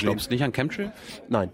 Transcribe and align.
Du 0.00 0.06
glaubst 0.06 0.30
nicht 0.30 0.42
an 0.42 0.52
Chemtrail? 0.52 0.92
Nein. 1.28 1.50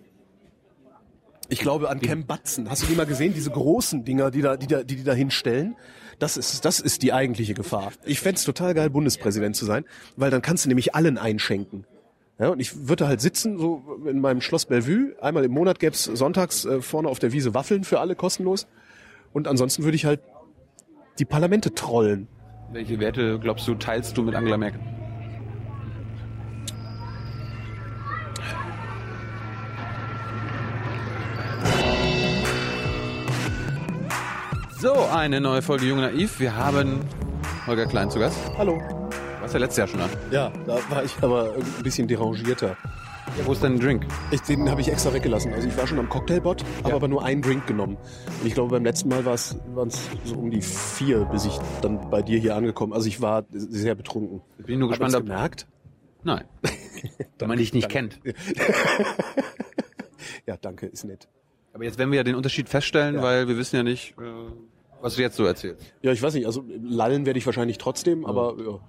Ich 1.50 1.60
glaube 1.60 1.88
an 1.88 2.00
Cam 2.00 2.27
Batzen. 2.27 2.68
Hast 2.68 2.83
du 2.83 2.87
die 2.87 2.95
mal 2.95 3.07
gesehen? 3.07 3.33
Diese 3.33 3.50
großen 3.50 4.04
Dinger, 4.04 4.30
die 4.30 4.42
da, 4.42 4.57
die 4.57 4.67
da, 4.67 4.83
die, 4.83 4.96
die 4.96 5.04
da 5.04 5.14
hinstellen? 5.14 5.76
Das 6.18 6.37
ist, 6.37 6.64
das 6.64 6.80
ist 6.80 7.03
die 7.03 7.12
eigentliche 7.12 7.54
Gefahr. 7.54 7.93
Ich 8.04 8.21
fänd's 8.21 8.45
total 8.45 8.74
geil, 8.74 8.90
Bundespräsident 8.90 9.56
zu 9.56 9.64
sein, 9.64 9.85
weil 10.16 10.30
dann 10.30 10.43
kannst 10.43 10.64
du 10.64 10.69
nämlich 10.69 10.95
allen 10.95 11.16
einschenken. 11.16 11.87
Ja, 12.38 12.51
und 12.51 12.61
ich 12.61 12.88
würde 12.88 13.09
halt 13.09 13.21
sitzen, 13.21 13.59
so 13.59 13.82
in 14.06 14.21
meinem 14.21 14.41
Schloss 14.41 14.66
Bellevue. 14.66 15.14
Einmal 15.20 15.45
im 15.45 15.52
Monat 15.52 15.79
gäb's 15.79 16.05
sonntags 16.05 16.64
äh, 16.64 16.82
vorne 16.82 17.09
auf 17.09 17.18
der 17.18 17.32
Wiese 17.32 17.55
Waffeln 17.55 17.82
für 17.82 17.98
alle 17.98 18.14
kostenlos. 18.14 18.66
Und 19.32 19.48
ansonsten 19.48 19.84
würde 19.84 19.96
ich 19.96 20.05
halt 20.05 20.20
die 21.18 21.25
Parlamente 21.25 21.75
trollen. 21.75 22.29
Welche 22.73 23.00
Werte, 23.00 23.39
glaubst 23.41 23.66
du, 23.66 23.75
teilst 23.75 24.16
du 24.16 24.23
mit 24.23 24.34
Angela 24.34 24.57
Merkel? 24.57 24.80
So, 34.80 34.95
eine 34.95 35.41
neue 35.41 35.62
Folge 35.62 35.87
Jung 35.87 35.98
Naiv. 36.00 36.38
Wir 36.41 36.55
haben 36.56 37.00
Holger 37.66 37.86
Klein 37.86 38.10
zu 38.10 38.19
Gast. 38.19 38.38
Hallo. 38.56 38.80
Warst 39.41 39.55
ja 39.55 39.60
letztes 39.60 39.78
Jahr 39.78 39.88
schon 39.88 40.00
an. 40.00 40.10
Ja, 40.30 40.52
da 40.66 40.78
war 40.91 41.05
ich 41.05 41.14
aber 41.20 41.55
ein 41.55 41.82
bisschen 41.82 42.06
derangierter. 42.06 42.77
Ja, 43.38 43.46
wo 43.46 43.52
ist 43.52 43.62
dein 43.62 43.78
Drink? 43.78 44.06
Ich, 44.30 44.41
den 44.42 44.70
habe 44.70 44.80
ich 44.80 44.88
extra 44.88 45.12
weggelassen. 45.12 45.52
Also 45.52 45.69
ich 45.69 45.77
war 45.77 45.86
schon 45.86 45.98
am 45.98 46.09
Cocktailbot, 46.09 46.64
habe 46.78 46.88
Ja. 46.91 46.95
aber 46.96 47.09
nur 47.09 47.24
einen 47.24 47.42
Drink 47.42 47.66
genommen. 47.66 47.96
Und 48.41 48.46
ich 48.46 48.55
glaube, 48.55 48.70
beim 48.70 48.84
letzten 48.84 49.09
Mal 49.10 49.24
waren 49.24 49.34
es 49.34 49.56
so 50.24 50.34
um 50.36 50.50
die 50.50 50.62
vier, 50.62 51.24
bis 51.27 51.45
ich 51.45 51.58
dann 51.83 52.08
bei 52.10 52.22
dir 52.22 52.38
hier 52.38 52.56
angekommen. 52.56 52.92
Also 52.92 53.06
ich 53.08 53.20
war 53.20 53.45
sehr 53.50 53.95
betrunken. 53.95 54.41
Bin 54.58 54.74
ich 54.74 54.78
nur 54.78 54.88
gespannt, 54.88 55.14
ob... 55.14 55.22
gemerkt? 55.24 55.66
Nein. 56.22 56.45
Wenn 57.38 57.48
man 57.48 57.58
dich 57.58 57.72
nicht 57.72 57.88
kennt. 57.88 58.20
Ja, 60.47 60.56
danke, 60.56 60.86
ist 60.86 61.05
nett. 61.05 61.28
Aber 61.74 61.84
jetzt 61.84 61.98
werden 61.98 62.10
wir 62.10 62.16
ja 62.16 62.22
den 62.24 62.34
Unterschied 62.34 62.70
feststellen, 62.70 63.16
Ja. 63.16 63.22
weil 63.22 63.48
wir 63.48 63.58
wissen 63.58 63.77
ja 63.77 63.83
nicht, 63.83 64.14
äh, 64.19 64.25
was 65.00 65.16
du 65.16 65.22
jetzt 65.22 65.36
so 65.36 65.44
erzählst. 65.44 65.82
Ja, 66.02 66.12
ich 66.12 66.22
weiß 66.22 66.34
nicht, 66.34 66.46
also 66.46 66.64
lallen 66.82 67.27
werde 67.27 67.38
ich 67.38 67.46
wahrscheinlich 67.46 67.78
trotzdem, 67.78 68.24
aber 68.27 68.54
ja. 68.58 68.80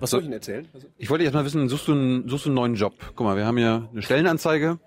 Was 0.00 0.10
soll 0.10 0.20
ich 0.20 0.26
Ihnen 0.26 0.32
erzählen? 0.34 0.66
Also, 0.74 0.88
Ich 0.98 1.10
wollte 1.10 1.22
erst 1.24 1.34
mal 1.34 1.44
wissen, 1.44 1.68
suchst 1.68 1.86
du, 1.86 1.92
einen, 1.92 2.28
suchst 2.28 2.46
du 2.46 2.48
einen 2.48 2.56
neuen 2.56 2.74
Job? 2.74 2.94
Guck 3.14 3.24
mal, 3.24 3.36
wir 3.36 3.46
haben 3.46 3.58
ja 3.58 3.88
eine 3.92 4.02
Stellenanzeige. 4.02 4.80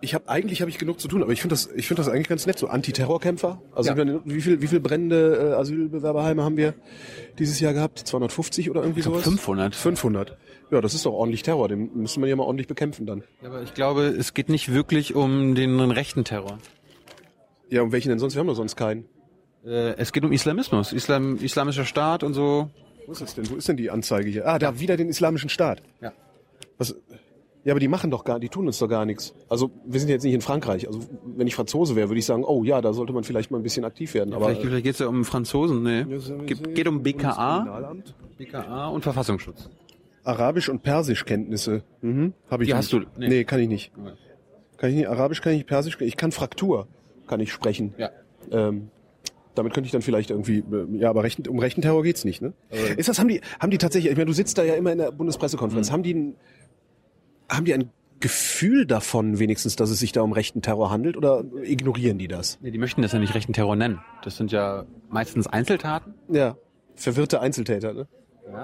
ich 0.00 0.14
habe 0.14 0.28
eigentlich 0.28 0.60
habe 0.60 0.70
ich 0.70 0.78
genug 0.78 1.00
zu 1.00 1.08
tun, 1.08 1.22
aber 1.24 1.32
ich 1.32 1.40
finde 1.42 1.54
das 1.54 1.66
ich 1.74 1.88
finde 1.88 2.02
das 2.02 2.08
eigentlich 2.08 2.28
ganz 2.28 2.46
nett 2.46 2.56
so 2.58 2.68
Antiterrorkämpfer. 2.68 3.60
Also 3.74 3.90
Ja. 3.90 3.96
meine, 3.96 4.20
wie 4.24 4.40
viel 4.40 4.62
wie 4.62 4.68
viel 4.68 4.78
brennende 4.80 5.50
äh, 5.50 5.60
Asylbewerberheime 5.60 6.44
haben 6.44 6.56
wir 6.56 6.74
dieses 7.40 7.58
Jahr 7.58 7.72
gehabt? 7.74 7.98
250 7.98 8.70
oder 8.70 8.82
irgendwie 8.82 9.00
Ich 9.00 9.04
sowas? 9.06 9.24
500. 9.24 9.74
500. 9.74 10.38
Ja, 10.70 10.80
das 10.80 10.94
ist 10.94 11.04
doch 11.04 11.12
ordentlich 11.14 11.42
Terror, 11.42 11.66
den 11.68 11.90
müsste 11.96 12.20
man 12.20 12.28
ja 12.28 12.36
mal 12.36 12.44
ordentlich 12.44 12.68
bekämpfen 12.68 13.04
dann. 13.06 13.24
Ja, 13.42 13.48
aber 13.48 13.62
ich 13.62 13.74
glaube, 13.74 14.02
es 14.04 14.34
geht 14.34 14.48
nicht 14.48 14.72
wirklich 14.72 15.16
um 15.16 15.56
den 15.56 15.80
rechten 15.90 16.22
Terror. 16.22 16.58
Ja, 17.70 17.82
und 17.82 17.90
welchen 17.90 18.08
denn 18.10 18.20
sonst? 18.20 18.34
Wir 18.36 18.40
haben 18.40 18.46
doch 18.46 18.54
sonst 18.54 18.76
keinen. 18.76 19.04
Äh, 19.64 19.94
es 19.96 20.12
geht 20.12 20.24
um 20.24 20.32
Islamismus, 20.32 20.92
Islam, 20.92 21.36
islamischer 21.36 21.84
Staat 21.84 22.22
und 22.22 22.34
so. 22.34 22.70
Wo 23.06 23.12
ist 23.12 23.20
das 23.20 23.34
denn? 23.34 23.48
Wo 23.50 23.56
ist 23.56 23.68
denn 23.68 23.76
die 23.76 23.90
Anzeige 23.90 24.30
hier? 24.30 24.46
Ah, 24.46 24.58
da 24.58 24.78
wieder 24.80 24.96
den 24.96 25.08
islamischen 25.08 25.48
Staat. 25.50 25.82
Ja. 26.00 26.12
Was? 26.78 26.94
Ja, 27.62 27.74
aber 27.74 27.80
die 27.80 27.88
machen 27.88 28.10
doch 28.10 28.24
gar, 28.24 28.40
die 28.40 28.48
tun 28.48 28.66
uns 28.66 28.78
doch 28.78 28.88
gar 28.88 29.04
nichts. 29.04 29.34
Also 29.50 29.70
wir 29.84 30.00
sind 30.00 30.08
jetzt 30.08 30.22
nicht 30.22 30.32
in 30.32 30.40
Frankreich. 30.40 30.86
Also 30.86 31.00
wenn 31.36 31.46
ich 31.46 31.54
Franzose 31.54 31.94
wäre, 31.94 32.08
würde 32.08 32.18
ich 32.18 32.24
sagen, 32.24 32.42
oh 32.44 32.64
ja, 32.64 32.80
da 32.80 32.94
sollte 32.94 33.12
man 33.12 33.22
vielleicht 33.22 33.50
mal 33.50 33.58
ein 33.58 33.62
bisschen 33.62 33.84
aktiv 33.84 34.14
werden. 34.14 34.32
Aber 34.32 34.46
vielleicht 34.46 34.62
vielleicht 34.62 34.84
geht 34.84 34.92
es 34.94 34.98
ja 35.00 35.08
um 35.08 35.26
Franzosen, 35.26 35.82
nee. 35.82 36.04
Geht, 36.46 36.74
geht 36.74 36.88
um 36.88 37.02
BKA. 37.02 37.92
BKA 38.38 38.88
und 38.88 39.02
Verfassungsschutz. 39.02 39.68
Arabisch 40.24 40.70
und 40.70 40.82
Persischkenntnisse. 40.82 41.82
Mhm. 42.00 42.32
Habe 42.50 42.62
ich 42.62 42.68
Die 42.68 42.72
nicht. 42.72 42.78
hast 42.78 42.92
du- 42.94 43.00
nee. 43.18 43.28
Nee. 43.28 43.44
kann 43.44 43.60
ich 43.60 43.68
nicht. 43.68 43.92
Kann 44.78 44.88
ich 44.90 44.96
nicht. 44.96 45.08
Arabisch 45.08 45.42
kann 45.42 45.52
ich, 45.52 45.66
Persisch 45.66 46.00
ich 46.00 46.16
kann 46.16 46.32
Fraktur, 46.32 46.86
kann 47.26 47.40
ich 47.40 47.52
sprechen. 47.52 47.92
Ja. 47.98 48.08
Ähm, 48.50 48.88
damit 49.60 49.72
könnte 49.74 49.86
ich 49.86 49.92
dann 49.92 50.02
vielleicht 50.02 50.30
irgendwie, 50.30 50.58
äh, 50.58 50.86
ja, 50.98 51.10
aber 51.10 51.22
rechten, 51.22 51.46
um 51.48 51.58
rechten 51.58 51.82
Terror 51.82 52.02
geht's 52.02 52.24
nicht, 52.24 52.42
ne? 52.42 52.52
Ist 52.96 53.08
das, 53.08 53.18
haben 53.18 53.28
die, 53.28 53.40
haben 53.60 53.70
die 53.70 53.78
tatsächlich, 53.78 54.10
ich 54.10 54.16
meine, 54.16 54.26
du 54.26 54.32
sitzt 54.32 54.58
da 54.58 54.62
ja 54.64 54.74
immer 54.74 54.92
in 54.92 54.98
der 54.98 55.12
Bundespressekonferenz, 55.12 55.88
Mhm. 55.88 55.92
haben 55.92 56.02
die, 56.02 56.14
ein, 56.14 56.34
haben 57.48 57.64
die 57.64 57.74
ein 57.74 57.90
Gefühl 58.20 58.86
davon 58.86 59.38
wenigstens, 59.38 59.76
dass 59.76 59.90
es 59.90 59.98
sich 59.98 60.12
da 60.12 60.20
um 60.22 60.32
rechten 60.32 60.60
Terror 60.60 60.90
handelt 60.90 61.16
oder 61.16 61.44
ignorieren 61.62 62.18
die 62.18 62.28
das? 62.28 62.58
Nee, 62.60 62.70
die 62.70 62.78
möchten 62.78 63.00
das 63.02 63.12
ja 63.12 63.18
nicht 63.18 63.34
rechten 63.34 63.52
Terror 63.54 63.76
nennen. 63.76 64.00
Das 64.24 64.36
sind 64.36 64.52
ja 64.52 64.84
meistens 65.08 65.46
Einzeltaten. 65.46 66.14
Ja. 66.28 66.56
Verwirrte 66.96 67.40
Einzeltäter, 67.40 67.94
ne? 67.94 68.08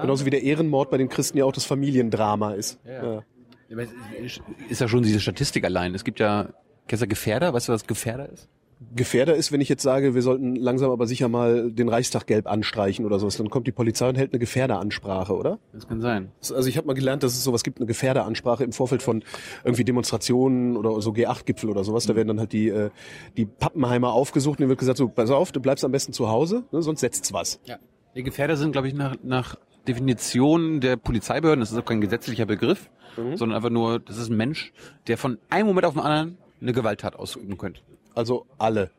Genauso 0.03 0.27
wie 0.27 0.31
der 0.31 0.43
Ehrenmord 0.43 0.91
bei 0.91 0.99
den 0.99 1.09
Christen 1.09 1.39
ja 1.39 1.45
auch 1.45 1.53
das 1.53 1.65
Familiendrama 1.65 2.53
ist. 2.55 2.81
Ja. 2.85 3.23
Ja, 3.69 3.79
es 4.25 4.41
Ist 4.69 4.81
ja 4.81 4.89
schon 4.89 5.03
diese 5.03 5.21
Statistik 5.21 5.65
allein. 5.65 5.95
Es 5.95 6.05
gibt 6.05 6.19
ja, 6.21 6.49
kennst 6.89 7.03
du 7.03 7.09
Gefährder? 7.09 7.53
Weißt 7.55 7.69
du, 7.69 7.73
was 7.73 7.87
Gefährder 7.87 8.29
ist? 8.29 8.49
Gefährder 8.95 9.35
ist, 9.35 9.53
wenn 9.53 9.63
ich 9.63 9.71
jetzt 9.71 9.83
sage, 9.83 10.15
wir 10.15 10.21
sollten 10.21 10.55
langsam 10.55 10.91
aber 10.91 11.07
sicher 11.07 11.29
mal 11.29 11.73
den 11.73 11.89
Reichstag 11.89 12.27
gelb 12.27 12.47
anstreichen 12.47 13.07
oder 13.07 13.19
sowas, 13.19 13.39
dann 13.39 13.49
kommt 13.49 13.67
die 13.67 13.73
Polizei 13.73 14.07
und 14.07 14.19
hält 14.19 14.33
eine 14.33 14.39
Gefährderansprache, 14.39 15.35
oder? 15.35 15.59
Das 15.73 15.89
kann 15.89 16.03
sein. 16.03 16.31
Also 16.41 16.69
ich 16.69 16.77
habe 16.77 16.87
mal 16.87 16.93
gelernt, 16.93 17.23
dass 17.23 17.33
es 17.33 17.43
sowas 17.43 17.63
gibt, 17.63 17.79
eine 17.79 17.87
Gefährderansprache 17.87 18.65
im 18.65 18.73
Vorfeld 18.73 19.03
von 19.03 19.25
irgendwie 19.65 19.85
Demonstrationen 19.85 20.77
oder 20.77 21.01
so 21.01 21.13
G8-Gipfel 21.13 21.71
oder 21.71 21.85
sowas. 21.85 22.05
Da 22.05 22.15
werden 22.17 22.29
dann 22.29 22.39
halt 22.39 22.53
die, 22.53 22.69
äh, 22.69 22.91
die 23.39 23.47
Pappenheimer 23.47 24.13
aufgesucht 24.13 24.59
und 24.59 24.61
denen 24.61 24.69
wird 24.69 24.81
gesagt, 24.81 24.99
so, 24.99 25.09
pass 25.09 25.31
auf, 25.31 25.53
du 25.53 25.61
bleibst 25.61 25.83
am 25.83 25.93
besten 25.93 26.13
zu 26.13 26.29
Hause, 26.29 26.65
ne, 26.71 26.83
sonst 26.83 27.01
setzt's 27.01 27.33
was. 27.33 27.61
Ja. 27.65 27.79
Die 28.15 28.23
Gefährder 28.23 28.59
sind, 28.59 28.73
glaube 28.73 28.89
ich, 28.89 28.95
nach, 28.95 29.17
nach 29.23 29.57
Definition 29.89 30.81
der 30.81 30.97
Polizeibehörden, 30.97 31.61
das 31.61 31.73
ist 31.73 31.79
auch 31.79 31.85
kein 31.85 32.03
gesetzlicher 32.03 32.45
Begriff, 32.45 32.91
sondern 33.35 33.57
einfach 33.57 33.71
nur, 33.71 34.01
das 34.01 34.19
ist 34.19 34.31
ein 34.31 34.37
Mensch, 34.37 34.73
der 35.07 35.17
von 35.17 35.39
einem 35.49 35.67
Moment 35.69 35.87
auf 35.87 35.95
den 35.95 36.03
anderen 36.03 36.39
eine 36.61 36.73
Gewalttat 36.73 37.17
ausüben 37.17 37.59
könnte. 37.59 37.81
Also 38.15 38.47
alle. 38.59 38.91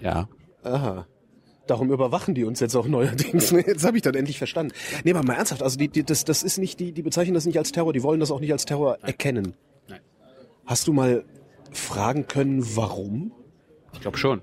Ja. 0.00 0.28
Aha. 0.62 1.06
Darum 1.66 1.90
überwachen 1.90 2.34
die 2.34 2.44
uns 2.44 2.60
jetzt 2.60 2.76
auch 2.76 2.86
neuerdings. 2.86 3.52
Ne? 3.56 3.64
Jetzt 3.66 3.84
habe 3.84 3.96
ich 3.96 4.02
das 4.02 4.14
endlich 4.14 4.38
verstanden. 4.38 4.72
Nee, 5.04 5.12
aber 5.12 5.22
mal 5.22 5.34
ernsthaft, 5.34 5.62
also 5.62 5.78
die, 5.78 5.88
die, 5.88 6.04
das, 6.04 6.24
das 6.24 6.42
ist 6.42 6.58
nicht, 6.58 6.78
die, 6.80 6.92
die 6.92 7.02
bezeichnen 7.02 7.34
das 7.34 7.46
nicht 7.46 7.58
als 7.58 7.72
Terror, 7.72 7.92
die 7.92 8.02
wollen 8.02 8.20
das 8.20 8.30
auch 8.30 8.40
nicht 8.40 8.52
als 8.52 8.64
Terror 8.64 8.98
erkennen. 9.02 9.54
Nein. 9.88 10.00
Hast 10.64 10.86
du 10.86 10.92
mal 10.92 11.24
fragen 11.72 12.26
können, 12.26 12.64
warum? 12.76 13.32
Ich 13.92 14.00
glaube 14.00 14.18
schon. 14.18 14.42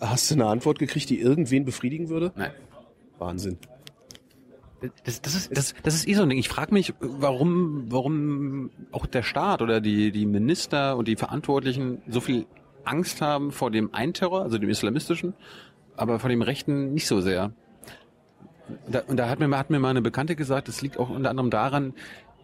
Hast 0.00 0.30
du 0.30 0.34
eine 0.34 0.46
Antwort 0.46 0.78
gekriegt, 0.78 1.10
die 1.10 1.20
irgendwen 1.20 1.64
befriedigen 1.64 2.08
würde? 2.08 2.32
Nein. 2.36 2.52
Wahnsinn. 3.18 3.58
Das, 5.04 5.22
das, 5.22 5.34
ist, 5.34 5.56
das, 5.56 5.74
das 5.82 5.94
ist 5.94 6.08
eh 6.08 6.14
so 6.14 6.22
ein 6.22 6.28
Ding. 6.28 6.38
Ich 6.38 6.48
frage 6.48 6.72
mich, 6.72 6.94
warum, 7.00 7.84
warum 7.88 8.70
auch 8.90 9.06
der 9.06 9.22
Staat 9.22 9.62
oder 9.62 9.80
die, 9.80 10.10
die 10.10 10.26
Minister 10.26 10.96
und 10.96 11.06
die 11.06 11.16
Verantwortlichen 11.16 12.02
so 12.08 12.20
viel 12.20 12.46
Angst 12.84 13.20
haben 13.20 13.52
vor 13.52 13.70
dem 13.70 13.94
einen 13.94 14.12
Terror, 14.12 14.42
also 14.42 14.58
dem 14.58 14.68
islamistischen, 14.68 15.34
aber 15.96 16.18
vor 16.18 16.30
dem 16.30 16.42
rechten 16.42 16.92
nicht 16.92 17.06
so 17.06 17.20
sehr. 17.20 17.52
Da, 18.88 19.00
und 19.06 19.16
da 19.16 19.28
hat 19.28 19.38
mir, 19.38 19.56
hat 19.56 19.70
mir 19.70 19.78
mal 19.78 19.90
eine 19.90 20.02
Bekannte 20.02 20.34
gesagt, 20.36 20.68
das 20.68 20.82
liegt 20.82 20.98
auch 20.98 21.10
unter 21.10 21.30
anderem 21.30 21.50
daran, 21.50 21.94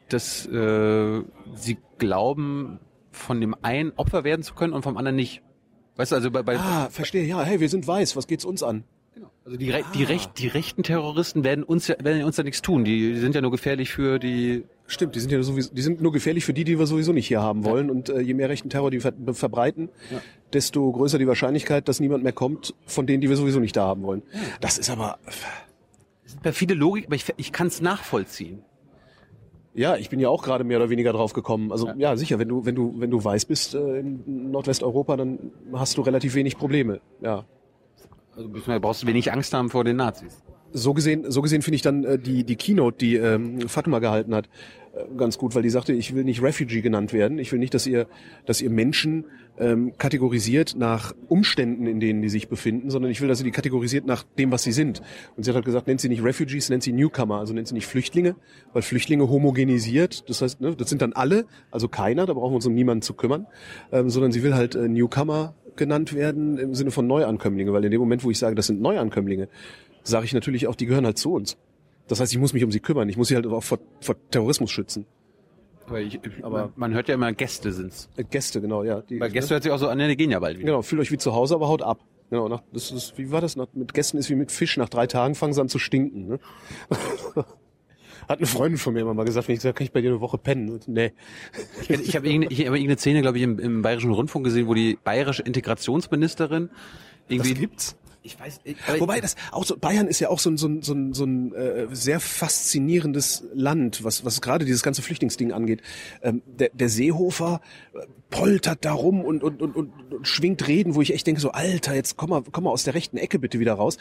dass 0.09 0.47
äh, 0.47 1.23
sie 1.55 1.79
glauben, 1.99 2.81
von 3.11 3.41
dem 3.41 3.57
einen 3.63 3.93
Opfer 3.97 4.25
werden 4.25 4.43
zu 4.43 4.55
können 4.55 4.73
und 4.73 4.83
vom 4.83 4.97
anderen 4.97 5.17
nicht. 5.17 5.43
Weißt 5.97 6.13
du, 6.13 6.17
also 6.17 6.31
bei, 6.31 6.43
bei 6.43 6.59
Ah, 6.59 6.89
verstehe, 6.91 7.25
ja, 7.25 7.43
hey, 7.43 7.59
wir 7.61 7.69
sind 7.69 7.87
weiß, 7.87 8.15
was 8.15 8.27
geht's 8.27 8.45
uns 8.45 8.63
an? 8.63 8.85
Also 9.45 9.57
die, 9.57 9.71
Re 9.71 9.83
die, 9.95 10.05
Recht, 10.05 10.39
die 10.39 10.47
rechten 10.49 10.83
Terroristen 10.83 11.45
werden 11.45 11.65
uns 11.65 11.89
ja, 11.89 11.97
werden 12.03 12.23
uns 12.25 12.37
ja 12.37 12.45
nichts 12.45 12.63
tun. 12.63 12.85
Die, 12.85 13.13
die 13.15 13.19
sind 13.21 13.35
ja 13.35 13.41
nur 13.41 13.51
gefährlich 13.51 13.91
für 13.91 14.19
die. 14.19 14.65
Stimmt, 14.87 15.15
die 15.15 15.21
sind 15.21 15.31
ja 15.33 15.43
sowieso, 15.43 15.73
die 15.75 15.83
sind 15.83 16.01
nur 16.01 16.13
gefährlich 16.13 16.45
für 16.45 16.53
die, 16.55 16.65
die 16.65 16.79
wir 16.79 16.87
sowieso 16.87 17.13
nicht 17.13 17.27
hier 17.29 17.43
haben 17.43 17.65
wollen. 17.65 17.91
Und 17.91 18.09
äh, 18.09 18.21
je 18.21 18.35
mehr 18.35 18.49
rechten 18.49 18.71
Terror 18.71 18.91
die 18.91 19.01
ver 19.01 19.13
verbreiten, 19.33 19.89
Ja. 20.11 20.21
desto 20.53 20.91
größer 20.93 21.19
die 21.19 21.27
Wahrscheinlichkeit, 21.27 21.89
dass 21.89 22.01
niemand 22.01 22.23
mehr 22.25 22.33
kommt 22.33 22.75
von 22.87 23.07
denen, 23.07 23.21
die 23.21 23.29
wir 23.29 23.37
sowieso 23.37 23.61
nicht 23.61 23.77
da 23.77 23.85
haben 23.87 24.03
wollen. 24.03 24.23
Das 24.61 24.79
ist 24.79 24.89
aber, 24.91 25.19
Das 25.27 26.33
ist 26.35 26.43
perfide 26.43 26.75
Logik, 26.75 27.07
aber 27.07 27.17
ich, 27.17 27.25
ich 27.37 27.53
kann 27.53 27.67
es 27.67 27.81
nachvollziehen. 27.83 28.63
ja, 29.75 29.97
ich 29.97 30.09
bin 30.11 30.19
ja 30.21 30.29
auch 30.31 30.43
gerade 30.43 30.65
mehr 30.65 30.79
oder 30.79 30.89
weniger 30.91 31.13
drauf 31.13 31.33
gekommen. 31.35 31.71
Also 31.71 31.89
Ja. 31.89 31.95
ja, 31.99 32.17
sicher, 32.17 32.39
wenn 32.39 32.49
du, 32.49 32.65
wenn 32.65 32.75
du, 32.75 32.95
wenn 32.99 33.11
du 33.11 33.23
weiß 33.23 33.45
bist 33.45 33.75
äh, 33.75 34.01
in 34.01 34.51
Nordwesteuropa, 34.51 35.17
dann 35.17 35.39
hast 35.73 35.97
du 35.99 36.03
relativ 36.03 36.35
wenig 36.35 36.57
Probleme. 36.57 37.01
Ja. 37.21 37.45
Also 38.39 38.51
brauchst 38.81 39.05
wenig 39.05 39.33
Angst 39.33 39.53
haben 39.53 39.69
vor 39.69 39.83
den 39.83 39.97
Nazis. 39.97 40.45
so 40.73 40.95
gesehen, 40.95 41.29
so 41.29 41.43
gesehen 41.43 41.63
finde 41.63 41.75
ich 41.75 41.83
dann 41.83 42.05
äh, 42.05 42.19
die 42.21 42.45
die 42.45 42.55
Keynote, 42.55 42.99
die 42.99 43.17
ähm, 43.17 43.69
Fatma 43.69 43.99
gehalten 43.99 44.33
hat, 44.33 44.49
äh, 44.95 45.05
ganz 45.17 45.39
gut, 45.39 45.57
weil 45.57 45.63
die 45.63 45.71
sagte, 45.71 45.93
ich 45.93 46.15
will 46.15 46.23
nicht 46.23 46.41
Refugee 46.41 46.81
genannt 46.81 47.13
werden. 47.13 47.39
Ich 47.39 47.51
will 47.51 47.59
nicht, 47.59 47.75
dass 47.75 47.85
ihr, 47.89 48.07
dass 48.47 48.61
ihr 48.61 48.71
Menschen 48.71 49.25
ähm, 49.59 49.95
kategorisiert 49.99 50.77
nach 50.77 51.15
Umständen, 51.27 51.87
in 51.87 51.99
denen 51.99 52.23
die 52.23 52.29
sich 52.29 52.49
befinden, 52.49 52.91
sondern 52.91 53.11
ich 53.11 53.21
will, 53.21 53.27
dass 53.27 53.41
ihr 53.41 53.45
die 53.45 53.51
kategorisiert 53.51 54.07
nach 54.07 54.23
dem, 54.23 54.53
was 54.53 54.63
sie 54.63 54.71
sind. 54.71 55.03
Und 55.37 55.43
sie 55.43 55.51
hat 55.51 55.57
halt 55.57 55.65
gesagt, 55.65 55.89
nennt 55.89 56.01
sie 56.01 56.09
nicht 56.09 56.23
Refugees, 56.23 56.69
nennt 56.69 56.85
sie 56.85 56.93
Newcomer, 56.93 57.41
also 57.41 57.55
nennt 57.55 57.67
sie 57.67 57.75
nicht 57.75 57.87
Flüchtlinge, 57.87 58.37
weil 58.73 58.83
Flüchtlinge 58.83 59.29
homogenisiert. 59.29 60.29
Das 60.29 60.43
heißt, 60.43 60.61
ne, 60.61 60.77
das 60.77 60.89
sind 60.89 61.03
dann 61.03 61.13
alle, 61.13 61.47
also 61.73 61.89
keiner, 61.89 62.25
da 62.25 62.35
brauchen 62.35 62.53
wir 62.53 62.57
uns 62.57 62.67
um 62.67 62.75
niemanden 62.75 63.03
zu 63.03 63.15
kümmern, 63.15 63.49
ähm, 63.91 64.11
sondern 64.11 64.31
sie 64.31 64.45
will 64.45 64.55
halt 64.55 64.77
äh, 64.77 64.87
Newcomer 64.87 65.55
genannt 65.79 66.13
werden 66.13 66.59
im 66.59 66.75
Sinne 66.75 66.91
von 66.91 67.07
Neuankömmlinge, 67.07 67.73
weil 67.73 67.85
in 67.85 67.91
dem 67.91 68.01
Moment, 68.01 68.23
wo 68.25 68.31
ich 68.31 68.39
sage, 68.39 68.55
das 68.55 68.67
sind 68.67 68.83
Neuankömmlinge, 68.83 69.49
sage 70.03 70.27
ich 70.27 70.35
natürlich 70.35 70.67
auch, 70.67 70.75
die 70.75 70.85
gehören 70.85 71.07
halt 71.07 71.17
zu 71.17 71.33
uns. 71.33 71.57
Das 72.09 72.21
heißt, 72.21 72.33
ich 72.33 72.39
muss 72.39 72.53
mich 72.53 72.65
um 72.65 72.73
sie 72.73 72.81
kümmern. 72.81 73.09
Ich 73.09 73.17
muss 73.17 73.29
sie 73.29 73.35
halt 73.35 73.47
auch 73.47 73.63
vor, 73.63 73.79
vor 74.01 74.17
Terrorismus 74.31 74.71
schützen. 74.71 75.07
Aber, 75.87 76.01
ich, 76.01 76.21
aber 76.43 76.73
man 76.77 76.93
hört 76.93 77.09
ja 77.09 77.15
immer, 77.15 77.33
Gäste 77.33 77.73
sind's. 77.73 78.11
Äh, 78.17 78.25
Gäste, 78.25 78.61
genau, 78.61 78.83
ja. 78.83 79.01
Die, 79.03 79.21
Weil 79.21 79.31
Gäste 79.31 79.55
hört 79.55 79.63
sich 79.63 79.73
auch 79.73 79.79
so 79.79 79.89
an, 79.89 79.99
die 79.99 80.17
gehen 80.17 80.31
ja 80.31 80.39
bald 80.39 80.59
wieder. 80.59 80.67
Genau, 80.67 80.83
fühlt 80.83 81.01
euch 81.01 81.11
wie 81.11 81.19
zu 81.19 81.35
Hause, 81.35 81.55
aber 81.55 81.69
haut 81.69 81.83
ab. 81.83 82.01
Genau, 82.31 82.49
nach, 82.49 82.63
das 82.73 82.91
ist, 82.91 83.17
wie 83.17 83.31
war 83.31 83.41
das? 83.41 83.57
Nach, 83.57 83.69
mit 83.73 83.95
Gästen 83.95 84.19
ist 84.19 84.29
wie 84.29 84.35
mit 84.35 84.53
Fisch. 84.53 84.77
Nach 84.77 84.89
drei 84.89 85.07
Tagen 85.07 85.35
fangen 85.35 85.55
sie 85.55 85.61
an 85.63 85.69
zu 85.69 85.79
stinken. 85.79 86.29
Ne? 86.29 86.39
Hat 88.29 88.39
eine 88.39 88.47
Freundin 88.47 88.79
von 88.79 88.93
mir 88.93 89.01
immer 89.01 89.15
mal 89.15 89.25
gesagt, 89.25 89.49
wenn 89.49 89.55
ich 89.55 89.61
gesagt 89.61 89.79
kann 89.79 89.87
ich 89.87 89.93
bei 89.93 90.03
dir 90.03 90.11
eine 90.11 90.21
Woche 90.21 90.37
pennen? 90.37 90.69
Und, 90.69 90.87
nee. 90.87 91.13
Ich, 91.81 91.91
ich 91.91 92.17
habe 92.17 92.29
irgendeine, 92.29 92.53
ich 92.53 92.61
hab 92.61 92.75
irgendeine 92.75 92.99
Szene, 92.99 93.23
glaube 93.23 93.39
ich, 93.39 93.45
im, 93.45 93.59
im 93.59 93.83
Bayerischen 93.83 94.13
Rundfunk 94.13 94.45
gesehen, 94.45 94.67
wo 94.67 94.75
die 94.75 94.99
bayerische 95.03 95.43
Integrationsministerin 95.43 96.69
irgendwie... 97.29 97.51
Das 97.51 97.61
gibt's? 97.61 97.97
Ich 98.23 98.39
weiß, 98.39 98.61
ich, 98.65 98.77
Wobei 98.99 99.21
das 99.21 99.37
auch 99.53 99.65
so 99.65 99.79
Bayern 99.79 100.07
ist 100.07 100.21
ja 100.21 100.29
auch 100.29 100.39
so 100.39 100.51
ein 100.51 100.59
so 100.59 100.67
ein 100.67 100.83
so 100.83 100.93
ein, 100.93 101.15
so 101.15 101.25
ein 101.25 101.55
äh, 101.55 101.87
sehr 101.93 102.21
faszinierendes 102.21 103.45
Land, 103.55 104.05
was 104.05 104.23
was 104.23 104.43
gerade 104.43 104.67
dieses 104.67 104.83
ganze 104.83 105.01
Flüchtlingsding 105.01 105.53
angeht. 105.53 105.81
Ähm, 106.21 106.43
der, 106.47 106.69
der 106.75 106.91
Seehofer 106.91 107.63
äh, 107.95 108.01
poltert 108.29 108.85
da 108.85 108.93
rum 108.93 109.25
und, 109.25 109.43
und, 109.43 109.63
und, 109.63 109.75
und, 109.75 109.93
und 110.13 110.29
schwingt 110.29 110.67
Reden, 110.69 110.95
wo 110.95 111.01
ich 111.01 111.15
echt 111.15 111.27
denke 111.27 111.41
so 111.41 111.53
Alter, 111.53 111.95
jetzt 111.95 112.19
komm 112.19 112.31
mal 112.31 112.43
komm 112.53 112.65
mal 112.65 112.71
aus 112.71 112.85
der 112.85 112.93
rechten 112.93 113.17
Ecke 113.17 113.39
bitte 113.39 113.61
wieder 113.61 113.75
raus. 113.75 113.97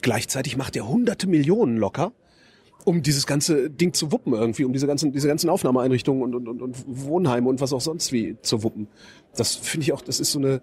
Gleichzeitig 0.00 0.56
macht 0.56 0.74
er 0.76 0.88
hunderte 0.88 1.26
Millionen 1.26 1.76
locker 1.76 2.12
um 2.86 3.02
dieses 3.02 3.26
ganze 3.26 3.68
Ding 3.68 3.92
zu 3.92 4.12
wuppen 4.12 4.32
irgendwie, 4.32 4.64
um 4.64 4.72
diese 4.72 4.86
ganzen, 4.86 5.10
diese 5.10 5.26
ganzen 5.26 5.50
Aufnahmeeinrichtungen 5.50 6.22
und, 6.22 6.34
und, 6.36 6.48
und, 6.48 6.62
und 6.62 6.84
Wohnheime 6.86 7.48
und 7.48 7.60
was 7.60 7.72
auch 7.72 7.80
sonst 7.80 8.12
wie 8.12 8.36
zu 8.42 8.62
wuppen. 8.62 8.86
Das 9.36 9.56
finde 9.56 9.82
ich 9.82 9.92
auch, 9.92 10.00
das 10.00 10.20
ist 10.20 10.30
so 10.30 10.38
eine, 10.38 10.62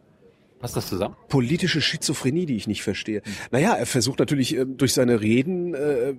Passt 0.59 0.77
das 0.77 0.87
zusammen? 0.87 1.17
Politische 1.27 1.81
Schizophrenie, 1.81 2.45
die 2.45 2.55
ich 2.55 2.67
nicht 2.67 2.83
verstehe. 2.83 3.21
Mhm. 3.25 3.31
Naja, 3.51 3.73
er 3.73 3.85
versucht 3.85 4.19
natürlich 4.19 4.55
äh, 4.55 4.65
durch 4.65 4.93
seine 4.93 5.19
Reden 5.19 5.73
äh, 5.73 6.13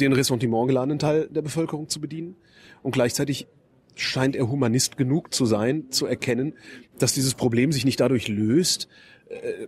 den 0.00 0.12
Ressentiment 0.12 0.68
geladenen 0.68 1.00
Teil 1.00 1.26
der 1.28 1.42
Bevölkerung 1.42 1.88
zu 1.88 2.00
bedienen. 2.00 2.36
Und 2.84 2.92
gleichzeitig 2.92 3.48
scheint 3.96 4.36
er 4.36 4.48
Humanist 4.48 4.96
genug 4.96 5.34
zu 5.34 5.44
sein, 5.44 5.90
zu 5.90 6.06
erkennen, 6.06 6.54
dass 7.00 7.14
dieses 7.14 7.34
Problem 7.34 7.72
sich 7.72 7.84
nicht 7.84 7.98
dadurch 7.98 8.28
löst, 8.28 8.86
äh, 9.28 9.66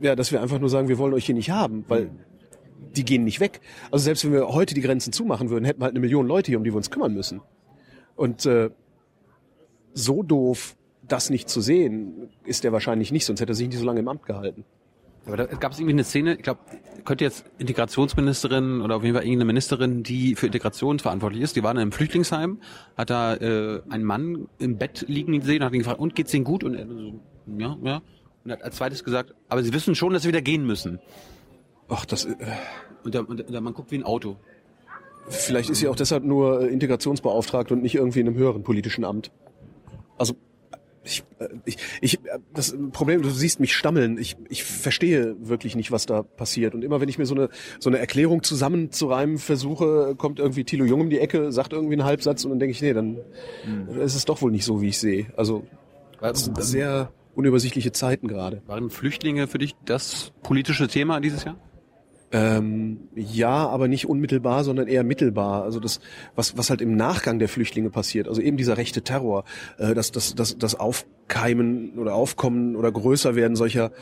ja, 0.00 0.14
dass 0.14 0.30
wir 0.30 0.40
einfach 0.40 0.60
nur 0.60 0.70
sagen, 0.70 0.86
wir 0.86 0.98
wollen 0.98 1.14
euch 1.14 1.26
hier 1.26 1.34
nicht 1.34 1.50
haben, 1.50 1.84
weil 1.88 2.12
die 2.96 3.04
gehen 3.04 3.24
nicht 3.24 3.40
weg. 3.40 3.60
Also 3.90 4.04
selbst 4.04 4.24
wenn 4.24 4.32
wir 4.32 4.48
heute 4.48 4.74
die 4.74 4.80
Grenzen 4.80 5.12
zumachen 5.12 5.50
würden, 5.50 5.64
hätten 5.64 5.80
wir 5.80 5.84
halt 5.84 5.92
eine 5.92 6.00
Million 6.00 6.26
Leute 6.26 6.50
hier, 6.50 6.58
um 6.58 6.64
die 6.64 6.70
wir 6.70 6.76
uns 6.76 6.90
kümmern 6.90 7.14
müssen. 7.14 7.40
Und 8.16 8.46
äh, 8.46 8.70
so 9.94 10.22
doof 10.22 10.76
das 11.06 11.30
nicht 11.30 11.48
zu 11.48 11.60
sehen, 11.60 12.30
ist 12.44 12.64
er 12.64 12.72
wahrscheinlich 12.72 13.12
nicht, 13.12 13.24
sonst 13.24 13.40
hätte 13.40 13.52
er 13.52 13.56
sich 13.56 13.68
nicht 13.68 13.78
so 13.78 13.84
lange 13.84 14.00
im 14.00 14.08
Amt 14.08 14.24
gehalten. 14.24 14.64
Aber 15.26 15.36
da 15.36 15.44
gab 15.46 15.72
es 15.72 15.78
irgendwie 15.78 15.94
eine 15.94 16.04
Szene, 16.04 16.34
ich 16.34 16.42
glaube, 16.42 16.60
könnte 17.04 17.24
jetzt 17.24 17.44
Integrationsministerin 17.58 18.80
oder 18.80 18.96
auf 18.96 19.04
jeden 19.04 19.14
Fall 19.14 19.24
irgendeine 19.24 19.46
Ministerin, 19.46 20.02
die 20.02 20.34
für 20.34 20.46
Integration 20.46 20.98
verantwortlich 20.98 21.42
ist, 21.42 21.54
die 21.54 21.62
war 21.62 21.70
in 21.70 21.78
einem 21.78 21.92
Flüchtlingsheim, 21.92 22.58
hat 22.96 23.10
da 23.10 23.34
äh, 23.34 23.82
einen 23.88 24.04
Mann 24.04 24.48
im 24.58 24.78
Bett 24.78 25.04
liegen 25.06 25.38
gesehen, 25.38 25.62
hat 25.62 25.72
ihn 25.72 25.80
gefragt, 25.80 26.00
und 26.00 26.16
geht's 26.16 26.34
Ihnen 26.34 26.44
gut? 26.44 26.64
Und 26.64 26.74
er 26.74 26.86
so, 26.86 27.20
ja, 27.56 27.76
ja. 27.82 28.02
Und 28.44 28.50
hat 28.50 28.62
als 28.62 28.76
zweites 28.76 29.04
gesagt, 29.04 29.34
aber 29.48 29.62
Sie 29.62 29.72
wissen 29.72 29.94
schon, 29.94 30.12
dass 30.12 30.22
Sie 30.22 30.28
wieder 30.28 30.42
gehen 30.42 30.66
müssen. 30.66 30.98
Ach, 31.92 32.06
das. 32.06 32.24
Äh, 32.24 32.34
und, 33.04 33.14
der, 33.14 33.28
und 33.28 33.50
der 33.50 33.60
Mann 33.60 33.74
guckt 33.74 33.90
wie 33.90 33.96
ein 33.96 34.04
Auto. 34.04 34.36
Vielleicht 35.28 35.70
ist 35.70 35.78
sie 35.78 35.88
auch 35.88 35.96
deshalb 35.96 36.24
nur 36.24 36.62
äh, 36.62 36.66
Integrationsbeauftragte 36.68 37.74
und 37.74 37.82
nicht 37.82 37.94
irgendwie 37.94 38.20
in 38.20 38.28
einem 38.28 38.36
höheren 38.36 38.62
politischen 38.62 39.04
Amt. 39.04 39.30
Also 40.18 40.34
ich, 41.04 41.22
äh, 41.38 41.48
ich, 41.64 41.76
ich, 42.00 42.14
äh, 42.24 42.38
das 42.54 42.74
Problem, 42.92 43.22
du 43.22 43.30
siehst 43.30 43.60
mich 43.60 43.74
stammeln. 43.74 44.16
Ich, 44.18 44.36
ich 44.48 44.64
verstehe 44.64 45.36
wirklich 45.38 45.76
nicht, 45.76 45.92
was 45.92 46.06
da 46.06 46.22
passiert. 46.22 46.74
Und 46.74 46.82
immer 46.82 47.00
wenn 47.00 47.08
ich 47.08 47.18
mir 47.18 47.26
so 47.26 47.34
eine, 47.34 47.50
so 47.78 47.90
eine 47.90 47.98
Erklärung 47.98 48.42
zusammenzureimen 48.42 49.38
versuche, 49.38 50.14
kommt 50.16 50.38
irgendwie 50.38 50.64
Thilo 50.64 50.84
Jung 50.84 51.02
um 51.02 51.10
die 51.10 51.18
Ecke, 51.18 51.52
sagt 51.52 51.72
irgendwie 51.72 51.94
einen 51.94 52.04
Halbsatz 52.04 52.44
und 52.44 52.50
dann 52.50 52.58
denke 52.58 52.72
ich, 52.72 52.80
nee, 52.80 52.94
dann 52.94 53.18
hm. 53.64 54.00
ist 54.00 54.14
es 54.14 54.24
doch 54.24 54.40
wohl 54.40 54.50
nicht 54.50 54.64
so, 54.64 54.80
wie 54.80 54.88
ich 54.88 54.98
sehe. 54.98 55.26
Also 55.36 55.64
sehr 56.58 57.12
unübersichtliche 57.34 57.92
Zeiten 57.92 58.28
gerade. 58.28 58.62
Waren 58.66 58.90
Flüchtlinge 58.90 59.46
für 59.46 59.58
dich 59.58 59.74
das 59.84 60.32
politische 60.42 60.88
Thema 60.88 61.20
dieses 61.20 61.44
Jahr? 61.44 61.56
Ähm, 62.32 63.08
ja, 63.14 63.68
aber 63.68 63.88
nicht 63.88 64.08
unmittelbar, 64.08 64.64
sondern 64.64 64.88
eher 64.88 65.04
mittelbar. 65.04 65.64
Also 65.64 65.80
das, 65.80 66.00
was, 66.34 66.56
was 66.56 66.70
halt 66.70 66.80
im 66.80 66.96
Nachgang 66.96 67.38
der 67.38 67.48
Flüchtlinge 67.48 67.90
passiert, 67.90 68.26
also 68.26 68.40
eben 68.40 68.56
dieser 68.56 68.78
rechte 68.78 69.02
Terror, 69.02 69.44
äh, 69.78 69.92
das, 69.92 70.12
das, 70.12 70.34
das, 70.34 70.56
das 70.56 70.74
Aufkeimen 70.74 71.98
oder 71.98 72.14
Aufkommen 72.14 72.74
oder 72.74 72.90
größer 72.90 73.34
werden 73.34 73.54
solcher 73.54 73.92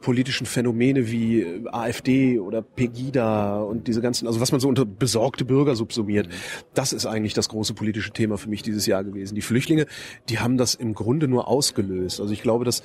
politischen 0.00 0.46
Phänomene 0.46 1.10
wie 1.10 1.42
äh, 1.42 1.64
AfD 1.70 2.40
oder 2.40 2.60
Pegida 2.60 3.60
und 3.60 3.86
diese 3.86 4.00
ganzen, 4.00 4.26
also 4.26 4.40
was 4.40 4.50
man 4.50 4.60
so 4.60 4.68
unter 4.68 4.84
besorgte 4.84 5.44
Bürger 5.44 5.76
subsumiert, 5.76 6.28
das 6.74 6.92
ist 6.92 7.06
eigentlich 7.06 7.34
das 7.34 7.48
große 7.48 7.74
politische 7.74 8.10
Thema 8.10 8.36
für 8.36 8.48
mich 8.48 8.62
dieses 8.62 8.86
Jahr 8.86 9.04
gewesen. 9.04 9.36
Die 9.36 9.42
Flüchtlinge, 9.42 9.86
die 10.28 10.40
haben 10.40 10.56
das 10.56 10.74
im 10.74 10.92
Grunde 10.92 11.28
nur 11.28 11.46
ausgelöst. 11.46 12.20
Also 12.20 12.32
ich 12.32 12.42
glaube, 12.42 12.64
dass 12.64 12.82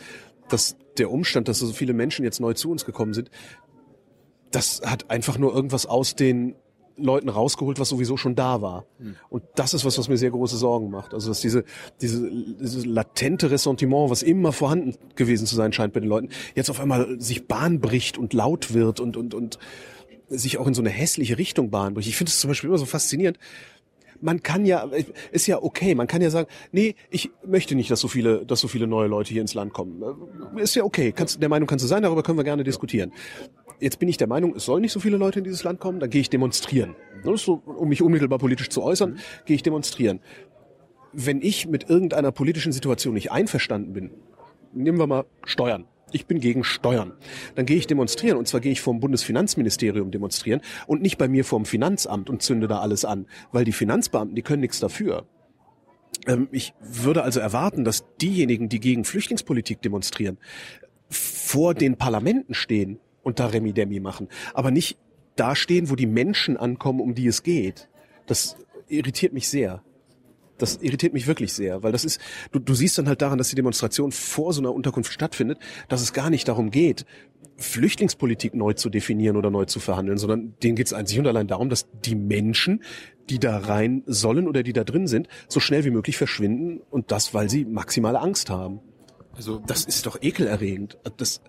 dass 0.49 0.75
der 0.97 1.09
Umstand, 1.09 1.47
dass 1.47 1.59
so 1.59 1.71
viele 1.71 1.93
Menschen 1.93 2.25
jetzt 2.25 2.41
neu 2.41 2.53
zu 2.53 2.69
uns 2.69 2.83
gekommen 2.83 3.13
sind, 3.13 3.31
das 4.51 4.81
hat 4.85 5.09
einfach 5.09 5.37
nur 5.37 5.53
irgendwas 5.53 5.85
aus 5.85 6.15
den 6.15 6.55
Leuten 6.97 7.29
rausgeholt, 7.29 7.79
was 7.79 7.89
sowieso 7.89 8.17
schon 8.17 8.35
da 8.35 8.61
war. 8.61 8.85
Hm. 8.99 9.15
Und 9.29 9.43
das 9.55 9.73
ist 9.73 9.85
was, 9.85 9.97
was 9.97 10.07
mir 10.07 10.17
sehr 10.17 10.31
große 10.31 10.57
Sorgen 10.57 10.89
macht. 10.89 11.13
Also 11.13 11.29
dass 11.29 11.41
diese, 11.41 11.63
diese, 12.01 12.29
dieses 12.29 12.85
latente 12.85 13.49
Ressentiment, 13.49 14.09
was 14.09 14.23
immer 14.23 14.51
vorhanden 14.51 14.95
gewesen 15.15 15.47
zu 15.47 15.55
sein 15.55 15.73
scheint 15.73 15.93
bei 15.93 15.99
den 15.99 16.09
Leuten, 16.09 16.29
jetzt 16.55 16.69
auf 16.69 16.79
einmal 16.79 17.19
sich 17.19 17.47
Bahn 17.47 17.79
bricht 17.79 18.17
und 18.17 18.33
laut 18.33 18.73
wird 18.73 18.99
und, 18.99 19.17
und, 19.17 19.33
und 19.33 19.57
sich 20.29 20.57
auch 20.57 20.67
in 20.67 20.73
so 20.73 20.81
eine 20.81 20.89
hässliche 20.89 21.37
Richtung 21.37 21.69
Bahn 21.71 21.93
bricht. 21.93 22.07
Ich 22.07 22.17
finde 22.17 22.29
es 22.29 22.39
zum 22.39 22.49
Beispiel 22.49 22.69
immer 22.69 22.77
so 22.77 22.85
faszinierend. 22.85 23.37
Man 24.21 24.43
kann 24.43 24.65
ja, 24.65 24.89
ist 25.31 25.47
ja 25.47 25.61
okay, 25.61 25.95
man 25.95 26.07
kann 26.07 26.21
ja 26.21 26.29
sagen, 26.29 26.47
nee, 26.71 26.95
ich 27.09 27.31
möchte 27.45 27.75
nicht, 27.75 27.89
dass 27.89 27.99
so 27.99 28.07
viele, 28.07 28.45
dass 28.45 28.59
so 28.59 28.67
viele 28.67 28.87
neue 28.87 29.07
Leute 29.07 29.31
hier 29.31 29.41
ins 29.41 29.53
Land 29.53 29.73
kommen. 29.73 30.01
Ist 30.57 30.75
ja 30.75 30.83
okay, 30.83 31.11
kannst, 31.11 31.41
der 31.41 31.49
Meinung 31.49 31.67
kannst 31.67 31.83
du 31.83 31.87
sein, 31.87 32.03
darüber 32.03 32.23
können 32.23 32.37
wir 32.37 32.43
gerne 32.43 32.63
diskutieren 32.63 33.11
jetzt 33.81 33.99
bin 33.99 34.07
ich 34.07 34.17
der 34.17 34.27
Meinung, 34.27 34.55
es 34.55 34.65
sollen 34.65 34.81
nicht 34.81 34.91
so 34.91 34.99
viele 34.99 35.17
Leute 35.17 35.39
in 35.39 35.43
dieses 35.43 35.63
Land 35.63 35.79
kommen, 35.79 35.99
dann 35.99 36.09
gehe 36.09 36.21
ich 36.21 36.29
demonstrieren. 36.29 36.95
So, 37.35 37.61
um 37.65 37.89
mich 37.89 38.01
unmittelbar 38.01 38.39
politisch 38.39 38.69
zu 38.69 38.81
äußern, 38.83 39.11
mhm. 39.11 39.17
gehe 39.45 39.55
ich 39.55 39.63
demonstrieren. 39.63 40.21
Wenn 41.11 41.41
ich 41.41 41.67
mit 41.67 41.89
irgendeiner 41.89 42.31
politischen 42.31 42.71
Situation 42.71 43.15
nicht 43.15 43.31
einverstanden 43.31 43.91
bin, 43.91 44.11
nehmen 44.71 44.97
wir 44.97 45.07
mal 45.07 45.25
Steuern. 45.43 45.85
Ich 46.13 46.25
bin 46.25 46.39
gegen 46.39 46.63
Steuern. 46.63 47.13
Dann 47.55 47.65
gehe 47.65 47.77
ich 47.77 47.87
demonstrieren 47.87 48.37
und 48.37 48.47
zwar 48.47 48.61
gehe 48.61 48.71
ich 48.71 48.81
vom 48.81 48.99
Bundesfinanzministerium 48.99 50.11
demonstrieren 50.11 50.61
und 50.87 51.01
nicht 51.01 51.17
bei 51.17 51.27
mir 51.27 51.45
vom 51.45 51.65
Finanzamt 51.65 52.29
und 52.29 52.41
zünde 52.41 52.67
da 52.67 52.79
alles 52.79 53.05
an, 53.05 53.25
weil 53.51 53.65
die 53.65 53.71
Finanzbeamten, 53.71 54.35
die 54.35 54.41
können 54.41 54.61
nichts 54.61 54.79
dafür. 54.79 55.25
Ähm, 56.27 56.47
ich 56.51 56.73
würde 56.81 57.23
also 57.23 57.39
erwarten, 57.39 57.83
dass 57.83 58.05
diejenigen, 58.21 58.69
die 58.69 58.79
gegen 58.79 59.05
Flüchtlingspolitik 59.05 59.81
demonstrieren, 59.81 60.37
vor 61.09 61.73
den 61.73 61.97
Parlamenten 61.97 62.53
stehen 62.53 62.99
und 63.23 63.39
da 63.39 63.47
Remi 63.47 63.73
Demi 63.73 63.99
machen. 63.99 64.27
Aber 64.53 64.71
nicht 64.71 64.97
dastehen, 65.35 65.89
wo 65.89 65.95
die 65.95 66.07
Menschen 66.07 66.57
ankommen, 66.57 67.01
um 67.01 67.15
die 67.15 67.27
es 67.27 67.43
geht. 67.43 67.89
Das 68.25 68.55
irritiert 68.87 69.33
mich 69.33 69.47
sehr. 69.47 69.83
Das 70.61 70.77
irritiert 70.81 71.13
mich 71.13 71.27
wirklich 71.27 71.53
sehr, 71.53 71.81
weil 71.83 71.91
das 71.91 72.05
ist, 72.05 72.21
du, 72.51 72.59
du 72.59 72.73
siehst 72.73 72.97
dann 72.97 73.07
halt 73.07 73.21
daran, 73.21 73.37
dass 73.37 73.49
die 73.49 73.55
Demonstration 73.55 74.11
vor 74.11 74.53
so 74.53 74.61
einer 74.61 74.73
Unterkunft 74.73 75.11
stattfindet, 75.11 75.57
dass 75.89 76.01
es 76.01 76.13
gar 76.13 76.29
nicht 76.29 76.47
darum 76.47 76.69
geht, 76.69 77.05
Flüchtlingspolitik 77.57 78.53
neu 78.53 78.73
zu 78.73 78.89
definieren 78.89 79.37
oder 79.37 79.49
neu 79.49 79.65
zu 79.65 79.79
verhandeln, 79.79 80.17
sondern 80.17 80.55
denen 80.63 80.75
geht 80.75 80.87
es 80.87 80.93
einzig 80.93 81.19
und 81.19 81.27
allein 81.27 81.47
darum, 81.47 81.69
dass 81.69 81.87
die 82.05 82.15
Menschen, 82.15 82.83
die 83.29 83.39
da 83.39 83.57
rein 83.57 84.03
sollen 84.05 84.47
oder 84.47 84.63
die 84.63 84.73
da 84.73 84.83
drin 84.83 85.07
sind, 85.07 85.27
so 85.47 85.59
schnell 85.59 85.85
wie 85.85 85.91
möglich 85.91 86.17
verschwinden 86.17 86.81
und 86.89 87.11
das, 87.11 87.33
weil 87.33 87.49
sie 87.49 87.65
maximale 87.65 88.19
Angst 88.19 88.49
haben. 88.49 88.79
Also 89.33 89.61
das 89.65 89.85
ist 89.85 90.05
doch 90.05 90.21
ekelerregend. 90.21 90.97
Das, 91.17 91.41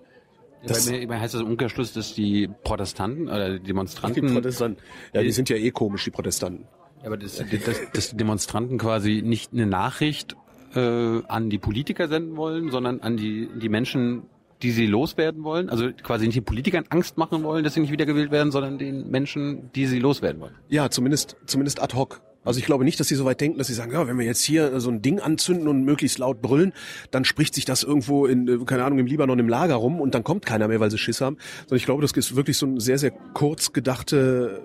das 0.64 0.86
bei 0.86 1.06
mir 1.06 1.20
heißt 1.20 1.34
das 1.34 1.40
im 1.40 1.48
Umkehrschluss, 1.48 1.92
dass 1.92 2.14
die 2.14 2.48
Protestanten 2.62 3.28
oder 3.28 3.58
die 3.58 3.64
Demonstranten. 3.64 4.26
Die 4.26 4.32
Protestanten. 4.32 4.82
Ja, 5.12 5.22
die 5.22 5.32
sind 5.32 5.48
ja 5.48 5.56
eh 5.56 5.70
komisch, 5.70 6.04
die 6.04 6.10
Protestanten. 6.10 6.66
Ja, 7.02 7.06
aber 7.06 7.16
das, 7.16 7.36
das, 7.36 7.80
dass 7.92 8.10
die 8.10 8.16
Demonstranten 8.16 8.78
quasi 8.78 9.22
nicht 9.24 9.52
eine 9.52 9.66
Nachricht 9.66 10.36
äh, 10.74 10.80
an 11.26 11.50
die 11.50 11.58
Politiker 11.58 12.08
senden 12.08 12.36
wollen, 12.36 12.70
sondern 12.70 13.00
an 13.00 13.16
die, 13.16 13.48
die 13.60 13.68
Menschen, 13.68 14.22
die 14.62 14.70
sie 14.70 14.86
loswerden 14.86 15.42
wollen. 15.42 15.68
Also 15.68 15.90
quasi 16.02 16.26
nicht 16.26 16.36
den 16.36 16.44
Politikern 16.44 16.84
Angst 16.90 17.18
machen 17.18 17.42
wollen, 17.42 17.64
dass 17.64 17.74
sie 17.74 17.80
nicht 17.80 17.92
wiedergewählt 17.92 18.30
werden, 18.30 18.52
sondern 18.52 18.78
den 18.78 19.10
Menschen, 19.10 19.70
die 19.74 19.86
sie 19.86 19.98
loswerden 19.98 20.40
wollen. 20.40 20.54
Ja, 20.68 20.90
zumindest, 20.90 21.36
zumindest 21.46 21.82
ad 21.82 21.96
hoc. 21.96 22.22
Also 22.44 22.58
ich 22.58 22.66
glaube 22.66 22.84
nicht, 22.84 22.98
dass 22.98 23.08
sie 23.08 23.14
so 23.14 23.24
weit 23.24 23.40
denken, 23.40 23.58
dass 23.58 23.68
sie 23.68 23.74
sagen, 23.74 23.92
ja, 23.92 24.06
wenn 24.06 24.18
wir 24.18 24.26
jetzt 24.26 24.42
hier 24.42 24.80
so 24.80 24.90
ein 24.90 25.00
Ding 25.00 25.20
anzünden 25.20 25.68
und 25.68 25.84
möglichst 25.84 26.18
laut 26.18 26.42
brüllen, 26.42 26.72
dann 27.12 27.24
spricht 27.24 27.54
sich 27.54 27.64
das 27.64 27.84
irgendwo 27.84 28.26
in, 28.26 28.48
äh, 28.48 28.64
keine 28.64 28.84
Ahnung, 28.84 28.98
im 28.98 29.06
Libanon 29.06 29.38
im 29.38 29.48
Lager 29.48 29.76
rum 29.76 30.00
und 30.00 30.14
dann 30.14 30.24
kommt 30.24 30.46
keiner 30.46 30.68
mehr, 30.68 30.80
weil 30.80 30.90
sie 30.90 30.98
Schiss 30.98 31.20
haben. 31.20 31.36
Sondern 31.62 31.76
ich 31.76 31.84
glaube, 31.84 32.02
das 32.02 32.12
ist 32.12 32.34
wirklich 32.36 32.58
so 32.58 32.66
ein 32.66 32.80
sehr, 32.80 32.98
sehr 32.98 33.10
kurz 33.10 33.72
gedachte 33.72 34.60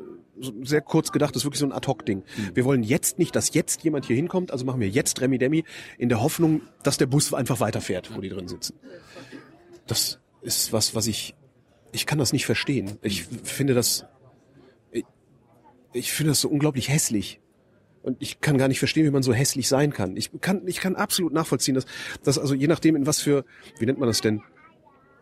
sehr 0.63 0.81
kurz 0.81 1.11
gedacht, 1.11 1.35
das 1.35 1.41
ist 1.41 1.45
wirklich 1.45 1.59
so 1.59 1.65
ein 1.65 1.71
Ad-Hoc-Ding. 1.71 2.19
Mhm. 2.19 2.55
Wir 2.55 2.65
wollen 2.65 2.83
jetzt 2.83 3.19
nicht, 3.19 3.35
dass 3.35 3.53
jetzt 3.53 3.83
jemand 3.83 4.05
hier 4.05 4.15
hinkommt, 4.15 4.51
also 4.51 4.65
machen 4.65 4.79
wir 4.79 4.89
jetzt 4.89 5.21
Remi 5.21 5.37
Demi 5.37 5.63
in 5.97 6.09
der 6.09 6.21
Hoffnung, 6.21 6.61
dass 6.83 6.97
der 6.97 7.07
Bus 7.07 7.33
einfach 7.33 7.59
weiterfährt, 7.59 8.15
wo 8.15 8.21
die 8.21 8.29
drin 8.29 8.47
sitzen. 8.47 8.75
Das 9.87 10.19
ist 10.41 10.73
was, 10.73 10.95
was 10.95 11.07
ich, 11.07 11.35
ich 11.91 12.05
kann 12.05 12.19
das 12.19 12.33
nicht 12.33 12.45
verstehen. 12.45 12.97
Ich 13.01 13.23
finde 13.23 13.73
das, 13.73 14.05
ich, 14.91 15.05
ich 15.93 16.11
finde 16.11 16.31
das 16.31 16.41
so 16.41 16.49
unglaublich 16.49 16.89
hässlich 16.89 17.39
Und 18.07 18.15
ich 18.21 18.39
kann 18.39 18.57
gar 18.57 18.69
nicht 18.69 18.79
verstehen, 18.79 19.05
wie 19.05 19.11
man 19.11 19.21
so 19.21 19.33
hässlich 19.33 19.67
sein 19.67 19.91
kann. 19.91 20.15
Ich 20.15 20.31
kann, 20.39 20.65
ich 20.65 20.79
kann 20.79 20.95
absolut 20.95 21.33
nachvollziehen, 21.33 21.75
dass, 21.75 21.85
dass 22.23 22.39
also 22.39 22.53
je 22.53 22.67
nachdem, 22.67 22.95
in 22.95 23.05
was 23.05 23.19
für, 23.19 23.43
wie 23.79 23.85
nennt 23.85 23.99
man 23.99 24.07
das 24.07 24.21
denn? 24.21 24.41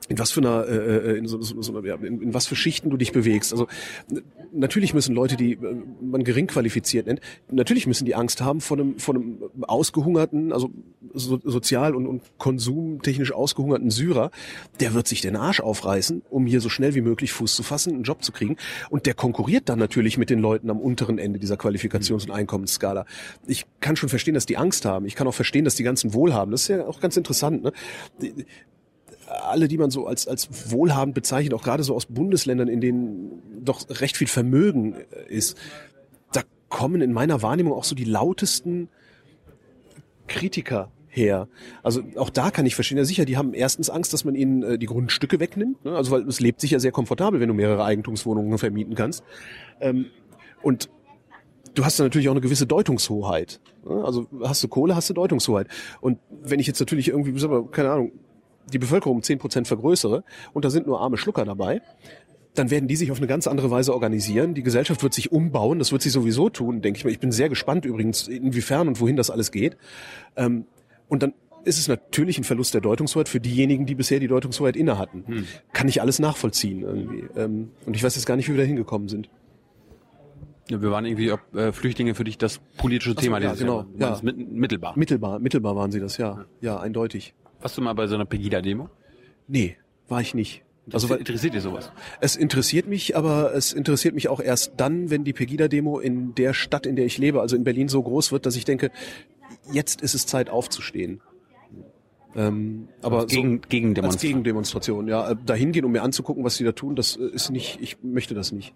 In 0.07 0.19
was 0.19 0.31
für 0.31 0.41
einer, 0.41 0.67
äh, 0.67 1.13
äh 1.13 1.17
in, 1.17 1.27
so, 1.27 1.41
so, 1.41 1.62
so, 1.62 1.83
ja, 1.83 1.95
in, 1.95 2.21
in 2.21 2.33
was 2.33 2.47
für 2.47 2.55
Schichten 2.55 2.89
du 2.89 2.97
dich 2.97 3.12
bewegst. 3.12 3.51
Also 3.51 3.67
natürlich 4.51 4.93
müssen 4.93 5.15
Leute, 5.15 5.35
die 5.35 5.53
äh, 5.53 5.75
man 6.01 6.24
gering 6.24 6.47
qualifiziert 6.47 7.07
nennt, 7.07 7.21
natürlich 7.51 7.88
müssen 7.88 8.05
die 8.05 8.15
Angst 8.15 8.41
haben 8.41 8.62
vor 8.62 8.77
einem, 8.77 9.00
vor 9.00 9.15
einem 9.15 9.43
ausgehungerten, 9.62 10.53
also 10.53 10.71
so, 11.13 11.39
sozial 11.43 11.95
und, 11.95 12.07
und 12.07 12.21
konsumtechnisch 12.38 13.31
ausgehungerten 13.31 13.89
Syrer. 13.89 14.31
Der 14.79 14.93
wird 14.93 15.07
sich 15.07 15.21
den 15.21 15.35
Arsch 15.35 15.59
aufreißen, 15.59 16.21
um 16.29 16.45
hier 16.45 16.62
so 16.62 16.69
schnell 16.69 16.95
wie 16.95 17.01
möglich 17.01 17.33
Fuß 17.33 17.55
zu 17.55 17.63
fassen, 17.63 17.93
einen 17.93 18.03
Job 18.03 18.24
zu 18.24 18.31
kriegen. 18.31 18.57
Und 18.89 19.05
der 19.05 19.13
konkurriert 19.13 19.69
dann 19.69 19.79
natürlich 19.79 20.17
mit 20.17 20.29
den 20.29 20.39
Leuten 20.39 20.69
am 20.69 20.79
unteren 20.79 21.17
Ende 21.17 21.39
dieser 21.39 21.55
Qualifikations- 21.55 22.25
und 22.25 22.31
Einkommensskala. 22.31 23.05
Ich 23.47 23.65
kann 23.79 23.95
schon 23.95 24.09
verstehen, 24.09 24.33
dass 24.33 24.45
die 24.45 24.57
Angst 24.57 24.85
haben. 24.85 25.05
Ich 25.05 25.15
kann 25.15 25.27
auch 25.27 25.33
verstehen, 25.33 25.65
dass 25.65 25.75
die 25.75 25.83
ganzen 25.83 26.13
Wohlhaben, 26.13 26.51
das 26.51 26.63
ist 26.63 26.67
ja 26.69 26.85
auch 26.85 27.00
ganz 27.00 27.17
interessant, 27.17 27.63
ne? 27.63 27.71
Alle, 29.27 29.67
die 29.67 29.77
man 29.77 29.91
so 29.91 30.08
als, 30.08 30.27
als 30.27 30.72
wohlhabend 30.72 31.15
bezeichnet, 31.15 31.53
auch 31.53 31.63
gerade 31.63 31.84
so 31.84 31.96
aus 31.96 32.05
Bundesländern, 32.05 32.67
in 32.67 32.82
denen 32.82 33.41
doch 33.63 33.86
recht 33.89 34.17
viel 34.17 34.27
Vermögen 34.27 34.94
äh, 34.94 35.34
ist, 35.34 35.58
da 36.32 36.41
kommen 36.70 37.01
in 37.01 37.13
meiner 37.13 37.41
Wahrnehmung 37.41 37.74
auch 37.74 37.84
so 37.84 37.96
die 37.96 38.05
lautesten 38.05 38.89
Kritiker 40.27 40.91
her. 41.08 41.48
Also 41.82 42.03
auch 42.17 42.29
da 42.29 42.51
kann 42.51 42.65
ich 42.65 42.75
verstehen. 42.75 42.98
Ja 42.98 43.05
sicher, 43.05 43.25
die 43.25 43.38
haben 43.38 43.53
erstens 43.53 43.89
Angst, 43.89 44.13
dass 44.13 44.25
man 44.25 44.36
ihnen 44.36 44.63
äh, 44.63 44.77
die 44.77 44.86
Grundstücke 44.86 45.39
wegnimmt. 45.39 45.84
Ne? 45.86 45.96
Also 45.96 46.12
weil 46.12 46.27
es 46.27 46.39
lebt 46.39 46.62
sich 46.62 46.72
ja 46.72 46.79
sehr 46.79 46.91
komfortabel, 46.91 47.39
wenn 47.39 47.48
du 47.48 47.53
mehrere 47.53 47.84
Eigentumswohnungen 47.84 48.58
vermieten 48.58 48.96
kannst. 48.96 49.24
Ähm, 49.79 50.08
und 50.62 50.89
du 51.74 51.86
hast 51.86 52.00
dann 52.00 52.08
natürlich 52.08 52.27
auch 52.27 52.34
eine 52.34 52.41
gewisse 52.41 52.67
Deutungshoheit. 52.67 53.60
Ne? 53.88 54.03
Also 54.03 54.27
hast 54.44 54.63
du 54.63 54.67
Kohle, 54.67 54.96
hast 54.96 55.10
du 55.10 55.13
Deutungshoheit. 55.13 55.67
Und 56.01 56.20
wenn 56.29 56.60
ich 56.60 56.67
jetzt 56.67 56.79
natürlich 56.79 57.10
irgendwie, 57.10 57.39
keine 57.72 57.91
Ahnung, 57.91 58.12
die 58.72 58.79
Bevölkerung 58.79 59.17
um 59.17 59.24
zehn 59.24 59.39
Prozent 59.39 59.67
vergrößere 59.67 60.24
und 60.53 60.65
da 60.65 60.69
sind 60.69 60.88
nur 60.88 61.01
arme 61.01 61.17
Schlucker 61.17 61.45
dabei, 61.45 61.81
dann 62.55 62.72
werden 62.72 62.88
die 62.88 62.95
sich 62.95 63.12
auf 63.12 63.17
eine 63.17 63.27
ganz 63.27 63.48
andere 63.48 63.69
Weise 63.69 63.93
organisieren. 63.93 64.53
Die 64.53 64.63
Gesellschaft 64.63 65.03
wird 65.03 65.13
sich 65.13 65.31
umbauen, 65.31 65.79
das 65.79 65.91
wird 65.91 66.01
sie 66.01 66.10
sowieso 66.10 66.50
tun, 66.50 66.81
denke 66.81 66.98
ich 66.98 67.05
mal. 67.05 67.12
Ich 67.12 67.19
bin 67.19 67.31
sehr 67.31 67.50
gespannt 67.50 67.86
übrigens, 67.86 68.27
inwiefern 68.27 68.88
und 68.88 69.00
wohin 69.00 69.15
das 69.15 69.29
alles 69.29 69.51
geht. 69.51 69.77
Ähm, 70.36 70.65
und 71.07 71.22
dann 71.22 71.34
ist 71.65 71.79
es 71.79 71.88
natürlich 71.88 72.38
ein 72.38 72.43
Verlust 72.43 72.74
der 72.74 72.81
Deutungshoheit 72.81 73.27
für 73.27 73.39
diejenigen, 73.39 73.86
die 73.86 73.95
bisher 73.95 74.19
die 74.19 74.27
Deutungshoheit 74.27 74.75
inne 74.75 74.98
hatten. 74.98 75.24
Hm. 75.25 75.48
Kann 75.74 75.88
ich 75.88 76.01
alles 76.01 76.19
nachvollziehen 76.19 76.81
irgendwie. 76.81 77.25
Ähm, 77.36 77.72
und 77.86 77.95
ich 77.95 78.03
weiß 78.03 78.15
jetzt 78.15 78.25
gar 78.25 78.36
nicht, 78.36 78.48
wie 78.48 78.53
wir 78.53 78.60
da 78.60 78.67
hingekommen 78.67 79.10
sind. 79.10 79.29
Ja, 80.69 80.81
wir 80.81 80.89
waren 80.91 81.05
irgendwie, 81.05 81.31
ob 81.31 81.41
äh, 81.55 81.72
Flüchtlinge 81.72 82.15
für 82.15 82.24
dich 82.24 82.38
das 82.38 82.60
politische 82.77 83.12
so, 83.12 83.22
Thema 83.22 83.39
ja, 83.39 83.53
genau, 83.53 83.86
Jahr. 83.98 84.22
Ja. 84.24 84.34
Mittelbar. 84.34 84.98
Mittelbar, 84.98 85.39
mittelbar 85.39 85.75
waren 85.75 85.91
sie 85.91 86.00
das, 86.00 86.17
ja. 86.17 86.45
Ja, 86.62 86.79
eindeutig. 86.79 87.36
Warst 87.65 87.79
du 87.79 87.81
mal 87.81 87.93
bei 87.93 88.05
so 88.05 88.13
einer 88.13 88.25
Pegida-Demo? 88.25 88.91
Nee, 89.48 89.75
war 90.07 90.22
ich 90.22 90.36
nicht. 90.36 90.62
Also 90.93 91.15
interessiert 91.15 91.55
dir 91.55 91.62
sowas? 91.62 91.91
Es 92.22 92.36
interessiert 92.36 92.86
mich, 92.86 93.17
aber 93.17 93.55
es 93.55 93.74
interessiert 93.74 94.13
mich 94.13 94.27
auch 94.27 94.39
erst 94.39 94.74
dann, 94.77 95.10
wenn 95.10 95.24
die 95.24 95.34
Pegida-Demo 95.34 95.98
in 95.98 96.36
der 96.36 96.53
Stadt, 96.53 96.86
in 96.86 96.95
der 96.95 97.07
ich 97.07 97.17
lebe, 97.17 97.41
also 97.41 97.55
in 97.55 97.63
Berlin, 97.63 97.88
so 97.88 98.03
groß 98.03 98.31
wird, 98.31 98.45
dass 98.45 98.55
ich 98.55 98.65
denke, 98.65 98.91
jetzt 99.72 100.01
ist 100.01 100.13
es 100.13 100.27
Zeit 100.27 100.51
aufzustehen. 100.51 101.22
Ähm, 102.36 102.88
aber 103.01 103.22
als 103.22 103.31
gegen, 103.31 103.55
so, 103.55 103.62
gegen 103.67 103.95
Demonstration. 103.95 104.12
Als 104.12 104.22
Gegendemonstration, 104.22 105.07
ja. 105.07 105.34
Dahin 105.34 105.72
gehen, 105.72 105.86
um 105.86 105.91
mir 105.91 106.03
anzugucken, 106.03 106.43
was 106.43 106.57
sie 106.57 106.65
da 106.65 106.72
tun, 106.72 106.95
das 106.95 107.15
äh, 107.15 107.24
ist 107.29 107.50
nicht, 107.50 107.79
ich 107.81 107.98
möchte 108.03 108.36
das 108.36 108.51
nicht. 108.51 108.75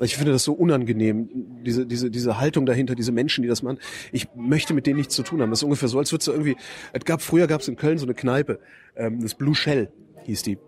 Ich 0.00 0.16
finde 0.16 0.32
das 0.32 0.44
so 0.44 0.52
unangenehm, 0.52 1.28
diese, 1.64 1.86
diese, 1.86 2.10
diese 2.10 2.38
Haltung 2.38 2.66
dahinter, 2.66 2.94
diese 2.94 3.12
Menschen, 3.12 3.42
die 3.42 3.48
das 3.48 3.62
machen. 3.62 3.78
Ich 4.12 4.28
möchte 4.34 4.74
mit 4.74 4.86
denen 4.86 4.98
nichts 4.98 5.14
zu 5.14 5.22
tun 5.22 5.40
haben. 5.40 5.50
Das 5.50 5.60
ist 5.60 5.64
ungefähr 5.64 5.88
so, 5.88 5.98
als 5.98 6.12
würde 6.12 6.20
es 6.22 6.28
irgendwie, 6.28 6.56
es 6.92 7.04
gab, 7.04 7.22
früher 7.22 7.46
gab 7.46 7.62
es 7.62 7.68
in 7.68 7.76
Köln 7.76 7.98
so 7.98 8.04
eine 8.04 8.14
Kneipe, 8.14 8.60
ähm, 8.96 9.22
das 9.22 9.34
Blue 9.34 9.54
Shell 9.54 9.90
hieß 10.24 10.42
die. 10.42 10.58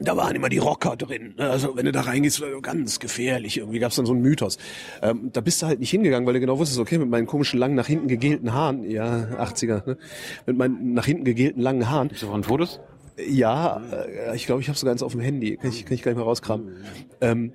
Da 0.00 0.16
waren 0.16 0.34
immer 0.34 0.48
die 0.48 0.58
Rocker 0.58 0.96
drin. 0.96 1.34
Ne? 1.38 1.48
Also 1.48 1.76
wenn 1.76 1.84
du 1.84 1.92
da 1.92 2.02
reingehst, 2.02 2.42
ganz 2.62 2.98
gefährlich. 2.98 3.58
Irgendwie 3.58 3.78
gab 3.78 3.90
es 3.90 3.96
dann 3.96 4.06
so 4.06 4.12
einen 4.12 4.22
Mythos. 4.22 4.58
Ähm, 5.02 5.30
da 5.32 5.40
bist 5.40 5.62
du 5.62 5.66
halt 5.66 5.78
nicht 5.78 5.90
hingegangen, 5.90 6.26
weil 6.26 6.34
du 6.34 6.40
genau 6.40 6.58
wusstest, 6.58 6.80
okay, 6.80 6.98
mit 6.98 7.08
meinen 7.08 7.26
komischen 7.26 7.60
langen 7.60 7.76
nach 7.76 7.86
hinten 7.86 8.08
gegelten 8.08 8.52
Haaren, 8.52 8.88
ja, 8.90 9.28
80er, 9.38 9.86
ne? 9.86 9.98
mit 10.46 10.56
meinen 10.56 10.94
nach 10.94 11.06
hinten 11.06 11.24
gegelten 11.24 11.60
langen 11.60 11.88
Haaren. 11.88 12.08
Gibt's 12.08 12.22
davon 12.22 12.42
Fotos? 12.42 12.80
Ja, 13.16 13.80
äh, 13.92 14.34
ich 14.34 14.46
glaube, 14.46 14.60
ich 14.62 14.68
habe 14.68 14.76
sogar 14.76 14.92
eins 14.92 15.02
auf 15.02 15.12
dem 15.12 15.20
Handy. 15.20 15.56
Kann 15.56 15.70
ich, 15.70 15.84
kann 15.84 15.94
ich 15.94 16.02
gar 16.02 16.10
nicht 16.10 16.18
mehr 16.18 16.26
rauskramen. 16.26 16.74
Ähm, 17.20 17.52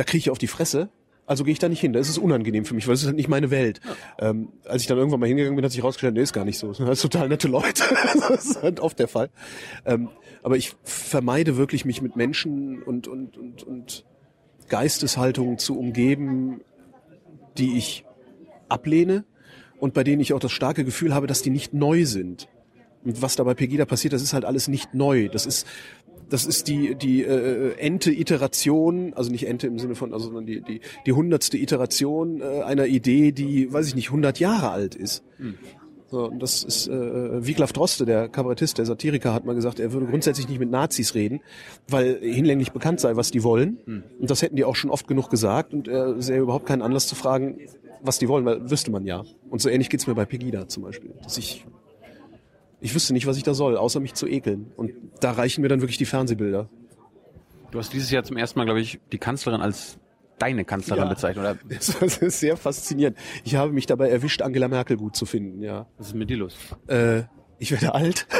da 0.00 0.04
kriege 0.04 0.20
ich 0.20 0.30
auf 0.30 0.38
die 0.38 0.46
Fresse. 0.46 0.88
Also 1.26 1.44
gehe 1.44 1.52
ich 1.52 1.58
da 1.58 1.68
nicht 1.68 1.80
hin. 1.80 1.92
Das 1.92 2.08
ist 2.08 2.16
unangenehm 2.16 2.64
für 2.64 2.72
mich, 2.72 2.88
weil 2.88 2.94
es 2.94 3.02
ist 3.02 3.06
halt 3.06 3.16
nicht 3.16 3.28
meine 3.28 3.50
Welt. 3.50 3.80
Ja. 4.18 4.30
Ähm, 4.30 4.48
als 4.64 4.80
ich 4.80 4.88
dann 4.88 4.96
irgendwann 4.96 5.20
mal 5.20 5.26
hingegangen 5.26 5.56
bin, 5.56 5.64
hat 5.64 5.72
sich 5.72 5.84
rausgestellt, 5.84 6.14
nee, 6.14 6.22
ist 6.22 6.32
gar 6.32 6.46
nicht 6.46 6.58
so. 6.58 6.68
Das 6.78 7.02
sind 7.02 7.12
total 7.12 7.28
nette 7.28 7.48
Leute. 7.48 7.84
das 8.28 8.46
ist 8.46 8.62
halt 8.62 8.80
oft 8.80 8.98
der 8.98 9.08
Fall. 9.08 9.28
Ähm, 9.84 10.08
aber 10.42 10.56
ich 10.56 10.72
vermeide 10.84 11.58
wirklich, 11.58 11.84
mich 11.84 12.00
mit 12.00 12.16
Menschen 12.16 12.82
und, 12.82 13.08
und, 13.08 13.36
und, 13.36 13.62
und 13.62 14.06
Geisteshaltungen 14.70 15.58
zu 15.58 15.78
umgeben, 15.78 16.62
die 17.58 17.76
ich 17.76 18.06
ablehne 18.70 19.24
und 19.78 19.92
bei 19.92 20.02
denen 20.02 20.22
ich 20.22 20.32
auch 20.32 20.40
das 20.40 20.52
starke 20.52 20.82
Gefühl 20.82 21.14
habe, 21.14 21.26
dass 21.26 21.42
die 21.42 21.50
nicht 21.50 21.74
neu 21.74 22.06
sind. 22.06 22.48
Und 23.04 23.20
was 23.22 23.36
da 23.36 23.44
bei 23.44 23.54
Pegida 23.54 23.84
passiert, 23.84 24.14
das 24.14 24.22
ist 24.22 24.32
halt 24.32 24.46
alles 24.46 24.66
nicht 24.68 24.94
neu. 24.94 25.28
Das 25.28 25.44
ist 25.44 25.66
das 26.30 26.46
ist 26.46 26.68
die 26.68 26.94
die 26.94 27.22
äh, 27.22 27.76
ente 27.76 28.12
Iteration, 28.12 29.12
also 29.14 29.30
nicht 29.30 29.46
Ente 29.46 29.66
im 29.66 29.78
Sinne 29.78 29.94
von, 29.94 30.12
also 30.14 30.26
sondern 30.26 30.46
die 30.46 30.62
die 30.62 30.80
die 31.06 31.12
hundertste 31.12 31.58
Iteration 31.58 32.40
äh, 32.40 32.62
einer 32.62 32.86
Idee, 32.86 33.32
die, 33.32 33.72
weiß 33.72 33.88
ich 33.88 33.94
nicht, 33.94 34.08
100 34.08 34.40
Jahre 34.40 34.70
alt 34.70 34.94
ist. 34.94 35.22
Hm. 35.36 35.54
So, 36.10 36.26
und 36.26 36.42
das 36.42 36.64
ist 36.64 36.88
äh, 36.88 37.46
Wiglaf 37.46 37.72
Droste, 37.72 38.04
der 38.04 38.28
Kabarettist, 38.28 38.78
der 38.78 38.86
Satiriker, 38.86 39.32
hat 39.32 39.44
mal 39.44 39.54
gesagt, 39.54 39.78
er 39.78 39.92
würde 39.92 40.06
grundsätzlich 40.06 40.48
nicht 40.48 40.58
mit 40.58 40.68
Nazis 40.68 41.14
reden, 41.14 41.40
weil 41.88 42.18
hinlänglich 42.20 42.72
bekannt 42.72 42.98
sei, 42.98 43.14
was 43.14 43.30
die 43.30 43.44
wollen. 43.44 43.78
Hm. 43.84 44.02
Und 44.18 44.30
das 44.30 44.42
hätten 44.42 44.56
die 44.56 44.64
auch 44.64 44.74
schon 44.74 44.90
oft 44.90 45.06
genug 45.06 45.30
gesagt 45.30 45.72
und 45.72 45.86
er 45.86 46.20
sähe 46.20 46.40
überhaupt 46.40 46.66
keinen 46.66 46.82
Anlass 46.82 47.06
zu 47.06 47.14
fragen, 47.14 47.58
was 48.02 48.18
die 48.18 48.28
wollen, 48.28 48.44
weil 48.44 48.70
wüsste 48.70 48.90
man 48.90 49.04
ja. 49.04 49.22
Und 49.50 49.60
so 49.60 49.68
ähnlich 49.68 49.88
geht's 49.88 50.06
mir 50.06 50.14
bei 50.14 50.24
Pegida 50.24 50.66
zum 50.66 50.82
Beispiel, 50.82 51.12
dass 51.22 51.38
ich 51.38 51.64
ich 52.80 52.94
wüsste 52.94 53.12
nicht, 53.12 53.26
was 53.26 53.36
ich 53.36 53.42
da 53.42 53.54
soll, 53.54 53.76
außer 53.76 54.00
mich 54.00 54.14
zu 54.14 54.26
ekeln. 54.26 54.72
Und 54.76 54.92
da 55.20 55.32
reichen 55.32 55.62
mir 55.62 55.68
dann 55.68 55.80
wirklich 55.80 55.98
die 55.98 56.06
Fernsehbilder. 56.06 56.68
Du 57.70 57.78
hast 57.78 57.92
dieses 57.92 58.10
Jahr 58.10 58.24
zum 58.24 58.36
ersten 58.36 58.58
Mal, 58.58 58.64
glaube 58.64 58.80
ich, 58.80 59.00
die 59.12 59.18
Kanzlerin 59.18 59.60
als 59.60 59.98
deine 60.38 60.64
Kanzlerin 60.64 61.04
ja, 61.04 61.08
bezeichnet, 61.08 61.44
oder? 61.44 61.58
Das 62.00 62.18
ist 62.18 62.40
sehr 62.40 62.56
faszinierend. 62.56 63.16
Ich 63.44 63.56
habe 63.56 63.72
mich 63.72 63.86
dabei 63.86 64.08
erwischt, 64.08 64.42
Angela 64.42 64.68
Merkel 64.68 64.96
gut 64.96 65.14
zu 65.14 65.26
finden, 65.26 65.62
ja. 65.62 65.86
Was 65.98 66.08
ist 66.08 66.14
mit 66.14 66.30
dir 66.30 66.38
los? 66.38 66.56
Äh, 66.88 67.24
ich 67.58 67.70
werde 67.70 67.94
alt. 67.94 68.26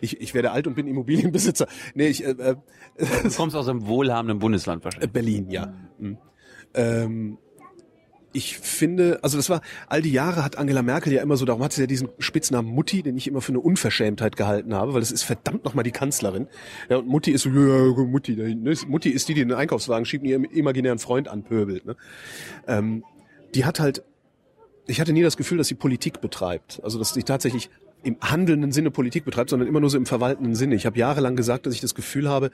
ich, 0.00 0.20
ich 0.20 0.34
werde 0.34 0.50
alt 0.50 0.66
und 0.66 0.74
bin 0.74 0.88
Immobilienbesitzer. 0.88 1.68
Nee, 1.94 2.08
ich, 2.08 2.24
äh, 2.24 2.30
äh, 2.30 2.56
du 3.22 3.30
kommst 3.30 3.54
aus 3.54 3.68
einem 3.68 3.86
wohlhabenden 3.86 4.40
Bundesland 4.40 4.84
wahrscheinlich. 4.84 5.12
Berlin, 5.12 5.50
ja. 5.50 5.72
Mhm. 5.98 6.18
Ähm, 6.74 7.38
ich 8.32 8.58
finde, 8.58 9.18
also 9.22 9.36
das 9.36 9.50
war, 9.50 9.60
all 9.88 10.02
die 10.02 10.12
Jahre 10.12 10.44
hat 10.44 10.56
Angela 10.56 10.82
Merkel 10.82 11.12
ja 11.12 11.22
immer 11.22 11.36
so, 11.36 11.44
darum 11.44 11.62
hat 11.62 11.72
sie 11.72 11.80
ja 11.80 11.86
diesen 11.86 12.08
Spitznamen 12.18 12.70
Mutti, 12.72 13.02
den 13.02 13.16
ich 13.16 13.26
immer 13.26 13.40
für 13.40 13.52
eine 13.52 13.60
Unverschämtheit 13.60 14.36
gehalten 14.36 14.74
habe, 14.74 14.94
weil 14.94 15.00
das 15.00 15.10
ist 15.10 15.24
verdammt 15.24 15.64
nochmal 15.64 15.82
die 15.82 15.90
Kanzlerin. 15.90 16.46
Ja, 16.88 16.98
und 16.98 17.08
Mutti 17.08 17.32
ist 17.32 17.42
so, 17.42 17.50
ja, 17.50 17.92
Mutti 18.04 18.36
da 18.36 18.44
hinten. 18.44 18.64
Ne? 18.64 18.74
Mutti 18.86 19.10
ist 19.10 19.28
die, 19.28 19.34
die 19.34 19.40
den 19.40 19.52
Einkaufswagen 19.52 20.04
schiebt 20.04 20.22
und 20.22 20.30
ihren 20.30 20.44
imaginären 20.44 20.98
Freund 20.98 21.28
anpöbelt. 21.28 21.84
Ne? 21.84 21.96
Ähm, 22.68 23.04
die 23.54 23.64
hat 23.64 23.80
halt, 23.80 24.04
ich 24.86 25.00
hatte 25.00 25.12
nie 25.12 25.22
das 25.22 25.36
Gefühl, 25.36 25.58
dass 25.58 25.68
sie 25.68 25.74
Politik 25.74 26.20
betreibt. 26.20 26.80
Also 26.84 26.98
dass 26.98 27.14
sie 27.14 27.24
tatsächlich 27.24 27.68
im 28.02 28.16
handelnden 28.20 28.72
Sinne 28.72 28.90
Politik 28.90 29.24
betreibt, 29.24 29.50
sondern 29.50 29.68
immer 29.68 29.80
nur 29.80 29.90
so 29.90 29.96
im 29.96 30.06
verwaltenden 30.06 30.54
Sinne. 30.54 30.74
Ich 30.74 30.86
habe 30.86 30.98
jahrelang 30.98 31.36
gesagt, 31.36 31.66
dass 31.66 31.74
ich 31.74 31.80
das 31.80 31.94
Gefühl 31.94 32.28
habe, 32.28 32.50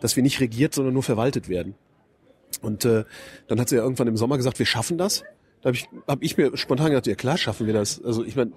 dass 0.00 0.16
wir 0.16 0.22
nicht 0.22 0.40
regiert, 0.40 0.74
sondern 0.74 0.94
nur 0.94 1.02
verwaltet 1.02 1.48
werden. 1.48 1.74
Und 2.62 2.84
äh, 2.84 3.04
dann 3.48 3.60
hat 3.60 3.68
sie 3.68 3.76
ja 3.76 3.82
irgendwann 3.82 4.08
im 4.08 4.16
Sommer 4.16 4.36
gesagt, 4.36 4.58
wir 4.58 4.66
schaffen 4.66 4.98
das. 4.98 5.24
Da 5.60 5.68
habe 5.68 5.76
ich, 5.76 5.88
hab 6.06 6.22
ich 6.22 6.36
mir 6.36 6.56
spontan 6.56 6.88
gedacht, 6.88 7.06
ja 7.06 7.14
klar 7.14 7.36
schaffen 7.36 7.66
wir 7.66 7.74
das. 7.74 8.02
Also 8.02 8.24
ich 8.24 8.36
meine, 8.36 8.52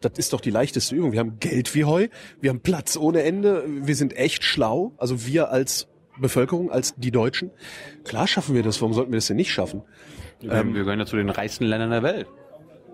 das 0.00 0.12
ist 0.18 0.32
doch 0.32 0.40
die 0.40 0.50
leichteste 0.50 0.94
Übung. 0.94 1.12
Wir 1.12 1.20
haben 1.20 1.38
Geld 1.40 1.74
wie 1.74 1.84
Heu, 1.84 2.08
wir 2.40 2.50
haben 2.50 2.60
Platz 2.60 2.96
ohne 2.96 3.22
Ende, 3.22 3.64
wir 3.66 3.96
sind 3.96 4.16
echt 4.16 4.44
schlau. 4.44 4.92
Also 4.98 5.26
wir 5.26 5.50
als 5.50 5.88
Bevölkerung, 6.18 6.70
als 6.70 6.94
die 6.96 7.10
Deutschen. 7.10 7.50
Klar 8.04 8.26
schaffen 8.28 8.54
wir 8.54 8.62
das, 8.62 8.80
warum 8.80 8.94
sollten 8.94 9.12
wir 9.12 9.18
das 9.18 9.26
denn 9.26 9.36
nicht 9.36 9.52
schaffen? 9.52 9.82
Wir, 10.40 10.52
ähm, 10.52 10.74
wir 10.74 10.82
gehören 10.82 11.00
ja 11.00 11.06
zu 11.06 11.16
den 11.16 11.30
reichsten 11.30 11.64
Ländern 11.64 11.90
der 11.90 12.02
Welt. 12.02 12.28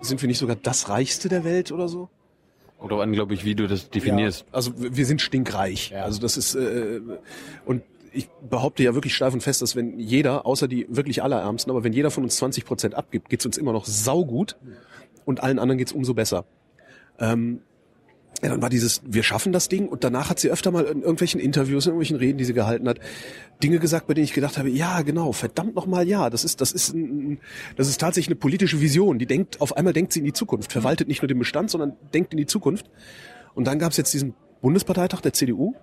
Sind 0.01 0.23
wir 0.23 0.29
nicht 0.29 0.39
sogar 0.39 0.57
das 0.57 0.89
reichste 0.89 1.29
der 1.29 1.45
Welt 1.45 1.73
oder 1.73 1.89
so? 1.89 2.09
Oder 2.79 3.03
an, 3.03 3.13
glaube 3.13 3.35
ich, 3.35 3.45
wie 3.45 3.55
du 3.55 3.67
das 3.67 3.91
definierst. 3.91 4.47
Ja, 4.49 4.55
also 4.55 4.73
wir 4.77 5.05
sind 5.05 5.21
stinkreich. 5.21 5.91
Ja. 5.91 6.05
Also 6.05 6.21
das 6.21 6.39
ist 6.39 6.55
äh, 6.55 7.01
und 7.67 7.83
ich 8.13 8.29
behaupte 8.49 8.83
ja 8.83 8.95
wirklich 8.95 9.15
steif 9.15 9.33
und 9.33 9.43
fest, 9.43 9.63
dass 9.63 9.77
wenn 9.77 9.99
jeder, 9.99 10.47
außer 10.47 10.69
die 10.69 10.87
wirklich 10.89 11.23
Allerärmsten, 11.23 11.71
aber 11.71 11.85
wenn 11.85 11.93
jeder 11.93 12.11
von 12.11 12.25
uns 12.25 12.37
20 12.37 12.65
Prozent 12.65 12.95
abgibt, 12.95 13.29
geht's 13.29 13.47
uns 13.47 13.57
immer 13.57 13.73
noch 13.73 13.87
saugut 13.87 14.57
und 15.25 15.43
allen 15.43 15.59
anderen 15.59 15.79
geht's 15.79 15.93
umso 15.93 16.15
besser. 16.15 16.45
Ähm, 17.19 17.61
ja, 18.43 18.49
dann 18.49 18.63
war 18.63 18.71
dieses, 18.71 19.03
wir 19.05 19.23
schaffen 19.23 19.53
das 19.53 19.69
Ding 19.69 19.89
und 19.89 20.03
danach 20.03 20.31
hat 20.31 20.39
sie 20.39 20.51
öfter 20.51 20.71
mal 20.71 20.85
in 20.85 21.01
irgendwelchen 21.01 21.41
Interviews, 21.41 21.85
in 21.85 21.91
irgendwelchen 21.91 22.17
Reden, 22.17 22.39
die 22.39 22.45
sie 22.45 22.55
gehalten 22.55 22.89
hat, 22.89 22.99
Dinge 23.63 23.79
gesagt, 23.79 24.07
bei 24.07 24.15
denen 24.15 24.25
ich 24.25 24.33
gedacht 24.33 24.57
habe, 24.57 24.71
ja, 24.71 25.03
genau, 25.03 25.33
verdammt 25.33 25.75
nochmal, 25.75 26.09
ja, 26.09 26.31
das 26.31 26.45
ist, 26.45 26.61
das 26.63 26.73
ist, 26.73 26.95
ein, 26.95 27.39
das 27.77 27.89
ist 27.89 28.01
tatsächlich 28.01 28.29
eine 28.29 28.37
politische 28.37 28.81
Vision. 28.81 29.19
Die 29.19 29.27
denkt, 29.27 29.61
auf 29.61 29.77
einmal 29.77 29.93
denkt 29.93 30.15
sie 30.15 30.21
in 30.21 30.25
die 30.25 30.33
Zukunft, 30.33 30.73
verwaltet 30.73 31.07
nicht 31.07 31.21
nur 31.21 31.29
den 31.29 31.39
Bestand, 31.39 31.71
sondern 31.71 31.97
denkt 32.15 32.33
in 32.33 32.39
die 32.39 32.47
Zukunft. 32.47 32.89
Und 33.55 33.67
dann 33.67 33.79
gab 33.79 33.91
es 33.91 33.99
jetzt 33.99 34.15
diesen 34.15 34.35
Bundesparteitag 34.63 35.21
der 35.21 35.35
CDU, 35.35 35.75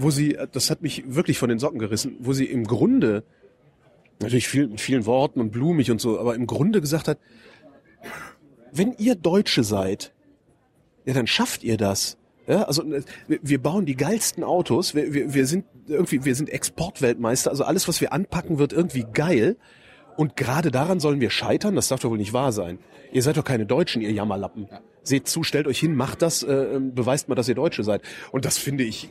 wo 0.00 0.10
sie, 0.10 0.36
das 0.52 0.70
hat 0.70 0.82
mich 0.82 1.04
wirklich 1.06 1.38
von 1.38 1.48
den 1.48 1.58
Socken 1.58 1.78
gerissen, 1.78 2.16
wo 2.20 2.32
sie 2.32 2.46
im 2.46 2.66
Grunde, 2.66 3.22
natürlich 4.20 4.48
viel, 4.48 4.68
mit 4.68 4.80
vielen 4.80 5.06
Worten 5.06 5.40
und 5.40 5.50
blumig 5.50 5.90
und 5.90 6.00
so, 6.00 6.18
aber 6.18 6.34
im 6.34 6.46
Grunde 6.46 6.80
gesagt 6.80 7.08
hat, 7.08 7.18
wenn 8.72 8.94
ihr 8.98 9.14
Deutsche 9.14 9.64
seid, 9.64 10.12
ja, 11.04 11.14
dann 11.14 11.26
schafft 11.26 11.64
ihr 11.64 11.76
das. 11.76 12.16
Ja, 12.46 12.62
also 12.62 12.82
wir, 13.28 13.62
bauen 13.62 13.86
die 13.86 13.94
geilsten 13.94 14.42
Autos, 14.42 14.94
wir, 14.94 15.12
wir, 15.12 15.34
wir 15.34 15.46
sind 15.46 15.66
irgendwie, 15.86 16.24
wir 16.24 16.34
sind 16.34 16.50
Exportweltmeister, 16.50 17.50
also 17.50 17.64
alles, 17.64 17.86
was 17.86 18.00
wir 18.00 18.12
anpacken, 18.12 18.58
wird 18.58 18.72
irgendwie 18.72 19.06
geil. 19.12 19.56
Und 20.16 20.36
gerade 20.36 20.70
daran 20.70 21.00
sollen 21.00 21.20
wir 21.20 21.30
scheitern, 21.30 21.76
das 21.76 21.88
darf 21.88 22.00
doch 22.00 22.10
wohl 22.10 22.18
nicht 22.18 22.32
wahr 22.32 22.52
sein. 22.52 22.78
Ihr 23.12 23.22
seid 23.22 23.36
doch 23.36 23.44
keine 23.44 23.66
Deutschen, 23.66 24.02
ihr 24.02 24.10
Jammerlappen. 24.10 24.66
Ja. 24.70 24.80
Seht 25.02 25.28
zu, 25.28 25.44
stellt 25.44 25.66
euch 25.66 25.78
hin, 25.78 25.94
macht 25.94 26.22
das, 26.22 26.42
äh, 26.42 26.78
beweist 26.80 27.28
mal, 27.28 27.36
dass 27.36 27.48
ihr 27.48 27.54
Deutsche 27.54 27.84
seid. 27.84 28.02
Und 28.32 28.44
das 28.44 28.58
finde 28.58 28.84
ich 28.84 29.10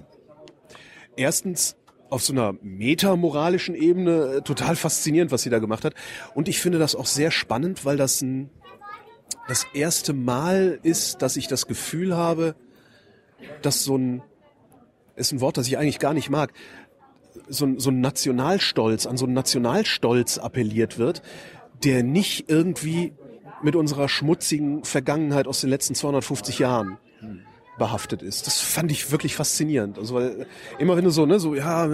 erstens 1.20 1.76
auf 2.10 2.24
so 2.24 2.34
einer 2.34 2.56
metamoralischen 2.62 3.76
Ebene 3.76 4.38
äh, 4.38 4.42
total 4.42 4.76
faszinierend, 4.76 5.32
was 5.32 5.44
sie 5.44 5.50
da 5.50 5.60
gemacht 5.60 5.86
hat. 5.86 5.94
Und 6.34 6.48
ich 6.48 6.60
finde 6.60 6.80
das 6.80 6.96
auch 6.96 7.06
sehr 7.06 7.30
spannend, 7.30 7.86
weil 7.86 7.98
das 7.98 8.22
ein 8.22 8.50
das 9.48 9.66
erste 9.74 10.14
Mal 10.14 10.80
ist, 10.84 11.22
dass 11.24 11.36
ich 11.36 11.48
das 11.48 11.66
Gefühl 11.66 12.16
habe, 12.16 12.56
dass 13.64 13.84
so 13.84 13.98
ein, 13.98 14.22
ist 15.16 15.32
ein 15.32 15.42
Wort, 15.42 15.58
das 15.58 15.68
ich 15.68 15.78
eigentlich 15.78 16.00
gar 16.00 16.14
nicht 16.14 16.30
mag, 16.30 16.54
so 17.48 17.66
ein, 17.66 17.80
so 17.80 17.90
ein 17.90 18.00
Nationalstolz, 18.00 19.08
an 19.08 19.18
so 19.18 19.26
einen 19.26 19.34
Nationalstolz 19.34 20.38
appelliert 20.38 21.00
wird, 21.00 21.24
der 21.84 22.04
nicht 22.04 22.50
irgendwie 22.50 23.14
mit 23.64 23.76
unserer 23.76 24.08
schmutzigen 24.08 24.84
Vergangenheit 24.84 25.48
aus 25.48 25.62
den 25.62 25.70
letzten 25.70 25.96
250 25.96 26.60
Jahren 26.60 26.98
behaftet 27.80 28.22
ist. 28.22 28.46
Das 28.46 28.62
fand 28.62 28.92
ich 28.92 29.12
wirklich 29.12 29.36
faszinierend. 29.36 29.98
Also 29.98 30.14
weil 30.14 30.46
immer 30.78 30.96
wenn 30.96 31.04
du 31.06 31.10
so, 31.10 31.26
ne, 31.26 31.40
so 31.40 31.56
ja, 31.56 31.88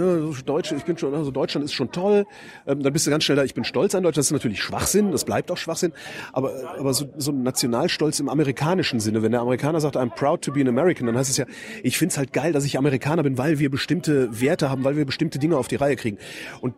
Deutsche, 0.46 0.76
ich 0.76 0.84
bin 0.84 0.98
schon, 0.98 1.14
also 1.14 1.32
Deutschland 1.32 1.64
ist 1.64 1.74
schon 1.74 1.92
toll, 1.92 2.26
ähm, 2.68 2.84
dann 2.84 2.92
bist 2.92 3.08
du 3.08 3.12
ganz 3.12 3.24
schnell 3.24 3.38
da, 3.38 3.44
ich 3.46 3.54
bin 3.54 3.64
stolz 3.64 3.96
an 3.96 4.04
Deutschland. 4.04 4.18
Das 4.18 4.26
ist 4.28 4.34
natürlich 4.34 4.62
Schwachsinn, 4.62 5.14
das 5.14 5.24
bleibt 5.24 5.50
auch 5.52 5.58
Schwachsinn, 5.58 5.94
aber 6.34 6.52
aber 6.78 6.94
so, 6.94 7.06
so 7.18 7.32
ein 7.32 7.44
Nationalstolz 7.44 8.20
im 8.20 8.28
amerikanischen 8.28 9.00
Sinne, 9.00 9.22
wenn 9.22 9.32
der 9.32 9.42
Amerikaner 9.42 9.80
sagt, 9.80 9.96
I'm 9.96 10.14
proud 10.14 10.42
to 10.42 10.52
be 10.52 10.60
an 10.60 10.68
American, 10.68 11.08
dann 11.08 11.18
heißt 11.18 11.30
es 11.30 11.38
ja, 11.38 11.46
ich 11.84 11.98
find's 11.98 12.18
halt 12.18 12.34
geil, 12.34 12.52
dass 12.52 12.66
ich 12.66 12.78
Amerikaner 12.78 13.24
bin, 13.24 13.38
weil 13.38 13.60
wir 13.60 13.70
bestimmte 13.72 14.42
Werte 14.42 14.70
haben, 14.70 14.84
weil 14.84 14.98
wir 14.98 15.06
bestimmte 15.06 15.40
Dinge 15.40 15.58
auf 15.58 15.70
die 15.70 15.76
Reihe 15.76 15.96
kriegen. 15.96 16.18
Und 16.60 16.76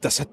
das 0.00 0.20
hat 0.20 0.28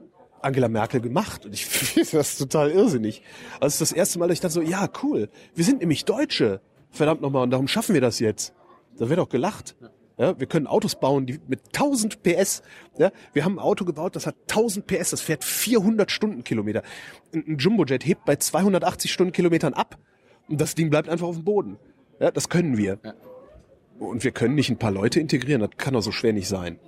Angela 0.45 0.69
Merkel 0.69 1.01
gemacht. 1.01 1.45
Und 1.45 1.53
ich 1.53 1.65
finde 1.65 2.09
das 2.11 2.37
total 2.37 2.71
irrsinnig. 2.71 3.21
Also 3.59 3.79
das 3.79 3.91
erste 3.91 4.19
Mal, 4.19 4.27
dass 4.27 4.35
ich 4.35 4.41
dachte 4.41 4.53
so, 4.53 4.61
ja, 4.61 4.87
cool. 5.03 5.29
Wir 5.55 5.65
sind 5.65 5.79
nämlich 5.79 6.05
Deutsche 6.05 6.61
verdammt 6.95 7.21
nochmal, 7.21 7.43
und 7.43 7.51
darum 7.51 7.67
schaffen 7.67 7.93
wir 7.93 8.01
das 8.01 8.19
jetzt. 8.19 8.53
Da 8.97 9.09
wird 9.09 9.19
doch 9.19 9.29
gelacht. 9.29 9.75
Ja, 10.17 10.39
wir 10.39 10.47
können 10.47 10.65
Autos 10.65 10.95
bauen, 10.95 11.25
die 11.25 11.39
mit 11.47 11.59
1000 11.73 12.23
PS. 12.23 12.63
Ja, 12.97 13.11
wir 13.33 13.43
haben 13.43 13.55
ein 13.55 13.59
Auto 13.59 13.83
gebaut, 13.83 14.15
das 14.15 14.25
hat 14.25 14.35
1000 14.49 14.87
PS, 14.87 15.09
das 15.09 15.21
fährt 15.21 15.43
400 15.43 16.09
Stundenkilometer. 16.09 16.83
Ein 17.33 17.57
Jumbojet 17.57 18.05
hebt 18.05 18.23
bei 18.23 18.37
280 18.37 19.11
Stundenkilometern 19.11 19.73
ab 19.73 19.97
und 20.47 20.61
das 20.61 20.73
Ding 20.75 20.89
bleibt 20.89 21.09
einfach 21.09 21.27
auf 21.27 21.35
dem 21.35 21.43
Boden. 21.43 21.77
Ja, 22.19 22.31
das 22.31 22.47
können 22.47 22.77
wir. 22.77 22.97
Ja. 23.03 23.13
Und 23.99 24.23
wir 24.23 24.31
können 24.31 24.55
nicht 24.55 24.69
ein 24.69 24.77
paar 24.77 24.91
Leute 24.91 25.19
integrieren, 25.19 25.59
das 25.59 25.71
kann 25.77 25.93
doch 25.93 26.01
so 26.01 26.13
schwer 26.13 26.31
nicht 26.31 26.47
sein. 26.47 26.79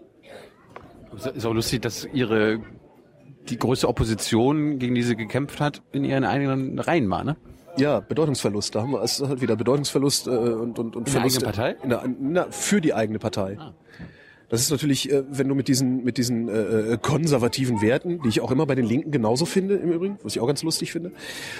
Ist 1.35 1.45
auch 1.45 1.53
lustig, 1.53 1.81
dass 1.81 2.05
ihre 2.05 2.61
die 3.49 3.57
größte 3.57 3.87
Opposition, 3.87 4.77
gegen 4.77 4.95
die 4.95 5.03
sie 5.03 5.15
gekämpft 5.15 5.59
hat, 5.59 5.81
in 5.91 6.03
ihren 6.03 6.23
eigenen 6.23 6.79
Reihen 6.79 7.09
war, 7.09 7.23
ne? 7.23 7.37
Ja, 7.77 7.99
Bedeutungsverlust. 7.99 8.75
Da 8.75 8.81
haben 8.81 8.91
wir 8.91 9.01
es 9.01 9.21
halt 9.21 9.41
wieder 9.41 9.55
Bedeutungsverlust 9.55 10.27
äh, 10.27 10.31
und 10.31 10.79
und 10.79 10.95
und 10.95 11.07
in 11.07 11.13
Verlust 11.13 11.41
der 11.41 11.49
eigenen 11.49 11.55
Partei. 11.55 11.83
In 11.83 11.89
der, 11.89 12.15
na, 12.19 12.47
für 12.51 12.81
die 12.81 12.93
eigene 12.93 13.19
Partei. 13.19 13.57
Ah. 13.59 13.73
Das 14.49 14.61
ist 14.61 14.71
natürlich, 14.71 15.11
äh, 15.11 15.23
wenn 15.29 15.47
du 15.47 15.55
mit 15.55 15.67
diesen 15.67 16.03
mit 16.03 16.17
diesen 16.17 16.47
äh, 16.47 16.93
äh, 16.93 16.97
konservativen 16.97 17.81
Werten, 17.81 18.21
die 18.21 18.29
ich 18.29 18.41
auch 18.41 18.51
immer 18.51 18.65
bei 18.65 18.75
den 18.75 18.85
Linken 18.85 19.11
genauso 19.11 19.45
finde 19.45 19.75
im 19.75 19.91
Übrigen, 19.91 20.17
was 20.23 20.35
ich 20.35 20.41
auch 20.41 20.47
ganz 20.47 20.63
lustig 20.63 20.91
finde, 20.91 21.11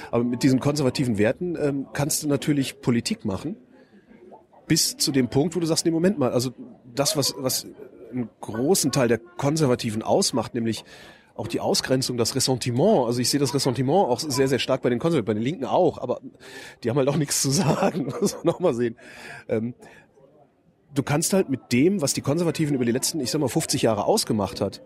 aber 0.10 0.24
mit 0.24 0.44
diesen 0.44 0.60
konservativen 0.60 1.18
Werten 1.18 1.58
ähm, 1.60 1.88
kannst 1.94 2.24
du 2.24 2.28
natürlich 2.28 2.80
Politik 2.82 3.26
machen, 3.26 3.58
bis 4.68 4.96
zu 4.96 5.12
dem 5.12 5.28
Punkt, 5.28 5.56
wo 5.56 5.60
du 5.60 5.66
sagst, 5.66 5.86
nee, 5.86 5.92
Moment 5.92 6.18
mal, 6.18 6.32
also 6.32 6.52
das, 6.96 7.18
was 7.18 7.36
was 7.38 7.68
einen 8.12 8.30
großen 8.40 8.94
Teil 8.94 9.10
der 9.10 9.18
Konservativen 9.18 10.02
ausmacht, 10.02 10.54
nämlich 10.54 10.86
auch 11.38 11.48
die 11.48 11.60
Ausgrenzung, 11.60 12.18
das 12.18 12.36
Ressentiment. 12.36 13.06
Also 13.06 13.20
ich 13.20 13.30
sehe 13.30 13.40
das 13.40 13.54
Ressentiment 13.54 14.08
auch 14.08 14.20
sehr, 14.20 14.48
sehr 14.48 14.60
stark 14.60 14.82
bei 14.82 14.90
den 14.90 15.00
Konservativen, 15.00 15.26
bei 15.26 15.34
den 15.34 15.44
Linken 15.44 15.66
auch, 15.66 15.98
aber 15.98 16.20
die 16.84 16.90
haben 16.90 16.98
halt 16.98 17.08
auch 17.08 17.18
nichts 17.18 17.42
zu 17.42 17.52
sagen. 17.52 18.06
Muss 18.22 18.34
man 18.36 18.46
noch 18.46 18.60
mal 18.60 18.74
sehen. 18.74 18.98
Ähm, 19.48 19.74
du 20.94 21.04
kannst 21.04 21.34
halt 21.34 21.50
mit 21.50 21.72
dem, 21.72 22.02
was 22.02 22.14
die 22.14 22.22
Konservativen 22.22 22.76
über 22.76 22.86
die 22.86 22.92
letzten, 22.92 23.20
ich 23.20 23.32
sag 23.32 23.40
mal, 23.40 23.48
50 23.48 23.84
Jahre 23.84 24.06
ausgemacht 24.06 24.62
hat, 24.62 24.82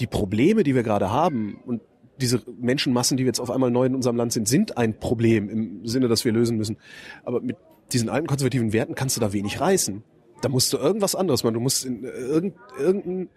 die 0.00 0.06
Probleme, 0.06 0.62
die 0.62 0.74
wir 0.74 0.82
gerade 0.82 1.10
haben 1.10 1.60
und 1.66 1.82
diese 2.20 2.42
Menschenmassen, 2.60 3.16
die 3.16 3.24
jetzt 3.24 3.40
auf 3.40 3.50
einmal 3.50 3.70
neu 3.70 3.86
in 3.86 3.94
unserem 3.94 4.16
Land 4.16 4.32
sind, 4.32 4.46
sind 4.46 4.76
ein 4.76 4.98
Problem 4.98 5.48
im 5.48 5.86
Sinne, 5.86 6.08
dass 6.08 6.24
wir 6.24 6.32
lösen 6.32 6.56
müssen. 6.56 6.76
Aber 7.24 7.40
mit 7.40 7.56
diesen 7.92 8.08
alten 8.08 8.26
konservativen 8.26 8.72
Werten 8.72 8.94
kannst 8.94 9.16
du 9.16 9.20
da 9.20 9.32
wenig 9.32 9.60
reißen. 9.60 10.02
Da 10.42 10.48
musst 10.48 10.72
du 10.72 10.78
irgendwas 10.78 11.14
anderes 11.14 11.44
machen. 11.44 11.54
Du 11.54 11.60
musst 11.60 11.84
in 11.84 12.04
irgendein 12.04 13.28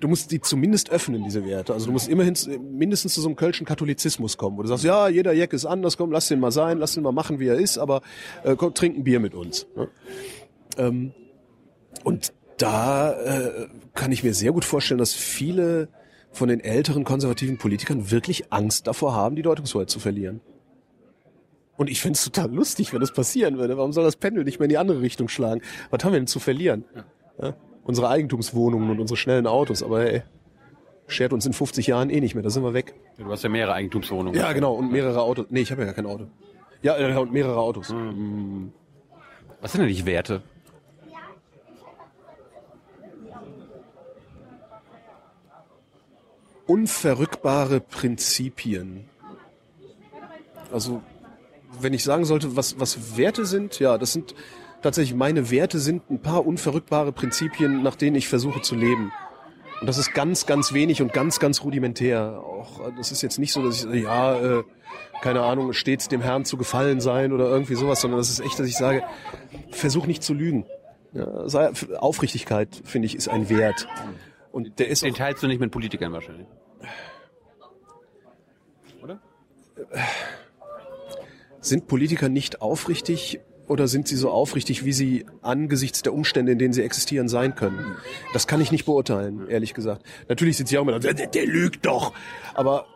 du 0.00 0.08
musst 0.08 0.30
die 0.30 0.40
zumindest 0.40 0.90
öffnen, 0.90 1.24
diese 1.24 1.44
Werte. 1.44 1.72
Also 1.72 1.86
du 1.86 1.92
musst 1.92 2.08
immerhin 2.08 2.34
mindestens 2.72 3.14
zu 3.14 3.20
so 3.20 3.28
einem 3.28 3.36
kölschen 3.36 3.66
Katholizismus 3.66 4.36
kommen, 4.36 4.56
wo 4.56 4.62
du 4.62 4.68
sagst, 4.68 4.84
ja, 4.84 5.08
jeder 5.08 5.32
Jack 5.32 5.52
ist 5.52 5.64
anders, 5.64 5.96
komm, 5.96 6.12
lass 6.12 6.28
den 6.28 6.40
mal 6.40 6.52
sein, 6.52 6.78
lass 6.78 6.94
den 6.94 7.02
mal 7.02 7.12
machen, 7.12 7.38
wie 7.40 7.48
er 7.48 7.56
ist, 7.56 7.78
aber 7.78 8.02
äh, 8.44 8.56
komm, 8.56 8.74
trink 8.74 8.96
ein 8.96 9.04
Bier 9.04 9.20
mit 9.20 9.34
uns. 9.34 9.66
Ne? 9.76 9.88
Ähm, 10.76 11.12
und 12.04 12.32
da 12.58 13.12
äh, 13.12 13.68
kann 13.94 14.12
ich 14.12 14.22
mir 14.22 14.34
sehr 14.34 14.52
gut 14.52 14.64
vorstellen, 14.64 14.98
dass 14.98 15.14
viele 15.14 15.88
von 16.30 16.48
den 16.48 16.60
älteren 16.60 17.04
konservativen 17.04 17.58
Politikern 17.58 18.10
wirklich 18.10 18.52
Angst 18.52 18.86
davor 18.86 19.14
haben, 19.14 19.36
die 19.36 19.42
Deutungshoheit 19.42 19.90
zu 19.90 19.98
verlieren. 19.98 20.40
Und 21.76 21.88
ich 21.88 22.00
fände 22.00 22.16
es 22.16 22.24
total 22.24 22.52
lustig, 22.52 22.92
wenn 22.92 23.00
das 23.00 23.12
passieren 23.12 23.56
würde. 23.56 23.76
Warum 23.76 23.92
soll 23.92 24.04
das 24.04 24.16
Pendel 24.16 24.44
nicht 24.44 24.58
mehr 24.58 24.64
in 24.64 24.70
die 24.70 24.78
andere 24.78 25.00
Richtung 25.00 25.28
schlagen? 25.28 25.62
Was 25.90 26.02
haben 26.02 26.12
wir 26.12 26.18
denn 26.18 26.26
zu 26.26 26.40
verlieren? 26.40 26.84
Ja? 27.40 27.54
Unsere 27.88 28.10
Eigentumswohnungen 28.10 28.90
und 28.90 29.00
unsere 29.00 29.16
schnellen 29.16 29.46
Autos, 29.46 29.82
aber 29.82 30.02
hey, 30.02 30.22
schert 31.06 31.32
uns 31.32 31.46
in 31.46 31.54
50 31.54 31.86
Jahren 31.86 32.10
eh 32.10 32.20
nicht 32.20 32.34
mehr, 32.34 32.44
da 32.44 32.50
sind 32.50 32.62
wir 32.62 32.74
weg. 32.74 32.94
Du 33.16 33.24
hast 33.30 33.42
ja 33.42 33.48
mehrere 33.48 33.72
Eigentumswohnungen. 33.72 34.38
Ja, 34.38 34.52
genau, 34.52 34.74
und 34.74 34.92
mehrere 34.92 35.22
Autos. 35.22 35.46
Nee, 35.48 35.60
ich 35.60 35.70
habe 35.70 35.80
ja 35.80 35.86
gar 35.86 35.94
kein 35.94 36.04
Auto. 36.04 36.26
Ja, 36.82 36.98
äh, 36.98 37.16
und 37.16 37.32
mehrere 37.32 37.58
Autos. 37.58 37.88
Mhm. 37.88 38.72
Was 39.62 39.72
sind 39.72 39.80
denn 39.80 39.88
die 39.88 40.04
Werte? 40.04 40.42
Unverrückbare 46.66 47.80
Prinzipien. 47.80 49.06
Also, 50.70 51.00
wenn 51.80 51.94
ich 51.94 52.04
sagen 52.04 52.26
sollte, 52.26 52.54
was, 52.54 52.78
was 52.78 53.16
Werte 53.16 53.46
sind, 53.46 53.78
ja, 53.78 53.96
das 53.96 54.12
sind 54.12 54.34
tatsächlich 54.82 55.14
meine 55.14 55.50
Werte 55.50 55.78
sind 55.78 56.10
ein 56.10 56.20
paar 56.20 56.46
unverrückbare 56.46 57.12
Prinzipien, 57.12 57.82
nach 57.82 57.96
denen 57.96 58.16
ich 58.16 58.28
versuche 58.28 58.60
zu 58.62 58.74
leben. 58.74 59.12
Und 59.80 59.86
das 59.86 59.98
ist 59.98 60.12
ganz, 60.12 60.46
ganz 60.46 60.72
wenig 60.72 61.02
und 61.02 61.12
ganz, 61.12 61.38
ganz 61.38 61.62
rudimentär. 61.62 62.42
Auch 62.44 62.90
das 62.96 63.12
ist 63.12 63.22
jetzt 63.22 63.38
nicht 63.38 63.52
so, 63.52 63.62
dass 63.62 63.84
ich 63.84 64.02
ja, 64.02 64.58
äh, 64.58 64.64
keine 65.22 65.42
Ahnung, 65.42 65.72
stets 65.72 66.08
dem 66.08 66.20
Herrn 66.20 66.44
zu 66.44 66.56
gefallen 66.56 67.00
sein 67.00 67.32
oder 67.32 67.46
irgendwie 67.46 67.74
sowas, 67.74 68.00
sondern 68.00 68.18
das 68.18 68.28
ist 68.28 68.40
echt, 68.40 68.58
dass 68.58 68.66
ich 68.66 68.76
sage, 68.76 69.04
versuch 69.70 70.06
nicht 70.06 70.22
zu 70.22 70.34
lügen. 70.34 70.66
Ja, 71.12 71.48
sei, 71.48 71.70
Aufrichtigkeit, 71.96 72.82
finde 72.84 73.06
ich, 73.06 73.14
ist 73.14 73.28
ein 73.28 73.48
Wert. 73.48 73.88
Und 74.50 74.78
der 74.78 74.88
ist 74.88 75.04
Den 75.04 75.14
teilst 75.14 75.42
du 75.42 75.46
nicht 75.46 75.60
mit 75.60 75.70
Politikern 75.70 76.12
wahrscheinlich. 76.12 76.46
Oder? 79.02 79.20
Sind 81.60 81.86
Politiker 81.86 82.28
nicht 82.28 82.60
aufrichtig 82.60 83.40
oder 83.68 83.88
sind 83.88 84.08
sie 84.08 84.16
so 84.16 84.30
aufrichtig, 84.30 84.84
wie 84.84 84.92
sie 84.92 85.26
angesichts 85.42 86.02
der 86.02 86.14
Umstände, 86.14 86.52
in 86.52 86.58
denen 86.58 86.72
sie 86.72 86.82
existieren, 86.82 87.28
sein 87.28 87.54
können? 87.54 87.96
Das 88.32 88.46
kann 88.46 88.60
ich 88.60 88.72
nicht 88.72 88.84
beurteilen, 88.84 89.48
ehrlich 89.48 89.74
gesagt. 89.74 90.04
Natürlich 90.28 90.56
sind 90.56 90.68
sie 90.68 90.78
auch 90.78 90.82
immer, 90.82 90.98
der, 90.98 91.14
der 91.14 91.46
lügt 91.46 91.86
doch. 91.86 92.12
Aber 92.54 92.86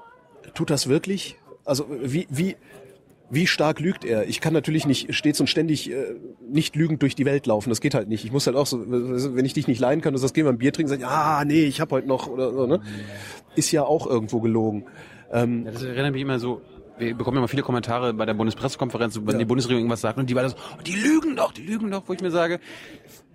tut 0.55 0.71
das 0.71 0.89
wirklich? 0.89 1.37
Also 1.65 1.87
wie, 2.03 2.27
wie, 2.31 2.57
wie 3.31 3.47
stark 3.47 3.81
lügt 3.81 4.05
er? 4.05 4.29
Ich 4.29 4.41
kann 4.41 4.53
natürlich 4.53 4.87
nicht 4.87 5.15
stets 5.15 5.41
und 5.41 5.47
ständig 5.47 5.91
äh, 5.91 6.17
nicht 6.47 6.77
lügend 6.77 7.01
durch 7.01 7.15
die 7.15 7.25
Welt 7.25 7.47
laufen. 7.47 7.71
Das 7.71 7.81
geht 7.81 7.95
halt 7.95 8.09
nicht. 8.09 8.25
Ich 8.25 8.33
muss 8.33 8.47
halt 8.47 8.57
auch 8.57 8.67
so, 8.67 8.85
wenn 8.87 9.45
ich 9.45 9.55
dich 9.55 9.69
nicht 9.69 9.81
leiden 9.81 10.03
kann, 10.03 10.13
du 10.13 10.19
sagst, 10.19 10.35
geh 10.35 10.43
mal 10.43 10.51
ein 10.51 10.59
Bier 10.59 10.73
trinken, 10.73 10.91
sag 10.91 10.99
ich, 10.99 11.07
ah, 11.07 11.45
nee, 11.45 11.65
ich 11.65 11.81
hab 11.81 11.91
heute 11.93 12.07
noch 12.09 12.27
oder 12.27 12.53
so, 12.53 12.67
ne? 12.67 12.83
Ist 13.57 13.73
ja 13.73 13.85
auch 13.85 14.07
irgendwo 14.07 14.41
gelogen. 14.41 14.85
Ähm, 15.33 15.65
ja, 15.65 15.73
das 15.73 15.83
erinnert 15.83 16.13
mich 16.13 16.21
immer 16.21 16.39
so, 16.39 16.61
wir 17.07 17.15
bekommen 17.17 17.37
ja 17.37 17.41
mal 17.41 17.49
viele 17.49 17.63
Kommentare 17.63 18.15
bei 18.15 18.27
der 18.27 18.35
Bundespressekonferenz, 18.35 19.17
wenn 19.23 19.33
Ja. 19.35 19.39
die 19.39 19.45
Bundesregierung 19.45 19.81
irgendwas 19.83 20.01
sagt 20.01 20.19
und 20.19 20.29
die 20.31 20.35
war 20.35 20.43
das, 20.43 20.55
oh, 20.55 20.83
die 20.87 20.95
lügen 20.95 21.37
doch, 21.37 21.53
die 21.53 21.63
lügen 21.63 21.91
doch, 21.91 22.05
wo 22.07 22.13
ich 22.13 22.21
mir 22.21 22.31
sage, 22.31 22.61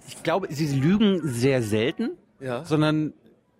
ich 0.08 0.24
glaube, 0.24 0.48
sie 0.50 0.68
lügen 0.68 1.22
sehr 1.24 1.62
selten, 1.62 2.12
Ja. 2.40 2.64
sondern 2.66 3.14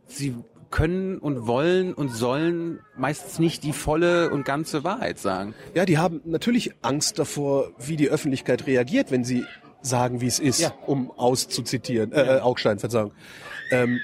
sie 0.06 0.36
können 0.70 1.18
und 1.18 1.48
wollen 1.48 1.94
und 1.94 2.10
sollen 2.10 2.80
meistens 2.98 3.40
nicht 3.40 3.64
die 3.64 3.72
volle 3.74 4.30
und 4.32 4.44
ganze 4.44 4.84
Wahrheit 4.84 5.18
sagen. 5.20 5.54
Ja, 5.74 5.86
die 5.86 5.98
haben 5.98 6.22
natürlich 6.26 6.72
Angst 6.82 7.20
davor, 7.20 7.72
wie 7.80 7.96
die 7.96 8.10
Öffentlichkeit 8.10 8.68
reagiert, 8.68 9.10
wenn 9.12 9.24
sie 9.24 9.46
sagen, 9.82 10.20
wie 10.20 10.28
es 10.28 10.40
ist, 10.40 10.60
Ja. 10.60 10.74
um 10.86 11.12
auszuzitieren, 11.12 12.12
äh, 12.12 12.40
Augstein, 12.42 12.80
Verzeihung. 12.80 13.12
Ähm, 13.72 14.00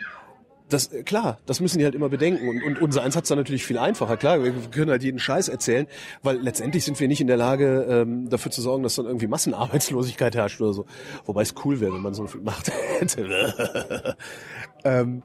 das, 0.74 0.88
äh, 0.92 1.04
klar, 1.04 1.40
das 1.46 1.60
müssen 1.60 1.80
die 1.80 1.86
halt 1.86 1.96
immer 1.96 2.10
bedenken. 2.10 2.50
Und, 2.50 2.64
und 2.64 2.82
unser 2.82 3.04
eins 3.04 3.16
hat 3.16 3.24
es 3.24 3.30
dann 3.30 3.38
natürlich 3.38 3.66
viel 3.66 3.78
einfacher. 3.78 4.18
Klar, 4.18 4.44
wir 4.44 4.54
können 4.72 4.92
halt 4.92 5.04
jeden 5.04 5.20
Scheiß 5.20 5.48
erzählen, 5.50 5.88
weil 6.22 6.38
letztendlich 6.38 6.84
sind 6.84 7.00
wir 7.00 7.08
nicht 7.08 7.22
in 7.22 7.28
der 7.28 7.38
Lage, 7.38 7.86
ähm, 7.90 8.30
dafür 8.30 8.52
zu 8.52 8.62
sorgen, 8.62 8.84
dass 8.84 8.96
dann 8.96 9.06
irgendwie 9.06 9.28
Massenarbeitslosigkeit 9.28 10.36
herrscht 10.36 10.60
oder 10.62 10.74
so. 10.74 10.86
Wobei 11.26 11.44
es 11.44 11.54
cool 11.64 11.80
wäre, 11.80 11.94
wenn 11.94 12.02
man 12.02 12.14
so 12.14 12.26
viel 12.28 12.42
Macht 12.42 12.72
hätte. 13.00 14.16
ähm, 14.84 15.24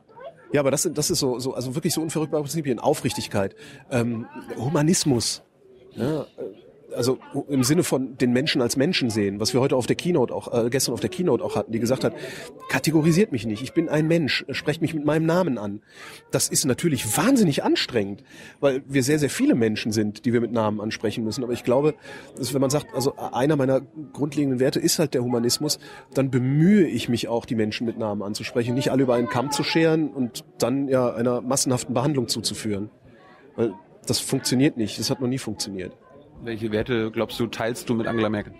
ja, 0.53 0.61
aber 0.61 0.71
das, 0.71 0.83
sind, 0.83 0.97
das 0.97 1.11
ist 1.11 1.19
so, 1.19 1.39
so, 1.39 1.55
also 1.55 1.75
wirklich 1.75 1.93
so 1.93 2.01
unverrückbare 2.01 2.43
Prinzipien. 2.43 2.79
Aufrichtigkeit, 2.79 3.55
ähm, 3.91 4.27
Humanismus. 4.57 5.43
Ja, 5.95 6.27
also 6.95 7.19
im 7.49 7.65
Sinne 7.65 7.83
von 7.83 8.17
den 8.17 8.33
Menschen 8.33 8.63
als 8.63 8.77
Menschen 8.77 9.11
sehen, 9.11 9.41
was 9.41 9.53
wir 9.53 9.61
heute 9.61 9.77
auf 9.77 9.87
der 9.87 9.97
Keynote 9.97 10.35
auch, 10.35 10.53
äh, 10.53 10.71
gestern 10.71 10.95
auf 10.95 11.01
der 11.01 11.11
Keynote 11.11 11.45
auch 11.45 11.57
hatten, 11.57 11.73
die 11.73 11.79
gesagt 11.79 12.05
hat, 12.05 12.15
kategorisiert 12.69 13.33
mich 13.33 13.47
nicht, 13.47 13.63
ich 13.63 13.73
bin 13.73 13.89
ein 13.89 14.07
Mensch, 14.07 14.45
sprecht 14.51 14.81
mich 14.81 14.95
mit 14.95 15.05
meinem 15.05 15.27
Namen 15.27 15.59
an. 15.59 15.81
Das 16.31 16.49
ist 16.49 16.65
natürlich 16.65 17.17
wahnsinnig 17.17 17.63
anstrengend, 17.63 18.25
weil 18.61 18.83
wir 18.87 19.03
sehr, 19.03 19.19
sehr 19.19 19.31
viele 19.31 19.55
Menschen 19.55 19.93
sind, 19.93 20.25
die 20.25 20.33
wir 20.33 20.41
mit 20.41 20.53
Namen 20.53 20.81
ansprechen 20.81 21.25
müssen. 21.25 21.45
Aber 21.45 21.53
ich 21.53 21.65
glaube, 21.65 21.95
dass 22.37 22.55
wenn 22.55 22.61
man 22.61 22.71
sagt, 22.71 22.95
also 22.95 23.15
einer 23.17 23.57
meiner 23.57 23.81
grundlegenden 24.13 24.61
Werte 24.61 24.81
ist 24.81 24.99
halt 24.99 25.15
der 25.15 25.23
Humanismus, 25.23 25.79
dann 26.15 26.31
bemühe 26.31 26.87
ich 26.87 27.09
mich 27.09 27.29
auch, 27.29 27.45
die 27.45 27.55
Menschen 27.55 27.87
mit 27.87 27.99
Namen 27.99 28.23
anzusprechen, 28.23 28.75
nicht 28.75 28.91
alle 28.91 29.03
über 29.03 29.15
einen 29.15 29.29
Kamm 29.29 29.51
zu 29.51 29.63
scheren 29.63 30.09
und 30.09 30.45
dann 30.59 30.89
ja 30.89 31.13
einer 31.13 31.41
massenhaften 31.41 31.95
Behandlung 31.95 32.29
zuzuführen. 32.29 32.91
Weil 33.57 33.75
das 34.07 34.21
funktioniert 34.21 34.77
nicht, 34.77 34.99
das 34.99 35.11
hat 35.11 35.21
noch 35.21 35.29
nie 35.29 35.39
funktioniert. 35.39 35.93
Welche 36.43 36.71
Werte, 36.73 37.11
glaubst 37.11 37.39
du, 37.41 37.47
teilst 37.47 37.89
du 37.89 37.95
mit 37.95 38.07
Angela 38.07 38.29
Merkel? 38.29 38.55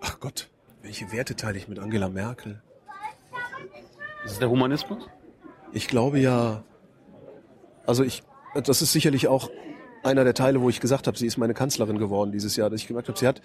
Ach 0.00 0.20
Gott, 0.20 0.50
welche 0.82 1.10
Werte 1.10 1.34
teile 1.34 1.58
ich 1.58 1.68
mit 1.68 1.78
Angela 1.78 2.08
Merkel? 2.08 2.62
Ist 4.24 4.32
es 4.32 4.38
der 4.38 4.50
Humanismus? 4.50 5.08
Ich 5.72 5.88
glaube 5.88 6.18
ja, 6.20 6.62
also 7.86 8.04
ich, 8.04 8.22
das 8.54 8.80
ist 8.80 8.92
sicherlich 8.92 9.28
auch 9.28 9.50
einer 10.02 10.24
der 10.24 10.34
Teile, 10.34 10.60
wo 10.60 10.68
ich 10.68 10.80
gesagt 10.80 11.06
habe, 11.06 11.18
sie 11.18 11.26
ist 11.26 11.36
meine 11.36 11.54
Kanzlerin 11.54 11.98
geworden 11.98 12.30
dieses 12.30 12.56
Jahr, 12.56 12.70
dass 12.70 12.80
ich 12.80 12.86
gemerkt 12.86 13.08
habe, 13.08 13.18
sie 13.18 13.26
hat, 13.26 13.40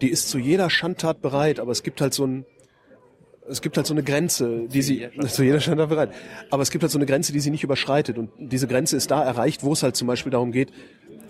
die 0.00 0.10
ist 0.10 0.28
zu 0.28 0.38
jeder 0.38 0.70
Schandtat 0.70 1.22
bereit, 1.22 1.60
aber 1.60 1.72
es 1.72 1.82
gibt 1.82 2.00
halt 2.00 2.14
so 2.14 2.26
ein, 2.26 2.46
es 3.48 3.60
gibt 3.60 3.76
halt 3.76 3.86
so 3.86 3.94
eine 3.94 4.02
Grenze, 4.02 4.66
die 4.68 4.82
sie, 4.82 5.08
zu 5.28 5.42
jeder 5.42 5.60
Schandtat 5.60 5.88
bereit, 5.90 6.10
aber 6.50 6.62
es 6.62 6.70
gibt 6.70 6.82
halt 6.82 6.90
so 6.90 6.98
eine 6.98 7.06
Grenze, 7.06 7.32
die 7.32 7.40
sie 7.40 7.50
nicht 7.50 7.64
überschreitet 7.64 8.18
und 8.18 8.30
diese 8.38 8.66
Grenze 8.66 8.96
ist 8.96 9.10
da 9.10 9.22
erreicht, 9.22 9.62
wo 9.62 9.72
es 9.72 9.82
halt 9.82 9.96
zum 9.96 10.08
Beispiel 10.08 10.32
darum 10.32 10.52
geht, 10.52 10.72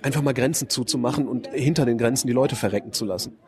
einfach 0.03 0.23
mal 0.23 0.35
Grenzen 0.35 0.69
zuzumachen 0.69 1.29
und 1.29 1.49
hinter 1.53 1.87
den 1.87 1.99
Grenzen 1.99 2.27
die 2.27 2.33
Leute 2.33 2.57
verrecken 2.57 2.93
zu 2.93 3.05
lassen. 3.05 3.39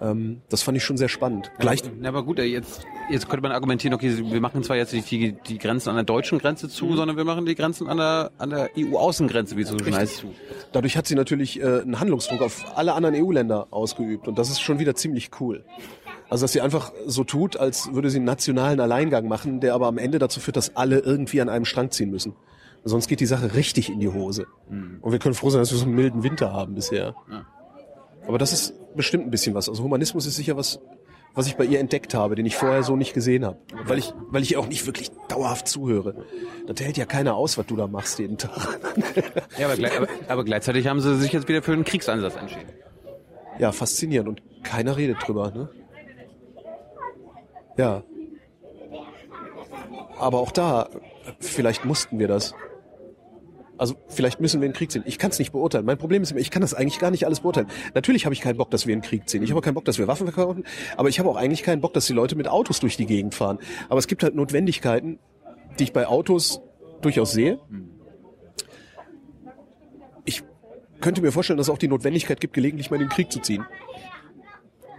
Ähm, 0.00 0.42
das 0.48 0.62
fand 0.62 0.76
ich 0.76 0.84
schon 0.84 0.96
sehr 0.96 1.08
spannend. 1.08 1.50
Gleich, 1.58 1.82
Na, 2.00 2.08
aber 2.08 2.24
gut, 2.24 2.38
ey, 2.38 2.46
jetzt, 2.46 2.84
jetzt 3.10 3.28
könnte 3.28 3.42
man 3.42 3.52
argumentieren, 3.52 3.94
okay, 3.94 4.16
wir 4.18 4.40
machen 4.40 4.62
zwar 4.62 4.76
jetzt 4.76 4.92
nicht 4.92 5.10
die, 5.10 5.32
die 5.32 5.58
Grenzen 5.58 5.90
an 5.90 5.96
der 5.96 6.04
deutschen 6.04 6.38
Grenze 6.38 6.68
zu, 6.68 6.94
sondern 6.94 7.16
wir 7.16 7.24
machen 7.24 7.46
die 7.46 7.54
Grenzen 7.54 7.88
an 7.88 7.98
der, 7.98 8.32
an 8.38 8.50
der 8.50 8.70
EU-Außengrenze, 8.76 9.56
wie 9.56 9.62
es 9.62 9.68
so 9.68 9.78
schön 9.78 9.94
heißt, 9.94 10.18
zu. 10.18 10.34
Dadurch 10.72 10.96
hat 10.96 11.06
sie 11.06 11.14
natürlich 11.14 11.60
äh, 11.60 11.80
einen 11.82 12.00
Handlungsdruck 12.00 12.42
auf 12.42 12.64
alle 12.76 12.94
anderen 12.94 13.14
EU-Länder 13.16 13.68
ausgeübt 13.70 14.28
und 14.28 14.38
das 14.38 14.50
ist 14.50 14.60
schon 14.60 14.78
wieder 14.78 14.94
ziemlich 14.94 15.30
cool. 15.40 15.64
Also 16.32 16.44
dass 16.44 16.52
sie 16.52 16.62
einfach 16.62 16.94
so 17.06 17.24
tut, 17.24 17.58
als 17.58 17.92
würde 17.92 18.08
sie 18.08 18.16
einen 18.16 18.24
nationalen 18.24 18.80
Alleingang 18.80 19.28
machen, 19.28 19.60
der 19.60 19.74
aber 19.74 19.86
am 19.86 19.98
Ende 19.98 20.18
dazu 20.18 20.40
führt, 20.40 20.56
dass 20.56 20.76
alle 20.76 21.00
irgendwie 21.00 21.42
an 21.42 21.50
einem 21.50 21.66
Strang 21.66 21.90
ziehen 21.90 22.10
müssen. 22.10 22.32
Sonst 22.84 23.06
geht 23.08 23.20
die 23.20 23.26
Sache 23.26 23.52
richtig 23.52 23.90
in 23.90 24.00
die 24.00 24.08
Hose. 24.08 24.46
Und 25.02 25.12
wir 25.12 25.18
können 25.18 25.34
froh 25.34 25.50
sein, 25.50 25.60
dass 25.60 25.72
wir 25.72 25.76
so 25.76 25.84
einen 25.84 25.94
milden 25.94 26.22
Winter 26.22 26.50
haben 26.50 26.74
bisher. 26.74 27.14
Ja. 27.30 27.44
Aber 28.26 28.38
das 28.38 28.54
ist 28.54 28.96
bestimmt 28.96 29.26
ein 29.26 29.30
bisschen 29.30 29.54
was. 29.54 29.68
Also 29.68 29.82
Humanismus 29.82 30.24
ist 30.24 30.36
sicher 30.36 30.56
was, 30.56 30.80
was 31.34 31.48
ich 31.48 31.56
bei 31.56 31.66
ihr 31.66 31.80
entdeckt 31.80 32.14
habe, 32.14 32.34
den 32.34 32.46
ich 32.46 32.56
vorher 32.56 32.82
so 32.82 32.96
nicht 32.96 33.12
gesehen 33.12 33.44
habe. 33.44 33.58
Weil 33.84 33.98
ich, 33.98 34.14
weil 34.30 34.40
ich 34.40 34.52
ihr 34.52 34.58
auch 34.58 34.68
nicht 34.68 34.86
wirklich 34.86 35.10
dauerhaft 35.28 35.68
zuhöre. 35.68 36.24
Das 36.66 36.80
hält 36.80 36.96
ja 36.96 37.04
keiner 37.04 37.34
aus, 37.34 37.58
was 37.58 37.66
du 37.66 37.76
da 37.76 37.88
machst 37.88 38.18
jeden 38.18 38.38
Tag. 38.38 38.78
Ja, 39.58 39.66
aber, 39.66 39.76
gleich, 39.76 39.98
aber, 39.98 40.08
aber 40.28 40.44
gleichzeitig 40.44 40.86
haben 40.86 41.02
sie 41.02 41.14
sich 41.18 41.30
jetzt 41.30 41.46
wieder 41.46 41.62
für 41.62 41.74
einen 41.74 41.84
Kriegsansatz 41.84 42.36
entschieden. 42.36 42.70
Ja, 43.58 43.70
faszinierend 43.70 44.30
und 44.30 44.42
keiner 44.62 44.96
redet 44.96 45.18
drüber, 45.26 45.50
ne? 45.50 45.68
Ja. 47.76 48.02
Aber 50.18 50.38
auch 50.38 50.52
da, 50.52 50.88
vielleicht 51.40 51.84
mussten 51.84 52.18
wir 52.18 52.28
das. 52.28 52.54
Also 53.78 53.96
vielleicht 54.06 54.40
müssen 54.40 54.60
wir 54.60 54.66
in 54.66 54.72
den 54.72 54.76
Krieg 54.76 54.92
ziehen. 54.92 55.02
Ich 55.06 55.18
kann 55.18 55.30
es 55.30 55.38
nicht 55.40 55.50
beurteilen. 55.50 55.84
Mein 55.84 55.98
Problem 55.98 56.22
ist 56.22 56.30
immer, 56.30 56.40
ich 56.40 56.50
kann 56.50 56.62
das 56.62 56.72
eigentlich 56.74 57.00
gar 57.00 57.10
nicht 57.10 57.26
alles 57.26 57.40
beurteilen. 57.40 57.66
Natürlich 57.94 58.26
habe 58.26 58.32
ich 58.32 58.40
keinen 58.40 58.56
Bock, 58.56 58.70
dass 58.70 58.86
wir 58.86 58.94
in 58.94 59.00
den 59.00 59.08
Krieg 59.08 59.28
ziehen. 59.28 59.42
Ich 59.42 59.50
habe 59.50 59.60
keinen 59.60 59.74
Bock, 59.74 59.84
dass 59.84 59.98
wir 59.98 60.06
Waffen 60.06 60.26
verkaufen. 60.26 60.64
Aber 60.96 61.08
ich 61.08 61.18
habe 61.18 61.28
auch 61.28 61.36
eigentlich 61.36 61.64
keinen 61.64 61.80
Bock, 61.80 61.92
dass 61.92 62.06
die 62.06 62.12
Leute 62.12 62.36
mit 62.36 62.46
Autos 62.46 62.78
durch 62.78 62.96
die 62.96 63.06
Gegend 63.06 63.34
fahren. 63.34 63.58
Aber 63.88 63.98
es 63.98 64.06
gibt 64.06 64.22
halt 64.22 64.36
Notwendigkeiten, 64.36 65.18
die 65.78 65.84
ich 65.84 65.92
bei 65.92 66.06
Autos 66.06 66.60
durchaus 67.00 67.32
sehe. 67.32 67.58
Ich 70.24 70.44
könnte 71.00 71.20
mir 71.20 71.32
vorstellen, 71.32 71.56
dass 71.56 71.66
es 71.66 71.74
auch 71.74 71.78
die 71.78 71.88
Notwendigkeit 71.88 72.40
gibt, 72.40 72.54
gelegentlich 72.54 72.90
mal 72.90 72.96
in 72.96 73.08
den 73.08 73.10
Krieg 73.10 73.32
zu 73.32 73.40
ziehen. 73.40 73.66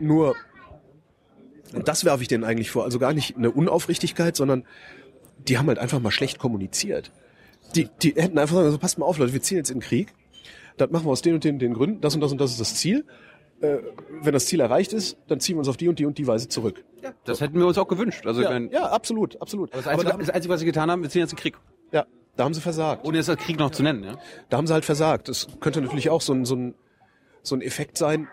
Nur, 0.02 0.36
und 1.74 1.88
das 1.88 2.06
werfe 2.06 2.22
ich 2.22 2.28
denen 2.28 2.44
eigentlich 2.44 2.72
vor. 2.72 2.84
Also 2.84 3.00
gar 3.00 3.14
nicht 3.14 3.36
eine 3.38 3.52
Unaufrichtigkeit, 3.52 4.36
sondern 4.36 4.66
die 5.48 5.58
haben 5.58 5.68
halt 5.68 5.80
einfach 5.80 6.00
mal 6.00 6.12
schlecht 6.12 6.40
kommuniziert. 6.40 7.12
Die, 7.76 7.90
die 8.02 8.12
hätten 8.16 8.38
einfach 8.38 8.56
sagen, 8.56 8.66
also 8.68 8.78
passt 8.78 8.98
mal 8.98 9.06
auf, 9.06 9.18
Leute, 9.18 9.34
wir 9.34 9.42
ziehen 9.42 9.58
jetzt 9.58 9.70
in 9.70 9.78
den 9.80 9.84
Krieg. 9.84 10.14
Das 10.78 10.90
machen 10.90 11.06
wir 11.06 11.12
aus 11.12 11.22
den 11.22 11.36
und 11.36 11.44
den, 11.44 11.60
den 11.60 11.74
Gründen. 11.74 12.02
Das 12.02 12.16
und 12.16 12.22
das 12.22 12.32
und 12.32 12.40
das 12.42 12.52
ist 12.52 12.60
das 12.60 12.76
Ziel. 12.76 13.06
Äh, 13.62 13.78
wenn 14.22 14.34
das 14.34 14.46
Ziel 14.46 14.60
erreicht 14.60 14.94
ist, 14.94 15.18
dann 15.28 15.40
ziehen 15.40 15.56
wir 15.56 15.60
uns 15.60 15.68
auf 15.68 15.78
die 15.78 15.88
und 15.88 16.00
die 16.00 16.06
und 16.06 16.18
die 16.18 16.28
Weise 16.28 16.48
zurück. 16.50 16.84
Das 17.26 17.42
hätten 17.42 17.58
wir 17.58 17.66
uns 17.66 17.78
auch 17.78 17.88
gewünscht. 17.88 18.26
Also, 18.26 18.42
Ja, 18.42 18.48
ich 18.48 18.54
mein, 18.54 18.70
ja 18.72 18.90
absolut, 18.90 19.42
absolut. 19.42 19.74
das, 19.74 19.88
Aber 19.88 19.94
Einzige, 19.94 20.12
da, 20.12 20.18
das 20.18 20.30
Einzige, 20.30 20.54
was 20.54 20.60
sie 20.60 20.66
getan 20.66 20.92
haben, 20.92 21.02
wir 21.02 21.10
ziehen 21.10 21.22
jetzt 21.22 21.32
in 21.32 21.38
den 21.38 21.42
Krieg. 21.42 21.58
ja, 21.92 22.06
da 22.36 22.44
haben 22.46 22.54
sie 22.54 22.62
versagt. 22.62 23.06
Ohne 23.06 23.18
jetzt 23.18 23.30
das 23.30 23.38
Krieg 23.38 23.60
noch 23.60 23.72
zu 23.72 23.84
nennen, 23.84 24.04
ja? 24.04 24.18
Da 24.50 24.58
haben 24.58 24.68
sie 24.68 24.74
halt 24.74 24.86
versagt. 24.86 25.30
Das 25.30 25.48
könnte 25.60 25.82
natürlich 25.82 26.10
auch 26.10 26.22
so 26.22 26.34
ein, 26.34 26.46
so 26.46 26.56
ein, 26.56 26.76
so 27.44 27.56
ein 27.56 27.62
Effekt 27.62 27.98
sein. 27.98 28.28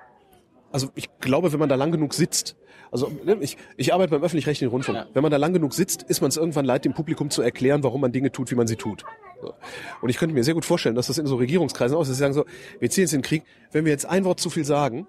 Also 0.72 0.88
ich 0.94 1.08
glaube, 1.20 1.52
wenn 1.52 1.60
man 1.60 1.68
da 1.68 1.74
lang 1.74 1.92
genug 1.92 2.14
sitzt, 2.14 2.56
also 2.90 3.10
ne, 3.24 3.36
ich, 3.40 3.56
ich 3.76 3.94
arbeite 3.94 4.10
beim 4.10 4.22
öffentlich-rechtlichen 4.22 4.70
Rundfunk. 4.70 4.96
Ja. 4.96 5.06
Wenn 5.12 5.22
man 5.22 5.30
da 5.30 5.36
lang 5.36 5.52
genug 5.52 5.74
sitzt, 5.74 6.02
ist 6.02 6.20
man 6.20 6.28
es 6.28 6.36
irgendwann 6.36 6.64
leid, 6.64 6.84
dem 6.84 6.92
Publikum 6.92 7.30
zu 7.30 7.42
erklären, 7.42 7.82
warum 7.82 8.00
man 8.00 8.12
Dinge 8.12 8.32
tut, 8.32 8.50
wie 8.50 8.54
man 8.56 8.66
sie 8.66 8.76
tut. 8.76 9.04
So. 9.40 9.54
Und 10.00 10.08
ich 10.08 10.18
könnte 10.18 10.34
mir 10.34 10.44
sehr 10.44 10.54
gut 10.54 10.64
vorstellen, 10.64 10.94
dass 10.94 11.06
das 11.06 11.18
in 11.18 11.26
so 11.26 11.36
Regierungskreisen 11.36 11.96
auch 11.96 12.02
ist, 12.02 12.08
dass 12.08 12.16
sie 12.16 12.20
sagen 12.20 12.34
so, 12.34 12.44
wir 12.78 12.90
ziehen 12.90 13.02
jetzt 13.02 13.12
in 13.12 13.20
den 13.20 13.26
Krieg, 13.26 13.44
wenn 13.72 13.84
wir 13.84 13.92
jetzt 13.92 14.06
ein 14.06 14.24
Wort 14.24 14.40
zu 14.40 14.50
viel 14.50 14.64
sagen, 14.64 15.06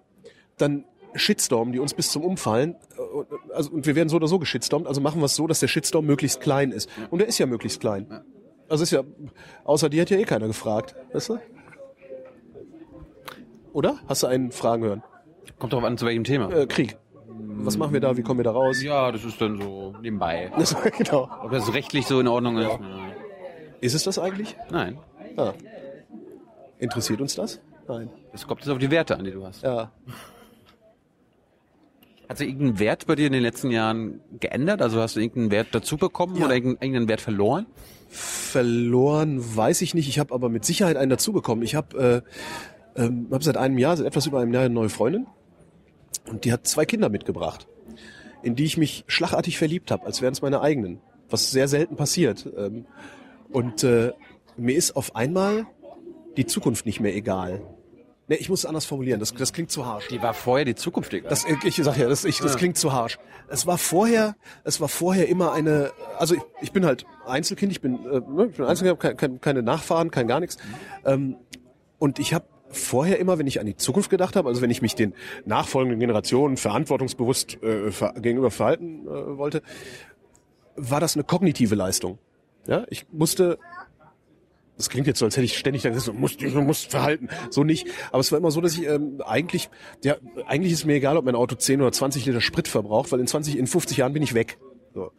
dann 0.58 0.86
Shitstorm, 1.15 1.72
die 1.72 1.80
uns 1.80 1.94
bis 1.94 2.12
zum 2.12 2.24
Umfallen, 2.24 2.76
äh, 2.98 3.54
also, 3.54 3.72
und 3.72 3.86
wir 3.86 3.96
werden 3.96 4.10
so 4.10 4.15
oder 4.15 4.28
so 4.28 4.39
geschitstormt, 4.39 4.88
also 4.88 5.02
machen 5.02 5.20
wir 5.20 5.26
es 5.26 5.36
so, 5.36 5.48
dass 5.48 5.60
der 5.60 5.67
Shitstorm 5.67 6.06
möglichst 6.06 6.39
klein 6.41 6.72
ist. 6.72 6.89
Und 7.10 7.20
der 7.20 7.28
ist 7.28 7.38
ja 7.38 7.46
möglichst 7.46 7.82
klein. 7.82 8.22
Also 8.70 8.84
ist 8.84 8.91
ja, 8.91 9.04
außer 9.65 9.89
die 9.89 10.00
hat 10.00 10.10
ja 10.10 10.17
eh 10.17 10.24
keiner 10.24 10.48
gefragt, 10.48 10.96
weißt 11.12 11.30
du? 11.30 11.39
Oder? 13.74 14.00
Hast 14.08 14.24
du 14.24 14.28
einen 14.28 14.52
Fragen 14.52 14.84
hören? 14.84 15.04
Kommt 15.60 15.74
drauf 15.74 15.84
an, 15.84 15.98
zu 15.98 16.06
welchem 16.06 16.24
Thema. 16.24 16.52
Äh, 16.52 16.67
Krieg. 16.67 16.98
Was 17.63 17.78
machen 17.78 17.93
wir 17.93 18.00
da? 18.00 18.17
Wie 18.17 18.21
kommen 18.24 18.39
wir 18.39 18.43
da 18.43 18.52
raus? 18.52 18.82
Ja, 18.82 19.12
das 19.12 19.24
ist 19.24 19.39
dann 19.41 19.60
so 19.62 19.93
nebenbei. 20.02 20.52
Das, 20.58 20.76
genau. 20.97 21.30
Ob 21.43 21.52
das 21.52 21.74
rechtlich 21.74 22.06
so 22.08 22.19
in 22.19 22.28
Ordnung 22.28 22.58
ist? 22.58 22.67
Ja. 22.67 22.80
Ist 23.82 23.93
es 23.95 24.04
das 24.04 24.19
eigentlich? 24.19 24.56
Nein. 24.71 24.97
Ah. 25.38 25.54
Interessiert 26.80 27.21
uns 27.21 27.36
das? 27.36 27.62
Nein. 27.88 28.10
Es 28.34 28.47
kommt 28.47 28.62
jetzt 28.62 28.69
auf 28.69 28.78
die 28.78 28.91
Werte 28.91 29.17
an, 29.17 29.24
die 29.26 29.32
du 29.32 29.45
hast. 29.45 29.63
Ja. 29.63 29.91
Hat 32.30 32.38
sich 32.38 32.47
irgendein 32.47 32.80
Wert 32.80 33.08
bei 33.08 33.15
dir 33.15 33.28
in 33.28 33.34
den 33.34 33.41
letzten 33.43 33.71
Jahren 33.71 34.21
geändert? 34.39 34.82
Also 34.82 35.02
hast 35.02 35.15
du 35.17 35.19
irgendeinen 35.19 35.52
Wert 35.52 35.67
dazu 35.71 35.97
bekommen 35.97 36.36
Ja. 36.38 36.45
oder 36.45 36.54
irgendeinen 36.56 36.82
irgendeinen 36.82 37.10
Wert 37.10 37.21
verloren? 37.21 37.65
Verloren 38.10 39.39
weiß 39.56 39.82
ich 39.82 39.93
nicht. 39.93 40.08
Ich 40.08 40.17
habe 40.19 40.34
aber 40.34 40.47
mit 40.50 40.63
Sicherheit 40.63 40.95
einen 40.95 41.10
dazu 41.10 41.34
bekommen. 41.34 41.62
Ich 41.63 41.76
habe 41.76 42.24
äh, 42.95 43.02
ähm, 43.02 43.28
hab 43.32 43.43
seit 43.43 43.58
einem 43.58 43.78
Jahr, 43.78 43.97
seit 43.97 44.08
etwas 44.08 44.28
über 44.28 44.39
einem 44.39 44.54
Jahr 44.54 44.63
eine 44.63 44.74
neue 44.74 44.89
Freundin. 44.89 45.28
Und 46.27 46.45
die 46.45 46.53
hat 46.53 46.67
zwei 46.67 46.86
Kinder 46.86 47.10
mitgebracht, 47.10 47.67
in 48.43 48.55
die 48.55 48.65
ich 48.65 48.77
mich 48.77 49.03
schlagartig 49.07 49.57
verliebt 49.57 49.91
habe, 49.91 50.05
als 50.05 50.21
wären 50.21 50.34
es 50.34 50.41
meine 50.41 50.62
eigenen. 50.62 50.99
Was 51.29 51.51
sehr 51.51 51.67
selten 51.67 51.95
passiert. 51.95 52.47
Ähm, 52.57 52.86
und 53.51 53.84
äh, 53.84 54.12
mir 54.57 54.75
ist 54.75 54.95
auf 54.95 55.15
einmal 55.15 55.65
die 56.38 56.45
Zukunft 56.45 56.86
nicht 56.86 56.99
mehr 56.99 57.15
egal. 57.15 57.62
Ne, 58.27 58.38
ich 58.38 58.49
muss 58.49 58.60
es 58.60 58.65
anders 58.65 58.86
formulieren. 58.86 59.19
Das, 59.19 59.34
das 59.34 59.51
klingt 59.51 59.71
zu 59.71 59.86
harsch. 59.86 60.07
Die 60.07 60.21
war 60.21 60.34
vorher 60.34 60.63
die 60.63 60.75
Zukunft, 60.75 61.12
Digga. 61.12 61.29
Das, 61.29 61.45
ich 61.63 61.75
sag 61.75 61.97
ja, 61.97 62.07
das, 62.07 62.23
ich, 62.23 62.39
das 62.39 62.55
klingt 62.55 62.77
zu 62.77 62.93
harsch. 62.93 63.19
Es 63.49 63.67
war 63.67 63.77
vorher, 63.77 64.38
es 64.63 64.79
war 64.79 64.88
vorher 64.88 65.27
immer 65.27 65.51
eine, 65.51 65.91
also 66.17 66.36
ich, 66.36 66.41
ich 66.62 66.71
bin 66.71 66.86
halt 66.86 67.05
Einzelkind, 67.27 67.73
ich 67.73 67.81
bin, 67.81 67.95
äh, 68.05 68.21
ne, 68.21 68.47
ich 68.49 68.55
bin 68.55 68.65
Einzelkind, 68.65 68.99
kein, 69.01 69.17
kein, 69.17 69.41
keine 69.41 69.63
Nachfahren, 69.63 70.12
kein 70.12 70.27
gar 70.27 70.39
nichts. 70.39 70.57
Ähm, 71.03 71.36
und 71.99 72.19
ich 72.19 72.34
habe 72.34 72.45
vorher 72.71 73.19
immer, 73.19 73.38
wenn 73.38 73.47
ich 73.47 73.60
an 73.60 73.65
die 73.65 73.75
Zukunft 73.75 74.10
gedacht 74.10 74.36
habe, 74.36 74.49
also 74.49 74.62
wenn 74.62 74.71
ich 74.71 74.81
mich 74.81 74.95
den 74.95 75.13
nachfolgenden 75.45 75.99
Generationen 75.99 76.57
verantwortungsbewusst 76.57 77.62
äh, 77.63 77.91
ver 77.91 78.13
gegenüber 78.13 78.51
verhalten 78.51 79.07
äh, 79.07 79.38
wollte, 79.38 79.62
war 80.75 80.99
das 80.99 81.15
eine 81.15 81.23
kognitive 81.23 81.75
Leistung. 81.75 82.17
Ja, 82.67 82.86
ich 82.89 83.05
musste 83.12 83.57
das 84.81 84.89
klingt 84.89 85.05
jetzt 85.05 85.19
so, 85.19 85.25
als 85.25 85.38
hätte 85.38 85.45
ich 85.45 85.60
ständig 85.60 85.84
gesagt, 85.84 86.07
du 86.07 86.13
musst, 86.13 86.41
du 86.41 86.62
musst 86.62 86.89
verhalten. 86.89 87.29
So 87.51 87.63
nicht. 87.63 87.86
Aber 88.10 88.19
es 88.19 88.31
war 88.31 88.39
immer 88.39 88.49
so, 88.49 88.62
dass 88.62 88.73
ich 88.73 88.88
ähm, 88.88 89.21
eigentlich, 89.23 89.69
ja, 90.03 90.15
eigentlich 90.47 90.73
ist 90.73 90.86
mir 90.86 90.95
egal, 90.95 91.17
ob 91.17 91.25
mein 91.25 91.36
Auto 91.36 91.55
10 91.55 91.81
oder 91.81 91.91
20 91.91 92.25
Liter 92.25 92.41
Sprit 92.41 92.67
verbraucht, 92.67 93.12
weil 93.12 93.19
in 93.19 93.27
20, 93.27 93.60
in 93.60 93.67
50 93.67 93.97
Jahren 93.97 94.12
bin 94.12 94.23
ich 94.23 94.34
weg. 94.34 94.57
So. 94.95 95.12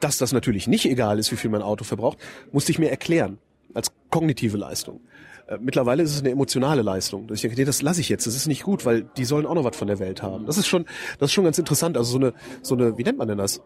Dass 0.00 0.18
das 0.18 0.32
natürlich 0.32 0.66
nicht 0.66 0.86
egal 0.86 1.20
ist, 1.20 1.30
wie 1.30 1.36
viel 1.36 1.48
mein 1.48 1.62
Auto 1.62 1.84
verbraucht, 1.84 2.18
musste 2.50 2.72
ich 2.72 2.80
mir 2.80 2.90
erklären. 2.90 3.38
Als 3.72 3.92
kognitive 4.10 4.56
Leistung. 4.56 5.00
Äh, 5.48 5.58
Mittlerweile 5.60 6.02
ist 6.02 6.14
es 6.14 6.20
eine 6.20 6.30
emotionale 6.30 6.82
Leistung. 6.82 7.26
Dass 7.26 7.36
ich 7.36 7.42
denke, 7.42 7.56
nee, 7.56 7.64
das 7.64 7.82
lasse 7.82 8.00
ich 8.00 8.08
jetzt. 8.08 8.26
Das 8.26 8.36
ist 8.36 8.46
nicht 8.46 8.62
gut, 8.62 8.84
weil 8.86 9.02
die 9.16 9.24
sollen 9.24 9.46
auch 9.46 9.54
noch 9.54 9.64
was 9.64 9.76
von 9.76 9.88
der 9.88 9.98
Welt 9.98 10.22
haben. 10.22 10.46
Das 10.46 10.58
ist 10.58 10.66
schon, 10.66 10.84
das 11.18 11.30
ist 11.30 11.32
schon 11.32 11.44
ganz 11.44 11.58
interessant. 11.58 11.96
Also 11.96 12.12
so 12.12 12.18
eine, 12.18 12.34
so 12.62 12.74
eine, 12.74 12.96
wie 12.98 13.02
nennt 13.02 13.18
man 13.18 13.28
denn 13.28 13.38
das? 13.38 13.60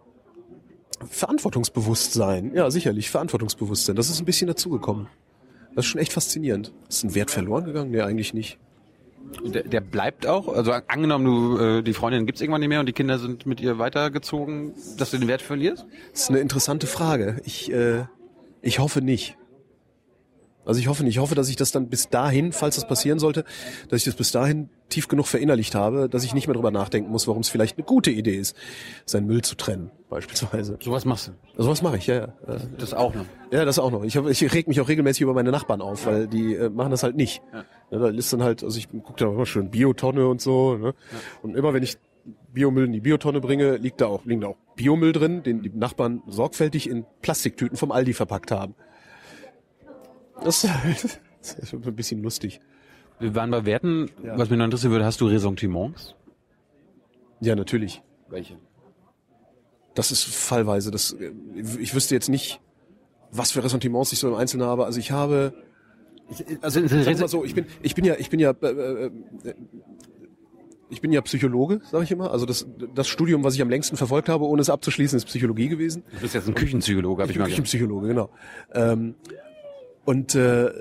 Verantwortungsbewusstsein. 1.09 2.55
Ja, 2.55 2.71
sicherlich, 2.71 3.11
Verantwortungsbewusstsein. 3.11 3.97
Das 3.97 4.09
ist 4.09 4.21
ein 4.21 4.25
bisschen 4.25 4.47
dazugekommen. 4.47 5.09
Das 5.75 5.85
ist 5.85 5.91
schon 5.91 6.01
echt 6.01 6.13
faszinierend. 6.13 6.73
Ist 6.89 7.05
ein 7.05 7.15
Wert 7.15 7.31
verloren 7.31 7.65
gegangen? 7.65 7.91
Nee, 7.91 8.03
eigentlich 8.03 8.35
nicht. 8.35 8.59
Der, 9.45 9.63
der 9.63 9.81
bleibt 9.81 10.27
auch, 10.27 10.49
also 10.49 10.73
angenommen, 10.73 11.25
du 11.25 11.59
äh, 11.59 11.83
die 11.83 11.95
Freundin 11.95 12.27
gibt's 12.27 12.41
irgendwann 12.41 12.61
nicht 12.61 12.69
mehr 12.69 12.81
und 12.81 12.87
die 12.87 12.93
Kinder 12.93 13.19
sind 13.19 13.47
mit 13.47 13.61
ihr 13.61 13.79
weitergezogen, 13.79 14.75
dass 14.99 15.11
du 15.11 15.19
den 15.19 15.29
Wert 15.29 15.43
verlierst? 15.43 15.87
Das 16.13 16.23
ist 16.23 16.31
eine 16.31 16.41
interessante 16.41 16.87
Frage. 16.87 17.41
Ich, 17.45 17.73
äh, 17.73 18.05
ich 18.61 18.79
hoffe 18.79 19.01
nicht. 19.01 19.37
Also 20.65 20.81
ich 20.81 20.89
hoffe 20.89 21.03
nicht. 21.05 21.15
Ich 21.15 21.21
hoffe, 21.21 21.35
dass 21.35 21.49
ich 21.49 21.57
das 21.57 21.73
dann 21.73 21.89
bis 21.89 22.09
dahin, 22.09 22.53
falls 22.53 22.77
das 22.77 22.87
passieren 22.87 23.19
sollte, 23.19 23.45
dass 23.89 23.99
ich 23.99 24.05
das 24.05 24.15
bis 24.15 24.31
dahin 24.31 24.69
tief 24.89 25.09
genug 25.09 25.27
verinnerlicht 25.27 25.75
habe, 25.75 26.09
dass 26.09 26.23
ich 26.23 26.35
nicht 26.35 26.47
mehr 26.47 26.55
drüber 26.55 26.71
nachdenken 26.71 27.11
muss, 27.11 27.27
warum 27.27 27.41
es 27.41 27.49
vielleicht 27.49 27.79
eine 27.79 27.85
gute 27.85 28.11
Idee 28.11 28.37
ist, 28.37 28.55
seinen 29.07 29.27
Müll 29.27 29.43
zu 29.43 29.55
trennen, 29.55 29.91
beispielsweise. 30.11 30.79
Sowas 30.83 31.05
machst 31.05 31.29
du. 31.29 31.33
Also 31.57 31.71
was 31.71 31.83
mache 31.83 31.97
ich, 31.97 32.07
ja, 32.07 32.15
ja. 32.15 32.35
Das 32.79 32.93
auch 32.93 33.15
noch. 33.15 33.25
Ja, 33.51 33.65
das 33.65 33.79
auch 33.79 33.91
noch. 33.91 34.05
Ich, 34.05 34.17
hab, 34.17 34.29
ich 34.29 34.53
reg 34.53 34.69
mich 34.69 34.81
auch 34.81 34.89
regelmäßig 34.89 35.23
über 35.23 35.35
meine 35.35 35.51
Nachbarn 35.51 35.81
auf, 35.81 36.07
weil 36.07 36.29
die 36.29 36.55
äh, 36.55 36.69
machen 36.69 36.91
das 36.91 37.03
halt 37.03 37.17
nicht. 37.17 37.43
Ja. 37.53 37.65
Ja. 37.91 37.99
da 37.99 38.09
ist 38.09 38.33
dann 38.33 38.43
halt, 38.43 38.63
also 38.63 38.79
ich 38.79 38.89
gucke 38.91 39.17
da 39.17 39.27
immer 39.27 39.47
schön 39.47 39.71
Biotonne 39.71 40.29
und 40.29 40.41
so. 40.41 40.77
Ne? 40.77 40.95
Und 41.43 41.57
immer 41.57 41.73
wenn 41.73 41.83
ich 41.83 41.97
Biomüll 42.53 42.85
in 42.85 42.93
die 42.93 43.01
Biotonne 43.01 43.41
bringe, 43.41 43.77
liegt 43.77 44.01
da 44.01 44.07
auch, 44.07 44.25
liegen 44.25 44.43
da 44.43 44.49
auch 44.49 44.57
Biomüll 44.77 45.13
drin, 45.13 45.43
den 45.43 45.63
die 45.63 45.71
Nachbarn 45.71 46.23
sorgfältig 46.27 46.89
in 46.89 47.05
Plastiktüten 47.23 47.77
vom 47.77 47.93
Aldi 47.93 48.13
verpackt 48.13 48.51
haben. 48.51 48.75
Das, 50.45 50.63
das 51.41 51.59
ist 51.59 51.73
ein 51.75 51.81
bisschen 51.97 52.23
lustig. 52.23 52.61
Wir 53.21 53.35
waren 53.35 53.51
bei 53.51 53.65
Werten, 53.65 54.11
Ja. 54.25 54.39
was 54.39 54.51
mich 54.51 54.59
noch 54.59 54.65
interessieren 54.65 54.93
würde, 54.93 55.05
hast 55.05 55.21
du 55.21 55.27
Ressentiments? 55.27 56.15
Ja, 57.41 57.55
natürlich. 57.57 58.03
Welche? 58.29 58.57
Das 59.95 60.11
ist 60.11 60.25
fallweise. 60.25 60.91
Das, 60.91 61.13
äh, 61.13 61.33
ich 61.79 61.95
wüsste 61.95 62.15
jetzt 62.15 62.29
nicht, 62.29 62.61
was 63.31 63.53
für 63.53 63.63
Ressentiments 63.63 64.13
ich 64.13 64.19
so 64.19 64.29
im 64.29 64.35
Einzelnen 64.35 64.67
habe. 64.67 64.85
Also 64.87 64.99
ich 64.99 65.11
habe 65.13 65.53
Also 66.63 66.87
Sag 66.87 67.19
mal 67.21 67.29
so, 67.29 67.45
ich 67.45 67.55
bin, 67.55 67.67
ich 67.83 67.95
bin 67.95 68.05
ja, 68.05 68.15
ich 68.19 68.31
bin 68.31 68.41
ja, 68.41 68.53
äh, 68.63 68.67
äh, 69.07 69.11
ich 70.89 71.01
bin 71.01 71.13
ja 71.13 71.21
Psychologe, 71.23 71.81
sage 71.91 72.05
ich 72.05 72.11
immer. 72.13 72.31
Also 72.31 72.47
das, 72.47 72.67
das 72.95 73.09
Studium, 73.09 73.45
was 73.45 73.55
ich 73.55 73.63
am 73.63 73.71
längsten 73.71 73.97
verfolgt 73.97 74.29
habe, 74.29 74.47
ohne 74.47 74.61
es 74.63 74.71
abzuschließen, 74.71 75.17
ist 75.17 75.25
Psychologie 75.27 75.69
gewesen. 75.69 76.05
du 76.13 76.21
bist 76.21 76.35
jetzt 76.35 76.49
ein 76.49 76.55
Küchenpsychologe, 76.55 77.23
habe 77.23 77.33
ich 77.33 77.39
mal 77.39 77.49
gehört. 77.49 77.65
Psychologe, 77.65 78.09
genau. 78.09 78.31
Ähm, 78.75 79.15
und 80.05 80.35
äh, 80.35 80.73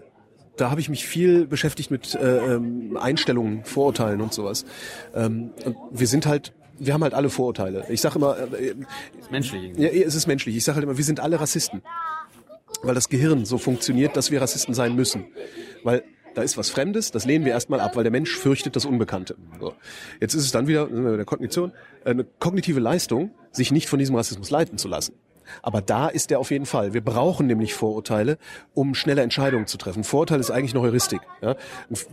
da 0.58 0.70
habe 0.70 0.82
ich 0.82 0.90
mich 0.90 1.06
viel 1.08 1.48
beschäftigt 1.48 1.92
mit 1.92 2.14
äh, 2.16 2.56
ähm, 2.56 2.98
Einstellungen, 2.98 3.64
Vorurteilen 3.66 4.22
und 4.22 4.34
sowas. 4.34 4.66
Ähm, 5.16 5.52
und 5.66 5.76
wir 5.92 6.08
sind 6.08 6.26
halt, 6.26 6.54
wir 6.78 6.94
haben 6.94 7.04
halt 7.04 7.14
alle 7.14 7.30
Vorurteile. 7.30 7.86
Ich 7.90 8.02
sage 8.02 8.16
immer, 8.16 8.38
äh, 8.38 8.76
Ist 9.20 9.32
menschlich 9.32 9.64
irgendwie. 9.64 9.84
ja, 9.84 9.90
es 9.90 10.16
ist 10.16 10.28
menschlich. 10.28 10.56
Ich 10.56 10.64
sage 10.64 10.76
halt 10.76 10.84
immer, 10.84 10.98
wir 10.98 11.04
sind 11.04 11.20
alle 11.20 11.40
Rassisten. 11.40 11.82
Weil 12.84 12.96
das 12.96 13.10
Gehirn 13.10 13.46
so 13.46 13.58
funktioniert, 13.58 14.16
dass 14.16 14.32
wir 14.32 14.42
Rassisten 14.42 14.74
sein 14.74 14.96
müssen. 14.96 15.26
Weil 15.84 16.04
da 16.34 16.42
ist 16.42 16.58
was 16.58 16.70
Fremdes, 16.70 17.12
das 17.12 17.26
lehnen 17.26 17.44
wir 17.46 17.52
erstmal 17.52 17.80
ab, 17.80 17.96
weil 17.96 18.04
der 18.04 18.12
Mensch 18.12 18.36
fürchtet 18.36 18.76
das 18.76 18.86
Unbekannte. 18.86 19.36
So. 19.60 19.74
Jetzt 20.20 20.34
ist 20.34 20.46
es 20.46 20.52
dann 20.52 20.68
wieder, 20.68 20.88
sind 20.88 21.04
wir 21.04 21.12
bei 21.12 21.18
der 21.18 21.26
Kognition, 21.26 21.74
äh, 22.06 22.12
eine 22.12 22.24
kognitive 22.24 22.80
Leistung, 22.80 23.32
sich 23.52 23.72
nicht 23.72 23.90
von 23.90 24.00
diesem 24.00 24.16
Rassismus 24.16 24.50
leiten 24.50 24.78
zu 24.78 24.88
lassen. 24.88 25.14
Aber 25.62 25.82
da 25.82 26.08
ist 26.08 26.30
der 26.30 26.40
auf 26.40 26.52
jeden 26.52 26.66
Fall. 26.66 26.94
Wir 26.94 27.02
brauchen 27.02 27.48
nämlich 27.48 27.74
Vorurteile, 27.74 28.38
um 28.74 28.96
schnelle 28.96 29.22
Entscheidungen 29.22 29.68
zu 29.68 29.78
treffen. 29.78 30.04
Vorurteil 30.04 30.40
ist 30.40 30.52
eigentlich 30.52 30.74
eine 30.74 30.82
Heuristik. 30.82 31.22
Ja? 31.42 31.56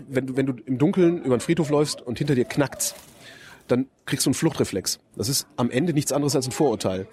Wenn, 0.09 0.27
du, 0.27 0.37
wenn 0.37 0.47
du 0.47 0.55
im 0.67 0.79
Dunkeln 0.79 1.23
über 1.23 1.37
den 1.37 1.41
Friedhof 1.41 1.71
läufst 1.71 2.03
und 2.03 2.19
hinter 2.19 2.35
dir 2.35 2.45
knackt's, 2.45 2.95
dann 3.69 3.87
kriegst 4.07 4.27
du 4.27 4.31
einen 4.31 4.35
Fluchtreflex. 4.35 4.99
Das 5.17 5.29
ist 5.29 5.47
am 5.57 5.71
Ende 5.71 5.93
nichts 5.93 6.13
anderes 6.13 6.35
als 6.35 6.47
ein 6.47 6.53
Vorurteil. 6.53 7.07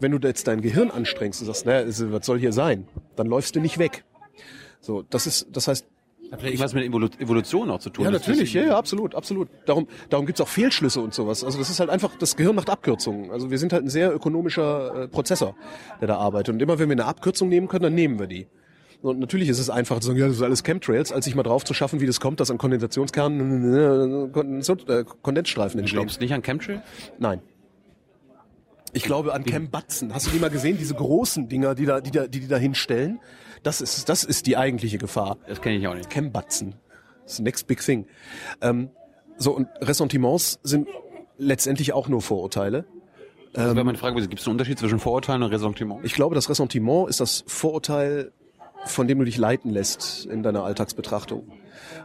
Wenn 0.00 0.10
du 0.12 0.26
jetzt 0.26 0.48
dein 0.48 0.62
Gehirn 0.62 0.90
anstrengst 0.90 1.40
und 1.40 1.46
sagst, 1.46 1.66
naja, 1.66 1.86
was 1.86 2.26
soll 2.26 2.38
hier 2.38 2.52
sein, 2.52 2.88
dann 3.14 3.26
läufst 3.26 3.54
du 3.54 3.60
nicht 3.60 3.78
weg. 3.78 4.04
So, 4.80 5.02
das 5.02 5.26
ist, 5.26 5.46
das 5.52 5.68
heißt, 5.68 5.86
Hat 6.32 6.40
vielleicht 6.40 6.54
irgendwas 6.54 6.72
mit 6.74 6.84
Evolu- 6.84 7.20
Evolution 7.20 7.70
auch 7.70 7.78
zu 7.78 7.90
tun. 7.90 8.04
ja, 8.06 8.10
natürlich, 8.10 8.52
ja, 8.54 8.62
ja, 8.64 8.76
absolut, 8.78 9.14
absolut. 9.14 9.48
Darum, 9.66 9.86
darum 10.08 10.24
gibt's 10.26 10.40
auch 10.40 10.48
Fehlschlüsse 10.48 11.00
und 11.00 11.12
sowas. 11.14 11.44
Also 11.44 11.58
das 11.58 11.68
ist 11.70 11.78
halt 11.78 11.90
einfach, 11.90 12.16
das 12.18 12.36
Gehirn 12.36 12.56
macht 12.56 12.70
Abkürzungen. 12.70 13.30
Also 13.30 13.50
wir 13.50 13.58
sind 13.58 13.72
halt 13.72 13.84
ein 13.84 13.90
sehr 13.90 14.14
ökonomischer 14.14 15.02
äh, 15.02 15.08
Prozessor, 15.08 15.54
der 16.00 16.08
da 16.08 16.16
arbeitet. 16.16 16.54
Und 16.54 16.62
immer 16.62 16.78
wenn 16.78 16.88
wir 16.88 16.94
eine 16.94 17.04
Abkürzung 17.04 17.48
nehmen 17.50 17.68
können, 17.68 17.82
dann 17.84 17.94
nehmen 17.94 18.18
wir 18.18 18.26
die. 18.26 18.46
Und 19.02 19.18
natürlich 19.18 19.48
ist 19.48 19.58
es 19.58 19.68
einfach 19.68 19.98
zu 20.00 20.06
sagen, 20.06 20.18
ja, 20.18 20.26
das 20.26 20.36
ist 20.36 20.42
alles 20.42 20.62
Chemtrails, 20.62 21.12
als 21.12 21.24
sich 21.26 21.34
mal 21.34 21.42
drauf 21.42 21.64
zu 21.64 21.74
schaffen, 21.74 22.00
wie 22.00 22.06
das 22.06 22.18
kommt, 22.20 22.40
dass 22.40 22.50
an 22.50 22.56
Kondensationskernen 22.58 23.74
äh, 23.74 24.28
Kondens- 24.32 24.72
Kondensstreifen 25.22 25.80
entstehen. 25.80 25.98
glaubst 26.00 26.20
nicht 26.20 26.32
an 26.32 26.42
Chemtrail? 26.42 26.82
Nein. 27.18 27.42
Ich 28.94 29.02
glaube 29.04 29.32
an 29.34 29.44
Cam 29.44 29.70
Batzen. 29.70 30.12
Hast 30.14 30.26
du 30.26 30.30
die 30.30 30.38
mal 30.38 30.50
gesehen? 30.50 30.76
Diese 30.78 30.94
großen 30.94 31.48
Dinger, 31.48 31.74
die 31.74 31.86
da, 31.86 32.00
die 32.00 32.10
da, 32.10 32.26
die, 32.26 32.40
die 32.40 32.48
da 32.48 32.58
hinstellen? 32.58 33.20
Das 33.62 33.80
ist, 33.80 34.08
das 34.08 34.24
ist 34.24 34.46
die 34.46 34.56
eigentliche 34.56 34.98
Gefahr. 34.98 35.38
Das 35.46 35.60
kenne 35.60 35.76
ich 35.76 35.86
auch 35.86 35.94
nicht. 35.94 36.10
Cam 36.10 36.32
Batzen. 36.32 36.74
Das 37.24 37.38
next 37.38 37.66
big 37.66 37.80
thing. 37.80 38.06
Ähm, 38.60 38.90
so, 39.36 39.52
und 39.52 39.68
Ressentiments 39.80 40.58
sind 40.62 40.88
letztendlich 41.38 41.92
auch 41.92 42.08
nur 42.08 42.22
Vorurteile. 42.22 42.84
Das 43.52 43.74
wäre 43.74 43.84
meine 43.84 43.98
Frage, 43.98 44.20
gibt 44.20 44.40
es 44.40 44.46
einen 44.46 44.52
Unterschied 44.52 44.78
zwischen 44.78 44.98
Vorurteilen 44.98 45.42
und 45.42 45.50
Ressentiment? 45.50 46.04
Ich 46.04 46.14
glaube, 46.14 46.34
das 46.34 46.48
Ressentiment 46.48 47.08
ist 47.10 47.20
das 47.20 47.44
Vorurteil, 47.46 48.32
von 48.86 49.06
dem 49.06 49.18
du 49.18 49.24
dich 49.24 49.36
leiten 49.36 49.70
lässt 49.70 50.26
in 50.26 50.42
deiner 50.42 50.64
Alltagsbetrachtung. 50.64 51.52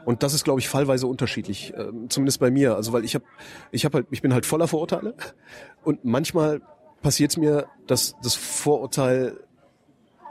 Und 0.05 0.23
das 0.23 0.33
ist, 0.33 0.43
glaube 0.43 0.59
ich, 0.59 0.67
fallweise 0.67 1.07
unterschiedlich, 1.07 1.73
ähm, 1.77 2.09
zumindest 2.09 2.39
bei 2.39 2.51
mir. 2.51 2.75
Also 2.75 2.91
weil 2.93 3.05
ich 3.05 3.15
habe, 3.15 3.25
ich 3.71 3.85
habe 3.85 3.99
halt, 3.99 4.07
ich 4.11 4.21
bin 4.21 4.33
halt 4.33 4.45
voller 4.45 4.67
Vorurteile 4.67 5.15
und 5.83 6.03
manchmal 6.03 6.61
passiert 7.01 7.31
es 7.31 7.37
mir, 7.37 7.67
dass 7.87 8.15
das 8.21 8.35
Vorurteil 8.35 9.37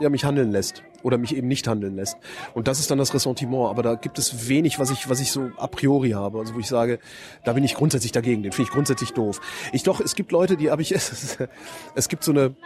ja 0.01 0.11
mich 0.11 0.25
handeln 0.25 0.51
lässt 0.51 0.83
oder 1.07 1.19
mich 1.19 1.37
eben 1.37 1.47
nicht 1.47 1.69
handeln 1.69 1.95
lässt. 1.95 2.19
Und 2.53 2.67
das 2.67 2.81
ist 2.81 2.91
dann 2.91 2.99
das 2.99 3.15
Ressentiment. 3.15 3.71
Aber 3.71 3.85
da 3.85 3.95
gibt 3.95 4.19
es 4.19 4.49
wenig, 4.49 4.81
was 4.81 4.91
ich, 4.91 5.09
was 5.09 5.21
ich 5.21 5.31
so 5.31 5.53
a 5.57 5.69
priori 5.69 6.11
habe. 6.11 6.41
Also 6.41 6.57
wo 6.57 6.59
ich 6.59 6.67
sage, 6.67 6.99
da 7.45 7.53
bin 7.53 7.63
ich 7.63 7.77
grundsätzlich 7.77 8.11
dagegen. 8.11 8.43
Den 8.43 8.51
finde 8.51 8.69
ich 8.69 8.75
grundsätzlich 8.75 9.13
doof. 9.13 9.41
Ich 9.73 9.85
doch, 9.85 10.01
es 10.01 10.17
gibt 10.17 10.33
Leute, 10.33 10.57
die 10.57 10.73
habe 10.73 10.83
ich, 10.83 10.93
es 11.95 12.09
gibt 12.09 12.25
so 12.25 12.33
eine, 12.33 12.57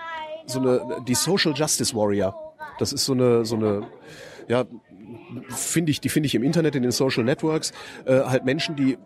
so 0.46 0.58
eine, 0.58 1.02
die 1.06 1.14
Social 1.14 1.52
Justice 1.54 1.94
Warrior. 1.94 2.34
Das 2.78 2.94
ist 2.94 3.04
so 3.04 3.12
eine, 3.12 3.44
so 3.44 3.56
eine, 3.56 3.86
ja, 4.48 4.64
finde 5.50 5.90
ich, 5.90 6.00
die 6.00 6.08
finde 6.08 6.28
ich 6.28 6.34
im 6.34 6.42
Internet, 6.42 6.74
in 6.74 6.82
den 6.82 6.92
Social 6.92 7.24
Networks, 7.24 7.72
äh, 8.06 8.20
halt 8.20 8.46
Menschen, 8.46 8.74
die 8.74 8.96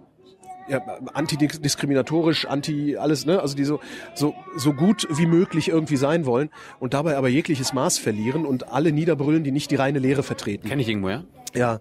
ja, 0.69 0.81
antidiskriminatorisch, 1.13 2.47
anti 2.47 2.97
alles, 2.97 3.27
ne? 3.27 3.41
Also 3.41 3.57
die 3.57 3.65
so, 3.65 3.81
so, 4.15 4.35
so 4.57 4.73
gut 4.73 5.07
wie 5.11 5.27
möglich 5.27 5.69
irgendwie 5.69 5.97
sein 5.97 6.27
wollen 6.27 6.51
und 6.81 6.95
dabei 6.95 7.17
aber 7.17 7.29
jegliches 7.29 7.73
Maß 7.73 7.99
verlieren 7.99 8.47
und 8.47 8.73
alle 8.73 8.93
niederbrüllen, 8.93 9.45
die 9.45 9.53
nicht 9.53 9.71
die 9.71 9.77
reine 9.77 9.99
Lehre 9.99 10.23
vertreten. 10.23 10.69
Kenne 10.69 10.83
ich 10.83 10.89
irgendwo, 10.89 11.11
ja? 11.11 11.25
Ja, 11.55 11.81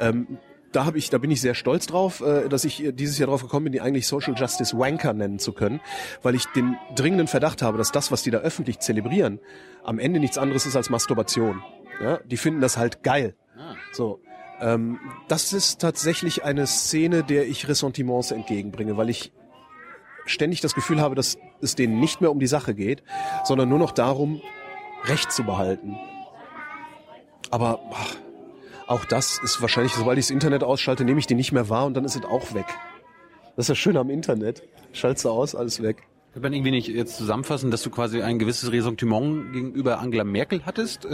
ähm, 0.00 0.38
da 0.72 0.84
habe 0.84 0.98
ich, 0.98 1.10
da 1.10 1.18
bin 1.18 1.30
ich 1.30 1.40
sehr 1.40 1.54
stolz 1.54 1.86
drauf, 1.86 2.20
äh, 2.20 2.48
dass 2.48 2.64
ich 2.64 2.82
äh, 2.82 2.92
dieses 2.92 3.18
Jahr 3.18 3.28
drauf 3.28 3.42
gekommen 3.42 3.64
bin, 3.64 3.72
die 3.72 3.80
eigentlich 3.80 4.06
Social 4.06 4.34
Justice 4.34 4.76
Wanker 4.76 5.12
nennen 5.12 5.38
zu 5.38 5.52
können, 5.52 5.80
weil 6.22 6.34
ich 6.34 6.46
den 6.46 6.76
dringenden 6.96 7.28
Verdacht 7.28 7.62
habe, 7.62 7.78
dass 7.78 7.92
das, 7.92 8.10
was 8.10 8.22
die 8.22 8.30
da 8.30 8.38
öffentlich 8.38 8.80
zelebrieren, 8.80 9.38
am 9.84 9.98
Ende 9.98 10.18
nichts 10.18 10.38
anderes 10.38 10.66
ist 10.66 10.76
als 10.76 10.90
Masturbation. 10.90 11.62
Ja, 12.02 12.18
die 12.24 12.36
finden 12.36 12.60
das 12.60 12.76
halt 12.76 13.02
geil. 13.02 13.34
Ah. 13.56 13.74
So. 13.92 14.20
Ähm, 14.62 15.00
das 15.28 15.52
ist 15.52 15.80
tatsächlich 15.80 16.44
eine 16.44 16.66
Szene, 16.66 17.24
der 17.24 17.46
ich 17.48 17.68
Ressentiments 17.68 18.30
entgegenbringe, 18.30 18.96
weil 18.96 19.10
ich 19.10 19.32
ständig 20.24 20.60
das 20.60 20.74
Gefühl 20.74 21.00
habe, 21.00 21.16
dass 21.16 21.36
es 21.60 21.74
denen 21.74 21.98
nicht 21.98 22.20
mehr 22.20 22.30
um 22.30 22.38
die 22.38 22.46
Sache 22.46 22.74
geht, 22.74 23.02
sondern 23.44 23.68
nur 23.68 23.80
noch 23.80 23.90
darum, 23.90 24.40
Recht 25.04 25.32
zu 25.32 25.42
behalten. 25.42 25.96
Aber 27.50 27.80
ach, 27.92 28.14
Auch 28.86 29.04
das 29.04 29.40
ist 29.42 29.60
wahrscheinlich, 29.60 29.94
sobald 29.94 30.18
ich 30.18 30.26
das 30.26 30.30
Internet 30.30 30.62
ausschalte, 30.62 31.04
nehme 31.04 31.18
ich 31.18 31.26
die 31.26 31.34
nicht 31.34 31.50
mehr 31.50 31.68
wahr 31.68 31.86
und 31.86 31.94
dann 31.94 32.04
ist 32.04 32.14
es 32.14 32.24
auch 32.24 32.54
weg. 32.54 32.66
Das 33.56 33.64
ist 33.64 33.68
ja 33.68 33.74
schön 33.74 33.96
am 33.96 34.10
Internet. 34.10 34.62
Schaltest 34.92 35.24
du 35.24 35.30
aus, 35.30 35.54
alles 35.54 35.82
weg. 35.82 36.04
Kann 36.34 36.42
man 36.42 36.52
irgendwie 36.52 36.70
nicht 36.70 36.88
jetzt 36.88 37.16
zusammenfassen, 37.16 37.70
dass 37.70 37.82
du 37.82 37.90
quasi 37.90 38.22
ein 38.22 38.38
gewisses 38.38 38.70
Ressentiment 38.70 39.52
gegenüber 39.52 39.98
Angela 39.98 40.24
Merkel 40.24 40.64
hattest? 40.64 41.04
Äh, 41.04 41.10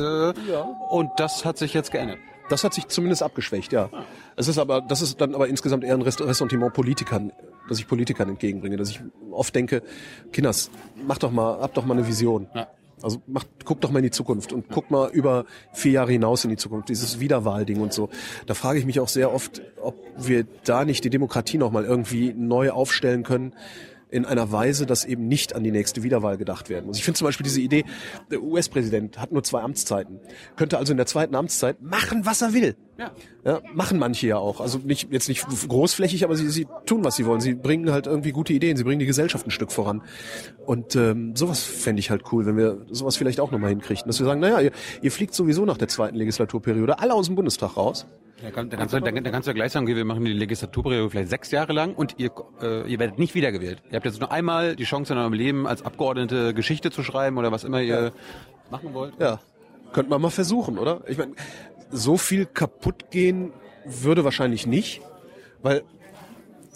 ja. 0.50 0.60
Und 0.90 1.10
das 1.16 1.44
hat 1.44 1.58
sich 1.58 1.74
jetzt 1.74 1.90
geändert. 1.90 2.18
Das 2.48 2.64
hat 2.64 2.74
sich 2.74 2.88
zumindest 2.88 3.22
abgeschwächt, 3.22 3.72
ja. 3.72 3.90
Es 4.36 4.48
ist 4.48 4.58
aber, 4.58 4.80
das 4.80 5.02
ist 5.02 5.20
dann 5.20 5.34
aber 5.34 5.48
insgesamt 5.48 5.84
eher 5.84 5.94
ein 5.94 6.02
Ressentiment 6.02 6.72
Politikern, 6.72 7.32
dass 7.68 7.78
ich 7.78 7.86
Politikern 7.86 8.28
entgegenbringe, 8.28 8.76
dass 8.76 8.90
ich 8.90 9.00
oft 9.30 9.54
denke, 9.54 9.82
Kinders, 10.32 10.70
mach 11.06 11.18
doch 11.18 11.30
mal, 11.30 11.60
hab 11.60 11.74
doch 11.74 11.84
mal 11.84 11.96
eine 11.96 12.06
Vision. 12.06 12.48
Ja. 12.54 12.68
Also 13.02 13.22
mach, 13.26 13.44
guck 13.64 13.80
doch 13.80 13.90
mal 13.90 14.00
in 14.00 14.04
die 14.04 14.10
Zukunft 14.10 14.52
und 14.52 14.68
guck 14.68 14.90
mal 14.90 15.10
über 15.10 15.44
vier 15.72 15.92
Jahre 15.92 16.12
hinaus 16.12 16.44
in 16.44 16.50
die 16.50 16.56
Zukunft, 16.56 16.88
dieses 16.88 17.20
Wiederwahlding 17.20 17.80
und 17.80 17.92
so. 17.92 18.08
Da 18.46 18.54
frage 18.54 18.78
ich 18.78 18.86
mich 18.86 18.98
auch 19.00 19.08
sehr 19.08 19.32
oft, 19.32 19.62
ob 19.80 19.96
wir 20.16 20.44
da 20.64 20.84
nicht 20.84 21.04
die 21.04 21.10
Demokratie 21.10 21.58
nochmal 21.58 21.84
irgendwie 21.84 22.32
neu 22.32 22.70
aufstellen 22.70 23.22
können, 23.22 23.52
in 24.10 24.24
einer 24.24 24.52
Weise, 24.52 24.86
dass 24.86 25.04
eben 25.04 25.28
nicht 25.28 25.54
an 25.54 25.64
die 25.64 25.70
nächste 25.70 26.02
Wiederwahl 26.02 26.36
gedacht 26.38 26.68
werden 26.68 26.86
muss. 26.86 26.98
Ich 26.98 27.04
finde 27.04 27.18
zum 27.18 27.26
Beispiel 27.26 27.44
diese 27.44 27.60
Idee, 27.60 27.84
der 28.30 28.42
US-Präsident 28.42 29.18
hat 29.18 29.32
nur 29.32 29.42
zwei 29.42 29.62
Amtszeiten, 29.62 30.20
könnte 30.56 30.78
also 30.78 30.92
in 30.92 30.96
der 30.96 31.06
zweiten 31.06 31.34
Amtszeit 31.34 31.82
machen, 31.82 32.24
was 32.24 32.42
er 32.42 32.52
will. 32.52 32.76
Ja. 32.98 33.12
ja. 33.44 33.60
machen 33.74 33.98
manche 33.98 34.26
ja 34.26 34.38
auch. 34.38 34.60
Also 34.60 34.78
nicht 34.78 35.12
jetzt 35.12 35.28
nicht 35.28 35.46
großflächig, 35.68 36.24
aber 36.24 36.34
sie, 36.34 36.48
sie 36.48 36.66
tun, 36.84 37.04
was 37.04 37.14
sie 37.14 37.26
wollen. 37.26 37.40
Sie 37.40 37.54
bringen 37.54 37.92
halt 37.92 38.06
irgendwie 38.06 38.32
gute 38.32 38.52
Ideen, 38.52 38.76
sie 38.76 38.82
bringen 38.82 38.98
die 38.98 39.06
Gesellschaft 39.06 39.46
ein 39.46 39.52
Stück 39.52 39.70
voran. 39.70 40.02
Und 40.66 40.96
ähm, 40.96 41.36
sowas 41.36 41.62
fände 41.62 42.00
ich 42.00 42.10
halt 42.10 42.32
cool, 42.32 42.44
wenn 42.46 42.56
wir 42.56 42.84
sowas 42.90 43.16
vielleicht 43.16 43.38
auch 43.38 43.52
nochmal 43.52 43.70
hinkriegen. 43.70 44.04
Dass 44.06 44.18
wir 44.18 44.26
sagen, 44.26 44.40
naja, 44.40 44.60
ihr, 44.60 44.72
ihr 45.00 45.12
fliegt 45.12 45.34
sowieso 45.34 45.64
nach 45.64 45.76
der 45.76 45.88
zweiten 45.88 46.16
Legislaturperiode 46.16 46.98
alle 46.98 47.14
aus 47.14 47.26
dem 47.26 47.36
Bundestag 47.36 47.76
raus. 47.76 48.06
Da, 48.40 48.50
kann, 48.52 48.70
da, 48.70 48.76
kannst 48.76 48.94
du, 48.94 49.00
da, 49.00 49.10
da 49.10 49.30
kannst 49.30 49.46
du 49.46 49.50
ja 49.50 49.54
gleich 49.54 49.72
sagen, 49.72 49.84
okay, 49.86 49.96
wir 49.96 50.04
machen 50.04 50.24
die 50.24 50.32
Legislaturperiode 50.32 51.10
vielleicht 51.10 51.28
sechs 51.28 51.50
Jahre 51.50 51.72
lang 51.72 51.94
und 51.94 52.14
ihr, 52.18 52.30
äh, 52.62 52.88
ihr 52.88 52.98
werdet 53.00 53.18
nicht 53.18 53.34
wiedergewählt. 53.34 53.82
Ihr 53.90 53.96
habt 53.96 54.06
jetzt 54.06 54.20
nur 54.20 54.30
einmal 54.30 54.76
die 54.76 54.84
Chance 54.84 55.12
in 55.12 55.18
eurem 55.18 55.32
Leben 55.32 55.66
als 55.66 55.82
Abgeordnete 55.82 56.54
Geschichte 56.54 56.92
zu 56.92 57.02
schreiben 57.02 57.36
oder 57.36 57.50
was 57.50 57.64
immer 57.64 57.80
ihr 57.80 58.04
ja. 58.04 58.10
machen 58.70 58.94
wollt. 58.94 59.14
Ja, 59.18 59.40
könnte 59.92 60.10
man 60.10 60.22
mal 60.22 60.30
versuchen, 60.30 60.78
oder? 60.78 61.02
Ich 61.08 61.18
meine, 61.18 61.32
so 61.90 62.16
viel 62.16 62.46
kaputt 62.46 63.10
gehen 63.10 63.52
würde 63.84 64.24
wahrscheinlich 64.24 64.66
nicht, 64.66 65.00
weil 65.62 65.82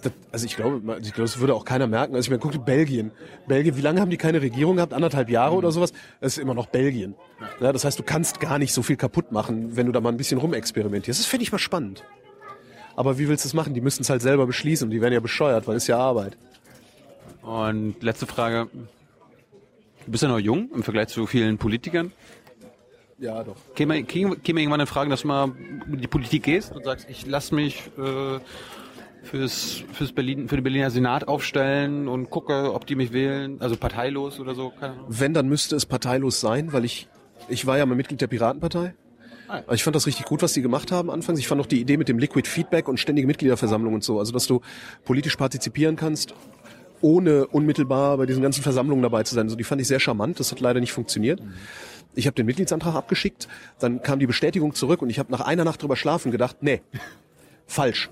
das, 0.02 0.12
also 0.30 0.46
ich 0.46 0.56
glaube, 0.56 0.98
ich 1.00 1.12
glaube, 1.12 1.22
das 1.22 1.38
würde 1.38 1.54
auch 1.54 1.64
keiner 1.64 1.86
merken. 1.86 2.14
Also 2.14 2.26
ich 2.26 2.30
meine, 2.30 2.40
guck 2.40 2.64
Belgien. 2.64 3.12
Belgien, 3.46 3.76
wie 3.76 3.80
lange 3.80 4.00
haben 4.00 4.10
die 4.10 4.16
keine 4.16 4.42
Regierung 4.42 4.76
gehabt? 4.76 4.92
Anderthalb 4.92 5.30
Jahre 5.30 5.52
mhm. 5.52 5.58
oder 5.58 5.72
sowas? 5.72 5.92
Das 6.20 6.36
ist 6.36 6.42
immer 6.42 6.54
noch 6.54 6.66
Belgien. 6.66 7.14
Ja, 7.60 7.72
das 7.72 7.84
heißt, 7.84 7.98
du 7.98 8.02
kannst 8.02 8.40
gar 8.40 8.58
nicht 8.58 8.72
so 8.72 8.82
viel 8.82 8.96
kaputt 8.96 9.32
machen, 9.32 9.76
wenn 9.76 9.86
du 9.86 9.92
da 9.92 10.00
mal 10.00 10.10
ein 10.10 10.16
bisschen 10.16 10.38
rumexperimentierst. 10.38 11.20
Das 11.20 11.26
fände 11.26 11.44
ich 11.44 11.52
mal 11.52 11.58
spannend. 11.58 12.04
Aber 12.94 13.18
wie 13.18 13.28
willst 13.28 13.44
du 13.44 13.48
es 13.48 13.54
machen? 13.54 13.74
Die 13.74 13.80
müssten 13.80 14.02
es 14.02 14.10
halt 14.10 14.22
selber 14.22 14.46
beschließen. 14.46 14.90
Die 14.90 15.00
werden 15.00 15.14
ja 15.14 15.20
bescheuert, 15.20 15.66
weil 15.66 15.76
es 15.76 15.86
ja 15.86 15.98
Arbeit. 15.98 16.36
Und 17.42 18.02
letzte 18.02 18.26
Frage. 18.26 18.68
Du 20.04 20.10
bist 20.10 20.22
ja 20.22 20.28
noch 20.28 20.38
jung 20.38 20.70
im 20.74 20.82
Vergleich 20.82 21.08
zu 21.08 21.26
vielen 21.26 21.58
Politikern. 21.58 22.12
Ja, 23.18 23.44
doch. 23.44 23.56
Käme, 23.76 24.02
käme, 24.02 24.36
käme 24.36 24.60
irgendwann 24.60 24.80
eine 24.80 24.88
Frage, 24.88 25.08
dass 25.08 25.22
du 25.22 25.28
mal 25.28 25.52
in 25.86 26.00
die 26.00 26.08
Politik 26.08 26.42
gehst 26.42 26.72
und 26.72 26.84
sagst, 26.84 27.08
ich 27.08 27.24
lass 27.24 27.52
mich 27.52 27.90
äh, 27.96 28.40
fürs, 29.22 29.84
fürs 29.92 30.12
Berlin, 30.12 30.48
für 30.48 30.56
den 30.56 30.64
Berliner 30.64 30.90
Senat 30.90 31.28
aufstellen 31.28 32.08
und 32.08 32.30
gucke, 32.30 32.72
ob 32.74 32.86
die 32.86 32.94
mich 32.94 33.12
wählen, 33.12 33.60
also 33.60 33.76
parteilos 33.76 34.40
oder 34.40 34.54
so. 34.54 34.72
Wenn, 35.08 35.34
dann 35.34 35.48
müsste 35.48 35.76
es 35.76 35.86
parteilos 35.86 36.40
sein, 36.40 36.72
weil 36.72 36.84
ich, 36.84 37.08
ich 37.48 37.66
war 37.66 37.78
ja 37.78 37.86
mal 37.86 37.94
Mitglied 37.94 38.20
der 38.20 38.26
Piratenpartei. 38.26 38.94
Ah, 39.48 39.62
ich 39.72 39.84
fand 39.84 39.94
das 39.94 40.06
richtig 40.06 40.24
gut, 40.26 40.42
was 40.42 40.54
die 40.54 40.62
gemacht 40.62 40.90
haben 40.92 41.10
anfangs. 41.10 41.38
Ich 41.38 41.46
fand 41.46 41.60
auch 41.60 41.66
die 41.66 41.80
Idee 41.80 41.98
mit 41.98 42.08
dem 42.08 42.18
Liquid 42.18 42.48
Feedback 42.48 42.88
und 42.88 42.98
ständige 42.98 43.26
Mitgliederversammlung 43.26 43.92
und 43.94 44.02
so, 44.02 44.18
also 44.18 44.32
dass 44.32 44.46
du 44.46 44.60
politisch 45.04 45.36
partizipieren 45.36 45.96
kannst, 45.96 46.34
ohne 47.02 47.46
unmittelbar 47.48 48.16
bei 48.16 48.26
diesen 48.26 48.42
ganzen 48.42 48.62
Versammlungen 48.62 49.02
dabei 49.02 49.24
zu 49.24 49.34
sein. 49.34 49.46
Also 49.46 49.56
die 49.56 49.64
fand 49.64 49.80
ich 49.80 49.88
sehr 49.88 50.00
charmant. 50.00 50.40
Das 50.40 50.52
hat 50.52 50.60
leider 50.60 50.80
nicht 50.80 50.92
funktioniert. 50.92 51.42
Ich 52.14 52.26
habe 52.26 52.34
den 52.34 52.46
Mitgliedsantrag 52.46 52.94
abgeschickt, 52.94 53.48
dann 53.78 54.02
kam 54.02 54.18
die 54.18 54.26
Bestätigung 54.26 54.74
zurück 54.74 55.02
und 55.02 55.10
ich 55.10 55.18
habe 55.18 55.32
nach 55.32 55.40
einer 55.40 55.64
Nacht 55.64 55.82
drüber 55.82 55.96
schlafen 55.96 56.30
gedacht, 56.30 56.58
nee, 56.60 56.82
falsch. 57.66 58.10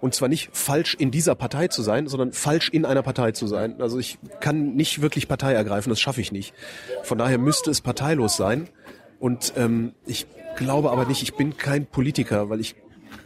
Und 0.00 0.14
zwar 0.14 0.28
nicht 0.28 0.50
falsch 0.52 0.94
in 0.94 1.10
dieser 1.10 1.34
Partei 1.34 1.68
zu 1.68 1.82
sein, 1.82 2.06
sondern 2.06 2.32
falsch 2.32 2.68
in 2.68 2.84
einer 2.84 3.02
Partei 3.02 3.32
zu 3.32 3.46
sein. 3.46 3.80
Also 3.80 3.98
ich 3.98 4.18
kann 4.40 4.74
nicht 4.74 5.02
wirklich 5.02 5.28
Partei 5.28 5.54
ergreifen, 5.54 5.90
das 5.90 6.00
schaffe 6.00 6.20
ich 6.20 6.30
nicht. 6.30 6.54
Von 7.02 7.18
daher 7.18 7.38
müsste 7.38 7.70
es 7.70 7.80
parteilos 7.80 8.36
sein. 8.36 8.68
Und 9.18 9.54
ähm, 9.56 9.92
ich 10.06 10.26
glaube 10.56 10.90
aber 10.90 11.04
nicht, 11.06 11.22
ich 11.22 11.34
bin 11.34 11.56
kein 11.56 11.86
Politiker, 11.86 12.48
weil 12.48 12.60
ich 12.60 12.76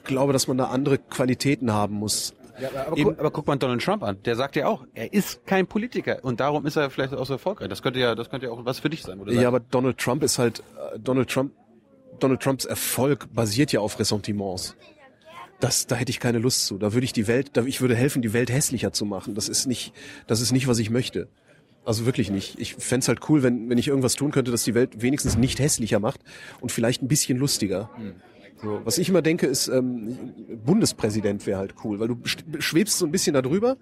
glaube, 0.04 0.32
dass 0.32 0.48
man 0.48 0.56
da 0.56 0.66
andere 0.66 0.98
Qualitäten 0.98 1.72
haben 1.72 1.96
muss. 1.96 2.34
Ja, 2.60 2.68
aber, 2.86 2.96
Eben, 2.96 3.18
aber 3.18 3.30
guck 3.30 3.46
mal 3.46 3.56
Donald 3.56 3.82
Trump 3.82 4.02
an. 4.02 4.22
Der 4.24 4.36
sagt 4.36 4.56
ja 4.56 4.66
auch, 4.66 4.84
er 4.94 5.12
ist 5.12 5.46
kein 5.46 5.66
Politiker 5.66 6.18
und 6.22 6.40
darum 6.40 6.66
ist 6.66 6.76
er 6.76 6.90
vielleicht 6.90 7.14
auch 7.14 7.26
so 7.26 7.34
erfolgreich. 7.34 7.68
Das 7.68 7.82
könnte 7.82 7.98
ja, 7.98 8.14
das 8.14 8.30
könnte 8.30 8.46
ja 8.46 8.52
auch 8.52 8.64
was 8.64 8.78
für 8.78 8.90
dich 8.90 9.02
sein, 9.02 9.20
oder? 9.20 9.32
Ja, 9.32 9.48
aber 9.48 9.60
Donald 9.60 9.98
Trump 9.98 10.22
ist 10.22 10.38
halt 10.38 10.60
äh, 10.60 10.98
Donald 10.98 11.30
Trump. 11.30 11.52
Donald 12.20 12.40
Trumps 12.40 12.66
Erfolg 12.66 13.26
basiert 13.34 13.72
ja 13.72 13.80
auf 13.80 13.98
Ressentiments 13.98 14.76
das, 15.62 15.86
da 15.86 15.94
hätte 15.94 16.10
ich 16.10 16.18
keine 16.18 16.38
Lust 16.38 16.66
zu. 16.66 16.76
Da 16.76 16.92
würde 16.92 17.04
ich 17.04 17.12
die 17.12 17.28
Welt, 17.28 17.50
da, 17.52 17.64
ich 17.64 17.80
würde 17.80 17.94
helfen, 17.94 18.20
die 18.20 18.32
Welt 18.32 18.50
hässlicher 18.50 18.92
zu 18.92 19.04
machen. 19.04 19.34
Das 19.34 19.48
ist 19.48 19.66
nicht, 19.66 19.92
das 20.26 20.40
ist 20.40 20.52
nicht, 20.52 20.66
was 20.66 20.78
ich 20.78 20.90
möchte. 20.90 21.28
Also 21.84 22.04
wirklich 22.04 22.30
nicht. 22.30 22.58
Ich 22.60 22.74
fände 22.74 23.06
halt 23.06 23.28
cool, 23.28 23.42
wenn, 23.42 23.68
wenn 23.70 23.78
ich 23.78 23.88
irgendwas 23.88 24.14
tun 24.14 24.32
könnte, 24.32 24.50
das 24.50 24.64
die 24.64 24.74
Welt 24.74 25.02
wenigstens 25.02 25.36
nicht 25.36 25.60
hässlicher 25.60 26.00
macht 26.00 26.20
und 26.60 26.72
vielleicht 26.72 27.02
ein 27.02 27.08
bisschen 27.08 27.38
lustiger. 27.38 27.90
So, 28.60 28.80
was 28.84 28.98
ich 28.98 29.08
immer 29.08 29.22
denke, 29.22 29.46
ist, 29.46 29.68
ähm, 29.68 30.34
Bundespräsident 30.64 31.46
wäre 31.46 31.58
halt 31.58 31.74
cool, 31.84 31.98
weil 31.98 32.08
du 32.08 32.18
schwebst 32.58 32.98
so 32.98 33.06
ein 33.06 33.10
bisschen 33.12 33.34
darüber. 33.34 33.76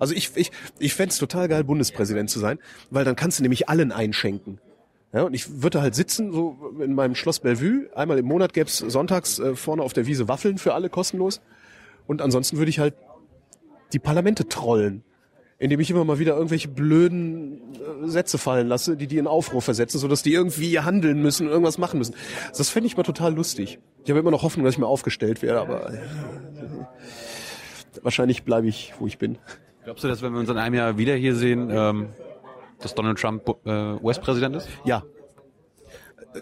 Also 0.00 0.14
ich, 0.14 0.32
ich, 0.34 0.50
ich 0.78 0.94
fände 0.94 1.14
total 1.14 1.48
geil, 1.48 1.62
Bundespräsident 1.62 2.30
zu 2.30 2.40
sein, 2.40 2.58
weil 2.90 3.04
dann 3.04 3.14
kannst 3.14 3.38
du 3.38 3.42
nämlich 3.42 3.68
allen 3.68 3.92
einschenken. 3.92 4.58
Ja, 5.14 5.22
und 5.22 5.32
ich 5.32 5.62
würde 5.62 5.80
halt 5.80 5.94
sitzen, 5.94 6.32
so 6.32 6.72
in 6.80 6.92
meinem 6.92 7.14
Schloss 7.14 7.38
Bellevue. 7.38 7.88
Einmal 7.94 8.18
im 8.18 8.26
Monat 8.26 8.52
gäb's 8.52 8.78
sonntags 8.78 9.38
äh, 9.38 9.54
vorne 9.54 9.84
auf 9.84 9.92
der 9.92 10.06
Wiese 10.06 10.26
Waffeln 10.26 10.58
für 10.58 10.74
alle 10.74 10.90
kostenlos. 10.90 11.40
Und 12.08 12.20
ansonsten 12.20 12.58
würde 12.58 12.70
ich 12.70 12.80
halt 12.80 12.94
die 13.92 14.00
Parlamente 14.00 14.48
trollen, 14.48 15.04
indem 15.60 15.78
ich 15.78 15.88
immer 15.88 16.04
mal 16.04 16.18
wieder 16.18 16.34
irgendwelche 16.34 16.66
blöden 16.66 17.60
äh, 17.74 18.08
Sätze 18.08 18.38
fallen 18.38 18.66
lasse, 18.66 18.96
die 18.96 19.06
die 19.06 19.18
in 19.18 19.28
Aufruhr 19.28 19.62
versetzen, 19.62 20.00
sodass 20.00 20.24
die 20.24 20.32
irgendwie 20.32 20.80
handeln 20.80 21.22
müssen, 21.22 21.46
irgendwas 21.46 21.78
machen 21.78 21.98
müssen. 21.98 22.16
Das 22.58 22.68
fände 22.68 22.88
ich 22.88 22.96
mal 22.96 23.04
total 23.04 23.36
lustig. 23.36 23.78
Ich 24.02 24.10
habe 24.10 24.18
immer 24.18 24.32
noch 24.32 24.42
Hoffnung, 24.42 24.64
dass 24.64 24.74
ich 24.74 24.80
mal 24.80 24.88
aufgestellt 24.88 25.42
werde, 25.42 25.60
aber 25.60 25.92
äh, 25.92 25.98
wahrscheinlich 28.02 28.42
bleibe 28.42 28.66
ich, 28.66 28.94
wo 28.98 29.06
ich 29.06 29.18
bin. 29.18 29.38
Glaubst 29.84 30.02
du, 30.02 30.08
dass 30.08 30.22
wenn 30.22 30.32
wir 30.32 30.40
uns 30.40 30.50
in 30.50 30.58
einem 30.58 30.74
Jahr 30.74 30.98
wieder 30.98 31.14
hier 31.14 31.36
sehen, 31.36 31.70
ähm, 31.70 32.08
dass 32.84 32.94
Donald 32.94 33.18
Trump 33.18 33.48
äh, 33.64 33.94
US-Präsident 34.02 34.56
ist? 34.56 34.68
Ja. 34.84 35.02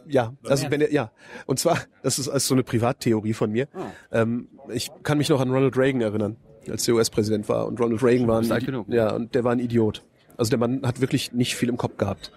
Ja, 0.06 0.32
also 0.44 0.70
wenn 0.70 0.80
er, 0.80 0.90
ja. 0.90 1.12
Und 1.46 1.58
zwar, 1.58 1.78
das 2.02 2.18
ist 2.18 2.28
als 2.28 2.46
so 2.46 2.54
eine 2.54 2.62
Privattheorie 2.62 3.34
von 3.34 3.50
mir. 3.50 3.68
Oh. 3.74 3.80
Ähm, 4.10 4.48
ich 4.72 4.90
kann 5.02 5.18
mich 5.18 5.28
noch 5.28 5.40
an 5.40 5.50
Ronald 5.50 5.76
Reagan 5.76 6.00
erinnern, 6.00 6.36
als 6.68 6.84
der 6.84 6.94
US-Präsident 6.94 7.48
war. 7.48 7.66
Und 7.66 7.78
Ronald 7.78 8.02
Reagan 8.02 8.26
war 8.26 8.40
ein, 8.40 8.84
ja, 8.88 9.12
und 9.12 9.34
der 9.34 9.44
war 9.44 9.52
ein 9.52 9.58
Idiot. 9.58 10.02
Also 10.38 10.50
der 10.50 10.58
Mann 10.58 10.80
hat 10.84 11.00
wirklich 11.00 11.32
nicht 11.32 11.56
viel 11.56 11.68
im 11.68 11.76
Kopf 11.76 11.98
gehabt. 11.98 12.32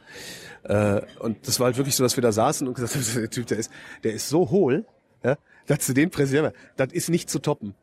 Äh, 0.63 1.01
und 1.19 1.47
das 1.47 1.59
war 1.59 1.67
halt 1.67 1.77
wirklich 1.77 1.95
so, 1.95 2.03
dass 2.03 2.17
wir 2.17 2.21
da 2.21 2.31
saßen 2.31 2.67
und 2.67 2.73
gesagt 2.73 2.95
haben, 2.95 3.05
der 3.15 3.29
Typ, 3.29 3.47
der 3.47 3.57
ist, 3.57 3.71
der 4.03 4.13
ist 4.13 4.27
so 4.29 4.49
hohl, 4.49 4.85
ja, 5.23 5.37
dass 5.67 5.87
du 5.87 5.93
den 5.93 6.09
Präsident, 6.09 6.53
das 6.75 6.91
ist 6.91 7.09
nicht 7.09 7.29
zu 7.29 7.39
toppen. 7.39 7.73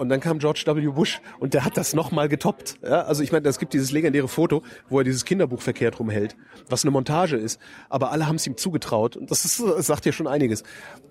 Und 0.00 0.08
dann 0.08 0.20
kam 0.20 0.38
George 0.38 0.64
W. 0.64 0.86
Bush 0.86 1.20
und 1.40 1.52
der 1.52 1.62
hat 1.62 1.76
das 1.76 1.92
nochmal 1.92 2.30
getoppt. 2.30 2.78
Ja, 2.82 3.02
also 3.02 3.22
ich 3.22 3.32
meine, 3.32 3.46
es 3.46 3.58
gibt 3.58 3.74
dieses 3.74 3.92
legendäre 3.92 4.28
Foto, 4.28 4.62
wo 4.88 4.96
er 4.96 5.04
dieses 5.04 5.26
Kinderbuch 5.26 5.60
verkehrt 5.60 6.00
rumhält, 6.00 6.36
was 6.70 6.84
eine 6.84 6.90
Montage 6.90 7.36
ist. 7.36 7.60
Aber 7.90 8.10
alle 8.10 8.26
haben 8.26 8.36
es 8.36 8.46
ihm 8.46 8.56
zugetraut 8.56 9.18
und 9.18 9.30
das, 9.30 9.44
ist, 9.44 9.60
das 9.60 9.86
sagt 9.86 10.06
ja 10.06 10.12
schon 10.12 10.26
einiges. 10.26 10.62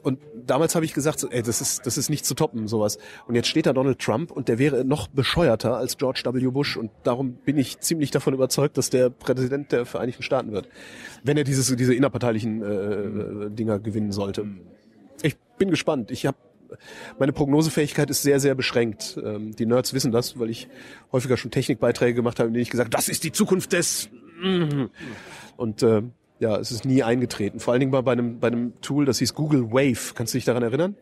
Und 0.02 0.18
damals 0.34 0.74
habe 0.74 0.86
ich 0.86 0.96
gesagt, 0.96 1.24
ey, 1.30 1.44
das 1.44 1.62
ist, 1.62 1.86
das 1.86 2.00
ist 2.00 2.10
nicht 2.10 2.26
zu 2.26 2.34
toppen, 2.34 2.68
sowas. 2.68 2.98
Und 3.28 3.36
jetzt 3.36 3.48
steht 3.48 3.68
da 3.68 3.74
Donald 3.74 4.00
Trump 4.00 4.32
und 4.32 4.48
der 4.48 4.58
wäre 4.58 4.84
noch 4.84 5.08
bescheuerter 5.08 5.78
als 5.78 5.96
George 5.98 6.24
W. 6.26 6.48
Bush. 6.48 6.76
Und 6.76 6.90
darum 7.04 7.34
bin 7.34 7.60
ich 7.60 7.80
ziemlich 7.82 8.10
davon 8.10 8.34
überzeugt, 8.34 8.76
dass 8.80 8.90
der 8.90 9.12
Präsident 9.12 9.72
der 9.72 9.86
Vereinigten 9.86 10.24
Staaten 10.24 10.52
wird. 10.52 10.68
Wenn 11.24 11.38
er 11.38 11.44
dieses, 11.44 11.76
diese 11.76 11.94
innerparteilichen 11.94 12.64
äh, 12.64 13.52
Dinger 13.52 13.78
gewinnen 13.78 14.12
sollte. 14.12 14.48
Ich 15.22 15.38
bin 15.60 15.70
gespannt. 15.70 16.10
Ich 16.10 16.26
habe 16.26 16.38
meine 17.18 17.34
Prognosefähigkeit 17.34 18.10
ist 18.10 18.22
sehr, 18.24 18.40
sehr 18.40 18.56
beschränkt. 18.56 19.20
Ähm, 19.24 19.56
die 19.56 19.66
Nerds 19.66 19.94
wissen 19.94 20.12
das, 20.12 20.40
weil 20.40 20.50
ich 20.50 20.68
häufiger 21.12 21.38
schon 21.38 21.52
Technikbeiträge 21.52 22.16
gemacht 22.16 22.40
habe, 22.40 22.48
in 22.48 22.54
denen 22.54 22.64
ich 22.64 22.70
gesagt, 22.70 22.94
das 22.94 23.10
ist 23.10 23.24
die 23.24 23.32
Zukunft 23.32 23.74
des. 23.74 24.10
Und 25.58 25.84
äh, 25.84 26.04
ja, 26.40 26.58
es 26.58 26.72
ist 26.72 26.86
nie 26.86 27.04
eingetreten. 27.04 27.60
Vor 27.60 27.74
allen 27.74 27.82
Dingen 27.82 27.92
mal 27.92 28.02
bei 28.02 28.14
einem, 28.14 28.40
bei 28.40 28.48
einem 28.48 28.80
Tool, 28.82 29.06
das 29.06 29.20
hieß 29.20 29.34
Google 29.34 29.72
Wave. 29.72 30.14
Kannst 30.16 30.34
du 30.34 30.38
dich 30.38 30.46
daran 30.46 30.64
erinnern? 30.64 30.96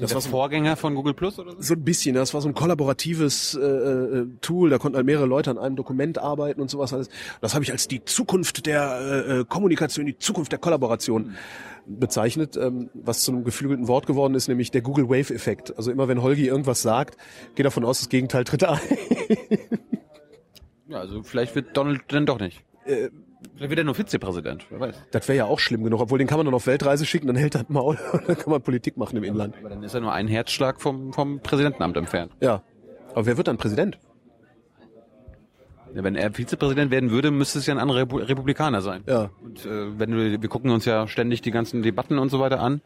Das 0.00 0.12
war 0.12 0.20
Vorgänger 0.20 0.76
von 0.76 0.94
Google 0.96 1.14
Plus 1.14 1.38
oder 1.38 1.52
so? 1.52 1.62
So 1.62 1.74
ein 1.74 1.84
bisschen. 1.84 2.14
Das 2.14 2.34
war 2.34 2.40
so 2.40 2.48
ein 2.48 2.54
kollaboratives 2.54 3.54
äh, 3.54 3.60
äh, 3.60 4.26
Tool. 4.40 4.70
Da 4.70 4.78
konnten 4.78 4.96
halt 4.96 5.06
mehrere 5.06 5.26
Leute 5.26 5.50
an 5.50 5.58
einem 5.58 5.76
Dokument 5.76 6.18
arbeiten 6.18 6.60
und 6.60 6.68
sowas 6.68 6.92
alles. 6.92 7.08
Das 7.40 7.54
habe 7.54 7.64
ich 7.64 7.70
als 7.70 7.86
die 7.86 8.04
Zukunft 8.04 8.66
der 8.66 8.98
äh, 9.00 9.40
äh, 9.40 9.44
Kommunikation, 9.44 10.06
die 10.06 10.18
Zukunft 10.18 10.50
der 10.50 10.58
Kollaboration 10.58 11.36
bezeichnet, 11.86 12.56
ähm, 12.56 12.90
was 12.92 13.22
zu 13.22 13.32
einem 13.32 13.44
geflügelten 13.44 13.86
Wort 13.86 14.06
geworden 14.06 14.34
ist, 14.34 14.48
nämlich 14.48 14.70
der 14.72 14.82
Google 14.82 15.08
Wave 15.08 15.32
Effekt. 15.32 15.76
Also 15.76 15.92
immer 15.92 16.08
wenn 16.08 16.22
Holgi 16.22 16.46
irgendwas 16.46 16.82
sagt, 16.82 17.16
geht 17.54 17.64
davon 17.64 17.84
aus, 17.84 18.00
das 18.00 18.08
Gegenteil 18.08 18.44
tritt 18.44 18.64
ein. 18.64 18.80
ja, 20.88 20.98
also 20.98 21.22
vielleicht 21.22 21.54
wird 21.54 21.76
Donald 21.76 22.02
dann 22.08 22.26
doch 22.26 22.40
nicht. 22.40 22.64
Äh, 22.84 23.10
Vielleicht 23.54 23.70
wird 23.70 23.78
er 23.78 23.84
nur 23.84 23.94
Vizepräsident, 23.94 24.66
wer 24.70 24.80
weiß. 24.80 24.96
Das 25.10 25.28
wäre 25.28 25.38
ja 25.38 25.44
auch 25.44 25.58
schlimm 25.58 25.84
genug, 25.84 26.00
obwohl 26.00 26.18
den 26.18 26.26
kann 26.26 26.38
man 26.38 26.46
dann 26.46 26.54
auf 26.54 26.66
Weltreise 26.66 27.06
schicken, 27.06 27.28
dann 27.28 27.36
hält 27.36 27.54
er 27.54 27.64
Maul 27.68 27.98
und 28.12 28.22
dann 28.28 28.36
kann 28.36 28.50
man 28.50 28.62
Politik 28.62 28.96
machen 28.96 29.16
im 29.16 29.24
Inland. 29.24 29.54
Aber 29.60 29.68
dann 29.68 29.82
ist 29.82 29.94
er 29.94 30.00
nur 30.00 30.12
ein 30.12 30.28
Herzschlag 30.28 30.80
vom, 30.80 31.12
vom 31.12 31.40
Präsidentenamt 31.40 31.96
entfernt. 31.96 32.32
Ja. 32.40 32.62
Aber 33.12 33.26
wer 33.26 33.36
wird 33.36 33.48
dann 33.48 33.56
Präsident? 33.56 33.98
Ja, 35.94 36.04
wenn 36.04 36.16
er 36.16 36.32
Vizepräsident 36.32 36.90
werden 36.90 37.10
würde, 37.10 37.30
müsste 37.30 37.58
es 37.58 37.66
ja 37.66 37.74
ein 37.74 37.80
anderer 37.80 38.00
Republikaner 38.00 38.82
sein. 38.82 39.02
Ja. 39.06 39.30
Und 39.42 39.64
äh, 39.64 39.98
wenn 39.98 40.14
wir, 40.14 40.42
wir 40.42 40.48
gucken 40.48 40.70
uns 40.70 40.84
ja 40.84 41.08
ständig 41.08 41.40
die 41.40 41.50
ganzen 41.50 41.82
Debatten 41.82 42.18
und 42.18 42.28
so 42.28 42.40
weiter 42.40 42.60
an. 42.60 42.82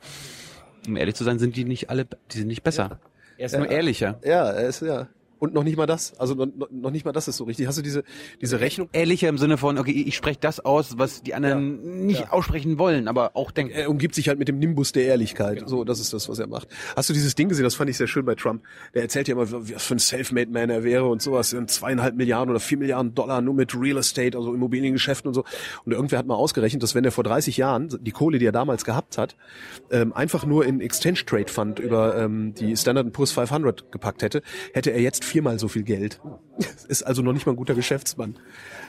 Um 0.87 0.97
ehrlich 0.97 1.15
zu 1.15 1.25
sein, 1.25 1.39
sind 1.39 1.57
die 1.57 1.65
nicht 1.65 1.91
alle, 1.91 2.07
die 2.31 2.39
sind 2.39 2.49
nicht 2.49 2.63
besser. 2.63 2.83
Ja. 2.83 2.99
Er 3.39 3.47
ist 3.47 3.53
ja. 3.53 3.59
nur 3.59 3.71
ehrlicher. 3.71 4.19
Ja, 4.25 4.51
er 4.51 4.69
ist 4.69 4.83
ja. 4.83 5.09
Und 5.43 5.55
noch 5.55 5.65
nicht 5.65 5.77
mal 5.77 5.87
das. 5.87 6.17
Also 6.21 6.37
noch, 6.37 6.47
noch 6.71 6.93
nicht 6.93 7.05
mal 7.05 7.11
das 7.11 7.27
ist 7.27 7.37
so 7.37 7.43
richtig. 7.43 7.67
Hast 7.67 7.77
du 7.77 7.83
diese, 7.83 8.05
diese 8.41 8.61
Rechnung? 8.61 8.89
Ehrlicher 8.93 9.29
im 9.29 9.39
Sinne 9.39 9.57
von, 9.57 9.77
okay, 9.77 9.91
ich 9.91 10.15
spreche 10.15 10.39
das 10.41 10.61
aus, 10.61 10.99
was 10.99 11.25
die 11.25 11.35
anderen 11.35 11.85
ja, 11.85 11.91
nicht 11.91 12.21
ja. 12.21 12.31
aussprechen 12.31 12.79
wollen, 12.79 13.09
aber 13.09 13.35
auch 13.35 13.51
denken. 13.51 13.73
Er 13.73 13.91
umgibt 13.91 14.15
sich 14.15 14.29
halt 14.29 14.39
mit 14.39 14.47
dem 14.47 14.61
Nimbus 14.61 14.93
der 14.93 15.05
Ehrlichkeit. 15.07 15.57
Genau. 15.57 15.67
So, 15.67 15.83
das 15.83 15.99
ist 15.99 16.13
das, 16.13 16.29
was 16.29 16.39
er 16.39 16.47
macht. 16.47 16.69
Hast 16.95 17.09
du 17.09 17.13
dieses 17.13 17.35
Ding 17.35 17.49
gesehen? 17.49 17.65
Das 17.65 17.75
fand 17.75 17.91
ich 17.91 17.97
sehr 17.97 18.07
schön 18.07 18.25
bei 18.25 18.37
Trump. 18.37 18.63
Der 18.95 19.03
erzählt 19.03 19.27
ja 19.27 19.35
immer, 19.35 19.51
was 19.51 19.83
für 19.85 19.97
ein 19.97 19.99
Selfmade 19.99 20.49
Man 20.49 20.71
er 20.71 20.85
wäre 20.85 21.09
und 21.09 21.21
sowas. 21.21 21.53
In 21.53 21.67
zweieinhalb 21.67 22.15
Milliarden 22.15 22.51
oder 22.51 22.61
vier 22.61 22.79
Milliarden 22.79 23.13
Dollar 23.13 23.41
nur 23.41 23.55
mit 23.55 23.75
Real 23.75 23.97
Estate, 23.97 24.39
also 24.39 24.55
Immobiliengeschäften 24.55 25.27
und 25.27 25.35
so. 25.35 25.43
Und 25.85 25.91
irgendwer 25.91 26.21
hat 26.21 26.27
mal 26.27 26.37
ausgerechnet, 26.37 26.85
dass 26.85 26.95
wenn 26.95 27.05
er 27.05 27.11
vor 27.11 27.25
30 27.25 27.57
Jahren 27.57 27.89
die 28.01 28.13
Kohle, 28.13 28.39
die 28.39 28.47
er 28.47 28.53
damals 28.53 28.85
gehabt 28.85 29.19
hat, 29.19 29.35
ähm, 29.91 30.13
einfach 30.13 30.47
nur 30.47 30.65
in 30.65 30.81
Exchange 30.81 31.25
Trade 31.27 31.51
Fund 31.51 31.81
über 31.81 32.17
ähm, 32.17 32.55
die 32.55 32.77
Standard 32.77 33.13
Poor's 33.13 33.33
500 33.33 33.91
gepackt 33.91 34.23
hätte, 34.23 34.43
hätte 34.73 34.91
er 34.91 35.01
jetzt 35.01 35.32
viermal 35.33 35.59
so 35.59 35.69
viel 35.69 35.83
Geld. 35.83 36.21
Ist 36.89 37.03
also 37.03 37.23
noch 37.23 37.33
nicht 37.33 37.47
mal 37.47 37.53
ein 37.53 37.57
guter 37.57 37.75
Geschäftsmann. 37.75 38.37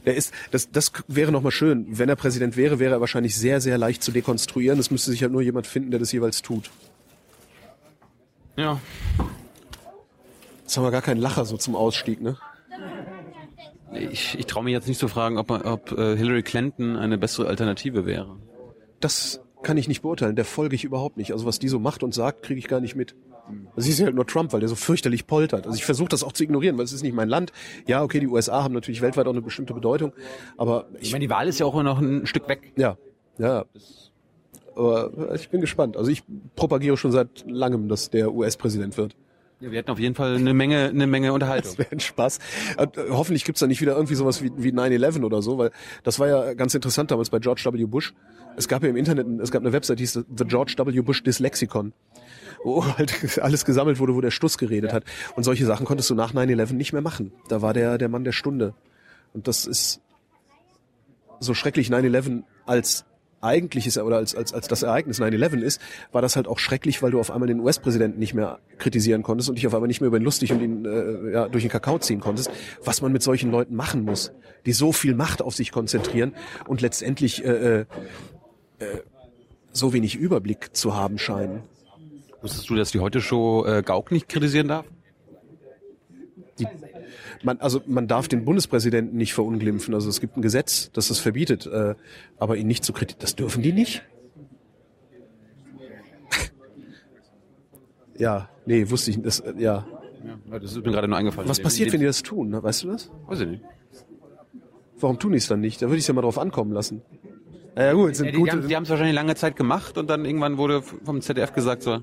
Der 0.05 0.15
ist, 0.15 0.33
das, 0.51 0.69
das 0.69 0.91
wäre 1.07 1.31
noch 1.31 1.41
mal 1.41 1.51
schön. 1.51 1.85
Wenn 1.89 2.09
er 2.09 2.17
Präsident 2.17 2.57
wäre, 2.57 2.79
wäre 2.79 2.95
er 2.95 2.99
wahrscheinlich 2.99 3.37
sehr, 3.37 3.61
sehr 3.61 3.77
leicht 3.77 4.03
zu 4.03 4.11
dekonstruieren. 4.11 4.77
Es 4.77 4.91
müsste 4.91 5.11
sich 5.11 5.21
halt 5.23 5.31
nur 5.31 5.41
jemand 5.41 5.67
finden, 5.67 5.91
der 5.91 6.01
das 6.01 6.11
jeweils 6.11 6.41
tut. 6.41 6.69
Ja. 8.57 8.81
Jetzt 10.61 10.75
haben 10.75 10.83
wir 10.83 10.91
gar 10.91 11.01
keinen 11.01 11.21
Lacher 11.21 11.45
so 11.45 11.55
zum 11.55 11.75
Ausstieg, 11.75 12.21
ne? 12.21 12.37
Ich, 13.93 14.37
ich 14.37 14.45
traue 14.45 14.65
mich 14.65 14.73
jetzt 14.73 14.87
nicht 14.87 14.99
zu 14.99 15.07
fragen, 15.07 15.37
ob, 15.37 15.51
ob 15.51 15.91
äh, 15.93 16.17
Hillary 16.17 16.43
Clinton 16.43 16.97
eine 16.97 17.17
bessere 17.17 17.47
Alternative 17.47 18.05
wäre. 18.05 18.37
Das 18.99 19.41
kann 19.61 19.77
ich 19.77 19.87
nicht 19.87 20.01
beurteilen. 20.01 20.35
Der 20.35 20.45
folge 20.45 20.75
ich 20.75 20.83
überhaupt 20.83 21.15
nicht. 21.15 21.31
Also 21.31 21.45
was 21.45 21.59
die 21.59 21.69
so 21.69 21.79
macht 21.79 22.03
und 22.03 22.13
sagt, 22.13 22.43
kriege 22.43 22.59
ich 22.59 22.67
gar 22.67 22.81
nicht 22.81 22.95
mit. 22.95 23.15
Also 23.75 23.89
ich 23.89 23.95
sehe 23.95 24.05
halt 24.05 24.15
nur 24.15 24.25
Trump, 24.25 24.53
weil 24.53 24.59
der 24.59 24.69
so 24.69 24.75
fürchterlich 24.75 25.27
poltert. 25.27 25.65
Also 25.65 25.77
ich 25.77 25.85
versuche 25.85 26.09
das 26.09 26.23
auch 26.23 26.31
zu 26.31 26.43
ignorieren, 26.43 26.77
weil 26.77 26.85
es 26.85 26.93
ist 26.93 27.03
nicht 27.03 27.13
mein 27.13 27.29
Land. 27.29 27.51
Ja, 27.87 28.01
okay, 28.03 28.19
die 28.19 28.27
USA 28.27 28.63
haben 28.63 28.73
natürlich 28.73 29.01
weltweit 29.01 29.27
auch 29.27 29.31
eine 29.31 29.41
bestimmte 29.41 29.73
Bedeutung, 29.73 30.13
aber 30.57 30.85
ich, 30.95 31.07
ich 31.07 31.11
meine, 31.11 31.25
die 31.25 31.29
Wahl 31.29 31.47
ist 31.47 31.59
ja 31.59 31.65
auch 31.65 31.81
noch 31.83 31.99
ein 31.99 32.25
Stück 32.25 32.47
weg. 32.47 32.71
Ja, 32.77 32.97
ja. 33.37 33.65
Aber 34.75 35.35
ich 35.35 35.49
bin 35.49 35.61
gespannt. 35.61 35.97
Also 35.97 36.09
ich 36.09 36.23
propagiere 36.55 36.97
schon 36.97 37.11
seit 37.11 37.45
langem, 37.47 37.89
dass 37.89 38.09
der 38.09 38.33
US-Präsident 38.33 38.97
wird. 38.97 39.15
Ja, 39.59 39.71
wir 39.71 39.77
hätten 39.77 39.91
auf 39.91 39.99
jeden 39.99 40.15
Fall 40.15 40.35
eine 40.35 40.53
Menge, 40.53 40.89
eine 40.89 41.07
Menge 41.07 41.31
Unterhaltung. 41.31 41.71
Das 41.71 41.77
wäre 41.77 41.91
ein 41.91 41.99
Spaß. 41.99 42.39
Äh, 42.77 42.87
hoffentlich 43.11 43.45
gibt's 43.45 43.61
da 43.61 43.67
nicht 43.67 43.81
wieder 43.81 43.95
irgendwie 43.95 44.15
sowas 44.15 44.43
wie, 44.43 44.51
wie 44.57 44.71
9-11 44.71 45.23
oder 45.23 45.41
so, 45.41 45.57
weil 45.57 45.71
das 46.03 46.19
war 46.19 46.27
ja 46.27 46.53
ganz 46.53 46.73
interessant 46.73 47.11
damals 47.11 47.29
bei 47.29 47.39
George 47.39 47.63
W. 47.71 47.85
Bush. 47.85 48.13
Es 48.57 48.67
gab 48.67 48.83
ja 48.83 48.89
im 48.89 48.97
Internet, 48.97 49.25
es 49.41 49.51
gab 49.51 49.61
eine 49.61 49.71
Website, 49.71 49.99
die 49.99 50.03
hieß 50.03 50.25
The 50.35 50.45
George 50.45 50.75
W. 50.77 51.01
Bush 51.01 51.23
Dyslexicon 51.23 51.93
wo 52.63 52.85
halt 52.97 53.39
alles 53.41 53.65
gesammelt 53.65 53.99
wurde, 53.99 54.15
wo 54.15 54.21
der 54.21 54.31
Stuss 54.31 54.57
geredet 54.57 54.91
ja. 54.91 54.95
hat. 54.95 55.03
Und 55.35 55.43
solche 55.43 55.65
Sachen 55.65 55.85
konntest 55.85 56.09
du 56.09 56.15
nach 56.15 56.33
9-11 56.33 56.73
nicht 56.73 56.93
mehr 56.93 57.01
machen. 57.01 57.31
Da 57.49 57.61
war 57.61 57.73
der, 57.73 57.97
der 57.97 58.09
Mann 58.09 58.23
der 58.23 58.31
Stunde. 58.31 58.73
Und 59.33 59.47
das 59.47 59.65
ist 59.65 60.01
so 61.39 61.53
schrecklich 61.53 61.89
9-11 61.89 62.43
als 62.65 63.05
eigentliches 63.41 63.97
oder 63.97 64.17
als, 64.17 64.35
als, 64.35 64.53
als 64.53 64.67
das 64.67 64.83
Ereignis 64.83 65.19
9-11 65.19 65.61
ist, 65.61 65.81
war 66.11 66.21
das 66.21 66.35
halt 66.35 66.47
auch 66.47 66.59
schrecklich, 66.59 67.03
weil 67.03 67.11
du 67.11 67.19
auf 67.19 67.29
einmal 67.29 67.47
den 67.47 67.59
US-Präsidenten 67.59 68.17
nicht 68.17 68.33
mehr 68.33 68.59
kritisieren 68.77 69.21
konntest 69.21 69.49
und 69.49 69.55
dich 69.55 69.67
auf 69.67 69.73
einmal 69.73 69.89
nicht 69.89 69.99
mehr 69.99 70.07
über 70.07 70.17
ihn 70.17 70.23
lustig 70.23 70.53
und 70.53 70.61
ihn 70.61 70.85
äh, 70.85 71.33
ja, 71.33 71.49
durch 71.49 71.63
den 71.63 71.69
Kakao 71.69 71.99
ziehen 71.99 72.21
konntest, 72.21 72.49
was 72.83 73.01
man 73.01 73.11
mit 73.11 73.21
solchen 73.21 73.51
Leuten 73.51 73.75
machen 73.75 74.03
muss, 74.03 74.31
die 74.65 74.71
so 74.71 74.93
viel 74.93 75.13
Macht 75.13 75.41
auf 75.41 75.55
sich 75.55 75.73
konzentrieren 75.73 76.33
und 76.67 76.79
letztendlich 76.81 77.43
äh, 77.43 77.49
äh, 77.49 77.85
äh 78.79 79.01
so 79.75 79.91
wenig 79.91 80.15
Überblick 80.15 80.75
zu 80.75 80.95
haben 80.95 81.17
scheinen. 81.17 81.63
Wusstest 82.43 82.69
du, 82.69 82.75
dass 82.75 82.91
die 82.91 82.99
Heute-Show 82.99 83.65
äh, 83.65 83.83
Gauck 83.83 84.11
nicht 84.11 84.27
kritisieren 84.27 84.67
darf? 84.67 84.85
Die, 86.59 86.67
man, 87.41 87.57
also 87.61 87.81
man 87.87 88.09
darf 88.09 88.27
den 88.27 88.43
Bundespräsidenten 88.43 89.15
nicht 89.15 89.33
verunglimpfen. 89.33 89.93
Also 89.93 90.09
es 90.09 90.19
gibt 90.19 90.35
ein 90.35 90.41
Gesetz, 90.41 90.91
das 90.91 91.07
das 91.07 91.19
verbietet, 91.19 91.65
äh, 91.67 91.95
aber 92.37 92.57
ihn 92.57 92.67
nicht 92.67 92.83
zu 92.83 92.91
kritisieren. 92.91 93.21
Das 93.21 93.37
dürfen 93.37 93.63
die 93.63 93.71
nicht? 93.71 94.03
ja, 98.17 98.49
nee, 98.65 98.89
wusste 98.89 99.11
ich. 99.11 99.21
Das, 99.21 99.39
äh, 99.39 99.53
ja. 99.57 99.87
ja. 100.49 100.59
Das 100.59 100.71
ist 100.71 100.85
mir 100.85 100.91
gerade 100.91 101.07
nur 101.07 101.17
eingefallen. 101.17 101.47
Was 101.49 101.61
passiert, 101.61 101.93
wenn 101.93 102.01
die 102.01 102.05
das 102.05 102.23
tun? 102.23 102.51
Weißt 102.61 102.83
du 102.83 102.89
das? 102.89 103.09
Weiß 103.25 103.39
ich 103.39 103.47
nicht. 103.47 103.63
Warum 104.99 105.17
tun 105.17 105.31
die 105.31 105.37
es 105.37 105.47
dann 105.47 105.61
nicht? 105.61 105.81
Da 105.81 105.85
würde 105.85 105.95
ich 105.95 106.03
es 106.03 106.07
ja 106.09 106.13
mal 106.13 106.21
drauf 106.21 106.37
ankommen 106.37 106.73
lassen. 106.73 107.03
Ja, 107.75 107.93
gut, 107.93 108.15
sind 108.15 108.27
ja, 108.27 108.31
die, 108.31 108.37
gute, 108.37 108.61
die 108.61 108.75
haben 108.75 108.83
es 108.83 108.89
wahrscheinlich 108.89 109.15
lange 109.15 109.35
Zeit 109.35 109.55
gemacht 109.55 109.97
und 109.97 110.09
dann 110.09 110.25
irgendwann 110.25 110.57
wurde 110.57 110.81
vom 110.81 111.21
ZDF 111.21 111.53
gesagt 111.53 111.81
so, 111.81 112.01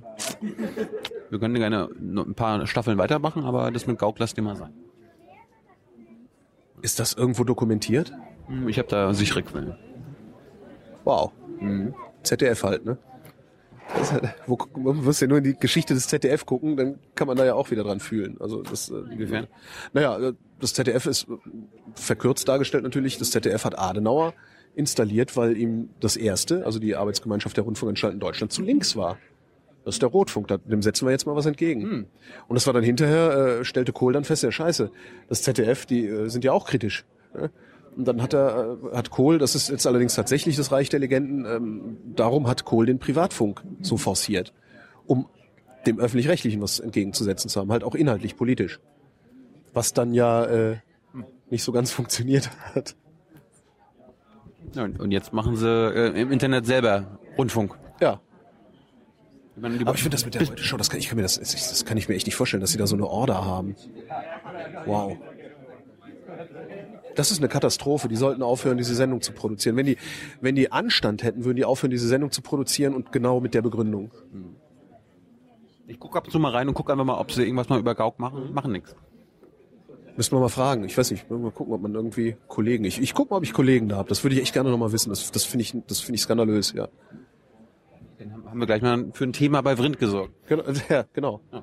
wir 1.31 1.39
können 1.39 1.55
gerne 1.55 1.89
ein 2.01 2.35
paar 2.35 2.67
Staffeln 2.67 2.99
weitermachen, 2.99 3.45
aber 3.45 3.71
das 3.71 3.87
mit 3.87 3.99
Gauk 3.99 4.19
lasst 4.19 4.37
ihr 4.37 4.43
mal 4.43 4.57
sein. 4.57 4.73
Ist 6.83 6.99
das 6.99 7.13
irgendwo 7.13 7.45
dokumentiert? 7.45 8.13
Hm, 8.49 8.69
ich 8.69 8.79
habe 8.79 8.89
da 8.89 9.15
sichere 9.15 9.43
Quellen. 9.43 9.77
Wow. 11.05 11.33
Mhm. 11.61 11.95
ZDF 12.23 12.65
halt, 12.65 12.85
ne? 12.85 12.99
Das, 13.97 14.15
wo, 14.47 14.57
man 14.77 15.05
muss 15.05 15.21
ja 15.21 15.27
nur 15.27 15.39
in 15.39 15.45
die 15.45 15.57
Geschichte 15.57 15.95
des 15.95 16.07
ZDF 16.09 16.47
gucken, 16.47 16.77
dann 16.77 16.99
kann 17.15 17.27
man 17.27 17.37
da 17.37 17.45
ja 17.45 17.55
auch 17.55 17.71
wieder 17.71 17.83
dran 17.83 18.01
fühlen. 18.01 18.37
Also 18.41 18.63
das, 18.63 18.89
äh, 18.91 18.95
Inwiefern? 18.95 19.47
Naja, 19.93 20.33
das 20.61 20.75
ZDF 20.75 21.07
ist 21.07 21.27
verkürzt 21.95 22.49
dargestellt 22.49 22.85
natürlich. 22.85 23.19
Das 23.19 23.31
ZDF 23.31 23.65
hat 23.65 23.79
Adenauer 23.79 24.35
installiert, 24.75 25.37
weil 25.37 25.57
ihm 25.57 25.91
das 26.01 26.17
erste, 26.17 26.65
also 26.65 26.79
die 26.79 26.97
Arbeitsgemeinschaft 26.97 27.57
der 27.57 27.65
Rundfunkanstalten 27.65 28.21
Deutschland, 28.21 28.53
zu 28.53 28.63
links 28.63 28.97
war. 28.97 29.19
Das 29.85 29.95
ist 29.95 30.03
der 30.03 30.11
Rotfunk, 30.11 30.47
dem 30.49 30.83
setzen 30.83 31.07
wir 31.07 31.13
jetzt 31.13 31.27
mal 31.27 31.35
was 31.35 31.47
entgegen. 31.47 31.83
Hm. 31.83 32.07
Und 32.49 32.55
das 32.55 32.67
war 32.67 32.75
dann 32.75 32.85
hinterher, 32.85 33.61
äh, 33.61 33.65
stellte 33.65 33.93
Kohl 33.93 34.13
dann 34.13 34.25
fest, 34.25 34.43
ja 34.43 34.53
scheiße, 34.53 34.91
das 35.29 35.43
ZDF, 35.43 35.87
die 35.87 36.07
äh, 36.07 36.29
sind 36.29 36.45
ja 36.45 36.53
auch 36.53 36.67
kritisch. 36.67 37.05
Ne? 37.35 37.51
Und 37.97 38.07
dann 38.07 38.23
hat 38.23 38.35
er, 38.35 38.79
äh, 38.93 38.97
hat 38.97 39.11
Kohl, 39.11 39.39
das 39.39 39.55
ist 39.55 39.71
jetzt 39.71 39.87
allerdings 39.87 40.15
tatsächlich 40.15 40.57
das 40.57 40.71
Reich 40.71 40.91
der 40.91 41.01
Legenden, 41.01 41.45
ähm, 41.47 41.97
darum 42.15 42.47
hat 42.47 42.65
Kohl 42.65 42.87
den 42.87 42.99
Privatfunk 42.99 43.63
so 43.81 43.97
forciert, 43.97 44.53
um 45.07 45.27
dem 45.87 45.99
Öffentlich-Rechtlichen 45.99 46.61
was 46.61 46.79
entgegenzusetzen 46.79 47.49
zu 47.49 47.59
haben, 47.59 47.73
halt 47.73 47.85
auch 47.85 47.95
inhaltlich, 47.95 48.37
politisch. 48.37 48.81
Was 49.73 49.95
dann 49.95 50.13
ja 50.13 50.45
äh, 50.45 50.77
nicht 51.49 51.65
so 51.65 51.73
ganz 51.73 51.91
funktioniert 51.91 52.51
hat. 52.75 52.97
Und 54.77 55.11
jetzt 55.11 55.33
machen 55.33 55.57
sie 55.57 55.69
äh, 55.69 56.21
im 56.21 56.31
Internet 56.33 56.67
selber 56.67 57.19
Rundfunk. 57.37 57.79
Ja. 58.01 58.21
Aber 59.57 59.95
ich 59.95 60.03
finde 60.03 60.15
das 60.15 60.25
mit 60.25 60.35
der 60.35 60.43
heute 60.43 60.63
Show, 60.63 60.77
das 60.77 60.89
kann, 60.89 60.99
ich 60.99 61.09
kann 61.09 61.17
mir 61.17 61.23
das, 61.23 61.39
das 61.39 61.85
kann 61.85 61.99
ich 61.99 62.09
mir 62.09 62.15
echt 62.15 62.27
nicht 62.27 62.37
vorstellen, 62.37 62.61
dass 62.61 62.71
sie 62.71 62.79
da 62.79 62.87
so 62.87 62.97
eine 62.97 63.07
Order 63.07 63.45
haben. 63.45 63.77
Wow. 64.87 65.19
Das 67.15 67.31
ist 67.31 67.39
eine 67.39 67.49
Katastrophe. 67.49 68.09
Die 68.09 68.17
sollten 68.17 68.43
aufhören, 68.43 68.79
diese 68.79 68.95
Sendung 68.95 69.21
zu 69.21 69.33
produzieren. 69.33 69.77
Wenn 69.77 69.87
die, 69.87 69.99
wenn 70.41 70.55
die 70.55 70.73
Anstand 70.73 71.23
hätten, 71.23 71.45
würden 71.45 71.57
die 71.57 71.65
aufhören, 71.65 71.91
diese 71.91 72.09
Sendung 72.09 72.31
zu 72.31 72.41
produzieren 72.41 72.95
und 72.95 73.13
genau 73.13 73.41
mit 73.41 73.53
der 73.53 73.63
Begründung. 73.63 74.11
Ich 75.87 75.99
gucke 75.99 76.17
ab 76.17 76.27
und 76.27 76.31
zu 76.31 76.39
mal 76.39 76.53
rein 76.53 76.69
und 76.69 76.75
gucke 76.75 76.93
einfach 76.93 77.05
mal, 77.05 77.19
ob 77.19 77.33
sie 77.33 77.43
irgendwas 77.43 77.69
mal 77.69 77.79
über 77.79 77.95
Gauk 77.95 78.19
machen. 78.19 78.55
Machen 78.55 78.73
nichts. 78.73 78.95
Müssen 80.17 80.33
wir 80.33 80.41
mal 80.41 80.49
fragen. 80.49 80.85
Ich 80.85 80.97
weiß 80.97 81.11
nicht, 81.11 81.31
mal 81.31 81.51
gucken, 81.51 81.73
ob 81.73 81.81
man 81.81 81.95
irgendwie 81.95 82.37
Kollegen. 82.49 82.85
Ich, 82.85 83.01
ich 83.01 83.15
gucke 83.15 83.31
mal, 83.31 83.39
ob 83.39 83.45
ich 83.45 83.53
Kollegen 83.53 83.89
da 83.89 83.97
habe. 83.97 84.09
Das 84.09 84.25
würde 84.25 84.37
ich 84.37 84.43
echt 84.43 84.53
gerne 84.53 84.71
noch 84.71 84.79
mal 84.79 84.93
wissen. 84.93 85.11
Das, 85.11 85.31
das 85.31 85.45
finde 85.45 85.63
ich, 85.63 85.75
das 85.87 86.01
finde 86.01 86.17
ich 86.17 86.23
skandalös, 86.23 86.73
ja. 86.73 86.89
Dann 88.19 88.45
haben 88.45 88.59
wir 88.59 88.67
gleich 88.67 88.83
mal 88.83 89.07
für 89.13 89.25
ein 89.25 89.33
Thema 89.33 89.63
bei 89.63 89.77
Vrind 89.77 89.99
gesorgt. 89.99 90.35
Genau, 90.47 90.65
ja, 90.89 91.05
genau. 91.13 91.41
Ja. 91.53 91.63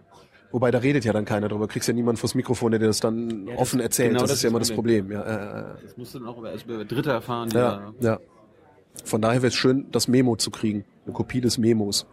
Wobei 0.51 0.71
da 0.71 0.79
redet 0.79 1.03
ja 1.05 1.13
dann 1.13 1.25
keiner 1.25 1.49
drüber. 1.49 1.67
Kriegst 1.67 1.87
ja 1.87 1.93
niemand 1.93 2.19
vors 2.19 2.33
Mikrofon, 2.33 2.71
der 2.71 2.79
dir 2.79 2.87
das 2.87 2.99
dann 2.99 3.47
ja, 3.47 3.53
das 3.53 3.61
offen 3.61 3.79
erzählt. 3.79 4.09
Genau 4.09 4.21
das, 4.21 4.29
das, 4.29 4.37
ist 4.39 4.43
ja 4.43 4.49
immer 4.49 4.59
das 4.59 4.71
Problem. 4.71 5.11
Ja, 5.11 5.21
äh, 5.21 5.83
das 5.83 5.97
musst 5.97 6.15
du 6.15 6.19
dann 6.19 6.27
auch 6.27 6.37
über, 6.37 6.53
über 6.53 6.85
Dritte 6.85 7.11
erfahren. 7.11 7.49
Ja, 7.53 7.93
ja. 7.99 8.19
Von 9.03 9.21
daher 9.21 9.41
wäre 9.41 9.49
es 9.49 9.55
schön, 9.55 9.87
das 9.91 10.07
Memo 10.07 10.35
zu 10.35 10.49
kriegen. 10.49 10.85
Eine 11.05 11.13
Kopie 11.13 11.41
des 11.41 11.57
Memos. 11.57 12.07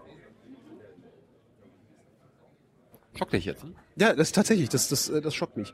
Schockt 3.17 3.33
dich 3.33 3.45
jetzt, 3.45 3.65
ne? 3.65 3.73
Ja, 3.97 4.13
das 4.13 4.33
tatsächlich, 4.33 4.69
das, 4.69 4.89
das, 4.89 5.09
äh, 5.09 5.21
das 5.21 5.35
schockt 5.35 5.57
mich. 5.57 5.73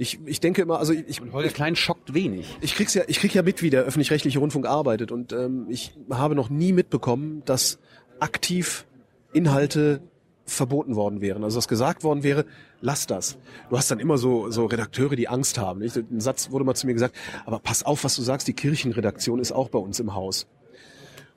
Ich, 0.00 0.18
ich 0.24 0.40
denke 0.40 0.62
immer, 0.62 0.78
also 0.78 0.94
ich, 0.94 1.20
Und 1.20 1.34
Holger 1.34 1.50
Klein 1.50 1.76
schockt 1.76 2.14
wenig. 2.14 2.56
ich 2.62 2.74
krieg's 2.74 2.94
ja, 2.94 3.02
ich 3.06 3.20
krieg 3.20 3.34
ja 3.34 3.42
mit, 3.42 3.60
wie 3.60 3.68
der 3.68 3.82
öffentlich-rechtliche 3.82 4.38
Rundfunk 4.38 4.64
arbeitet 4.64 5.12
und 5.12 5.34
ähm, 5.34 5.66
ich 5.68 5.92
habe 6.08 6.34
noch 6.34 6.48
nie 6.48 6.72
mitbekommen, 6.72 7.42
dass 7.44 7.78
aktiv 8.18 8.86
Inhalte 9.34 10.00
verboten 10.46 10.96
worden 10.96 11.20
wären. 11.20 11.44
Also 11.44 11.58
dass 11.58 11.68
gesagt 11.68 12.02
worden 12.02 12.22
wäre, 12.22 12.46
lass 12.80 13.06
das. 13.06 13.36
Du 13.68 13.76
hast 13.76 13.90
dann 13.90 13.98
immer 13.98 14.16
so, 14.16 14.50
so 14.50 14.64
Redakteure, 14.64 15.16
die 15.16 15.28
Angst 15.28 15.58
haben. 15.58 15.80
Nicht? 15.80 15.96
Ein 15.96 16.20
Satz 16.20 16.50
wurde 16.50 16.64
mal 16.64 16.74
zu 16.74 16.86
mir 16.86 16.94
gesagt, 16.94 17.14
aber 17.44 17.58
pass 17.58 17.82
auf, 17.82 18.02
was 18.02 18.16
du 18.16 18.22
sagst, 18.22 18.48
die 18.48 18.54
Kirchenredaktion 18.54 19.38
ist 19.38 19.52
auch 19.52 19.68
bei 19.68 19.78
uns 19.78 20.00
im 20.00 20.14
Haus. 20.14 20.46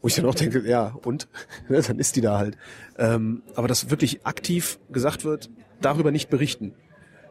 Wo 0.01 0.07
ich 0.07 0.16
dann 0.16 0.26
auch 0.26 0.36
denke, 0.36 0.66
ja, 0.66 0.95
und? 1.03 1.28
Ja, 1.68 1.82
dann 1.88 1.99
ist 1.99 2.16
die 2.16 2.22
da 2.22 2.38
halt. 2.38 2.57
Ähm, 2.97 3.41
aber 3.55 3.68
dass 3.68 3.89
wirklich 3.89 4.26
aktiv 4.26 4.80
gesagt 4.89 5.26
wird, 5.26 5.49
darüber 5.82 6.11
nicht 6.11 6.30
berichten, 6.30 6.74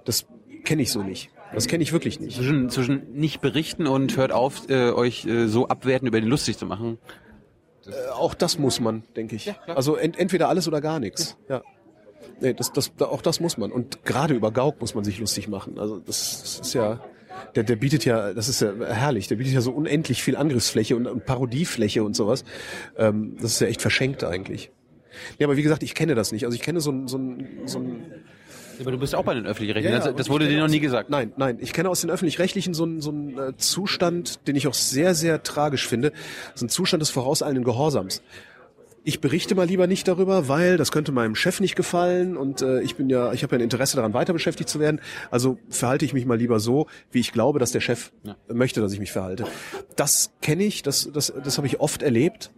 das 0.04 0.26
kenne 0.64 0.82
ich 0.82 0.90
so 0.92 1.02
nicht. 1.02 1.30
Das 1.54 1.66
kenne 1.66 1.82
ich 1.82 1.92
wirklich 1.92 2.18
nicht. 2.18 2.36
Zwischen, 2.36 2.70
zwischen 2.70 3.12
nicht 3.12 3.40
berichten 3.42 3.86
und 3.86 4.16
hört 4.16 4.32
auf, 4.32 4.68
äh, 4.70 4.90
euch 4.90 5.26
äh, 5.26 5.46
so 5.48 5.68
abwerten 5.68 6.08
über 6.08 6.18
den 6.20 6.28
lustig 6.28 6.56
zu 6.56 6.64
machen. 6.66 6.98
Äh, 7.86 7.90
auch 8.12 8.32
das 8.34 8.58
muss 8.58 8.80
man, 8.80 9.02
denke 9.16 9.36
ich. 9.36 9.52
also 9.66 9.96
ent, 9.96 10.18
entweder 10.18 10.48
alles 10.48 10.66
oder 10.66 10.80
gar 10.80 10.98
nichts. 10.98 11.36
Ja. 11.48 11.62
Nee, 12.40 12.54
das, 12.54 12.72
das, 12.72 12.92
da- 12.96 13.06
auch 13.06 13.20
das 13.22 13.38
muss 13.40 13.58
man. 13.58 13.70
Und 13.70 14.04
gerade 14.04 14.32
über 14.34 14.50
Gauck 14.50 14.80
muss 14.80 14.94
man 14.94 15.04
sich 15.04 15.18
lustig 15.18 15.46
machen. 15.48 15.78
Also 15.78 15.98
das, 15.98 16.40
das 16.40 16.60
ist 16.60 16.74
ja, 16.74 17.00
der, 17.54 17.64
der 17.64 17.76
bietet 17.76 18.04
ja, 18.06 18.32
das 18.32 18.48
ist 18.48 18.62
ja 18.62 18.72
herrlich, 18.86 19.28
der 19.28 19.36
bietet 19.36 19.52
ja 19.52 19.60
so 19.60 19.72
unendlich 19.72 20.22
viel 20.22 20.36
Angriffsfläche 20.36 20.96
und, 20.96 21.06
und 21.06 21.26
Parodiefläche 21.26 22.02
und 22.02 22.16
sowas. 22.16 22.44
Ähm, 22.96 23.36
das 23.40 23.52
ist 23.52 23.60
ja 23.60 23.66
echt 23.66 23.82
verschenkt 23.82 24.24
eigentlich. 24.24 24.70
Ja, 25.38 25.46
aber 25.46 25.56
wie 25.58 25.62
gesagt, 25.62 25.82
ich 25.82 25.94
kenne 25.94 26.14
das 26.14 26.32
nicht. 26.32 26.46
Also 26.46 26.54
ich 26.54 26.62
kenne 26.62 26.80
so 26.80 26.90
ein, 26.90 27.06
so 27.08 27.18
ein, 27.18 27.46
so 27.66 27.78
ein 27.78 28.06
Aber 28.80 28.90
du 28.90 28.98
bist 28.98 29.14
auch 29.14 29.24
bei 29.24 29.34
den 29.34 29.46
öffentlich-rechtlichen. 29.46 29.98
das, 29.98 30.08
und 30.08 30.18
das 30.18 30.26
ich 30.26 30.32
wurde 30.32 30.48
dir 30.48 30.58
noch 30.60 30.68
nie 30.68 30.80
gesagt. 30.80 31.10
Nein, 31.10 31.32
nein. 31.36 31.58
Ich 31.60 31.72
kenne 31.72 31.88
aus 31.88 32.00
den 32.00 32.10
öffentlich-rechtlichen 32.10 32.74
so 32.74 32.84
einen, 32.84 33.00
so 33.00 33.10
einen 33.10 33.38
äh, 33.38 33.56
Zustand, 33.56 34.46
den 34.46 34.56
ich 34.56 34.66
auch 34.66 34.74
sehr, 34.74 35.14
sehr 35.14 35.42
tragisch 35.42 35.86
finde. 35.86 36.12
So 36.54 36.66
ein 36.66 36.68
Zustand 36.68 37.00
des 37.00 37.10
vorauseilenden 37.10 37.64
Gehorsams. 37.64 38.22
Ich 39.04 39.20
berichte 39.20 39.56
mal 39.56 39.66
lieber 39.66 39.88
nicht 39.88 40.06
darüber, 40.06 40.46
weil 40.46 40.76
das 40.76 40.92
könnte 40.92 41.10
meinem 41.10 41.34
Chef 41.34 41.58
nicht 41.58 41.74
gefallen 41.74 42.36
und 42.36 42.62
äh, 42.62 42.82
ich 42.82 42.94
bin 42.94 43.10
ja, 43.10 43.32
ich 43.32 43.42
habe 43.42 43.56
ja 43.56 43.58
ein 43.58 43.64
Interesse 43.64 43.96
daran, 43.96 44.14
weiter 44.14 44.32
beschäftigt 44.32 44.68
zu 44.68 44.78
werden. 44.78 45.00
Also 45.32 45.58
verhalte 45.70 46.04
ich 46.04 46.12
mich 46.12 46.24
mal 46.24 46.38
lieber 46.38 46.60
so, 46.60 46.86
wie 47.10 47.18
ich 47.18 47.32
glaube, 47.32 47.58
dass 47.58 47.72
der 47.72 47.80
Chef 47.80 48.12
Ja. 48.22 48.36
möchte, 48.46 48.80
dass 48.80 48.92
ich 48.92 49.00
mich 49.00 49.10
verhalte. 49.10 49.44
Das 49.96 50.30
kenne 50.40 50.62
ich, 50.62 50.82
das, 50.82 51.10
das, 51.12 51.32
das 51.42 51.56
habe 51.56 51.66
ich 51.66 51.80
oft 51.80 52.02
erlebt. 52.02 52.52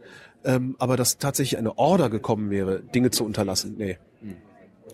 Ähm, 0.44 0.76
aber 0.78 0.98
dass 0.98 1.16
tatsächlich 1.16 1.56
eine 1.56 1.78
Order 1.78 2.10
gekommen 2.10 2.50
wäre, 2.50 2.80
Dinge 2.80 3.10
zu 3.10 3.24
unterlassen, 3.24 3.76
nee. 3.78 3.96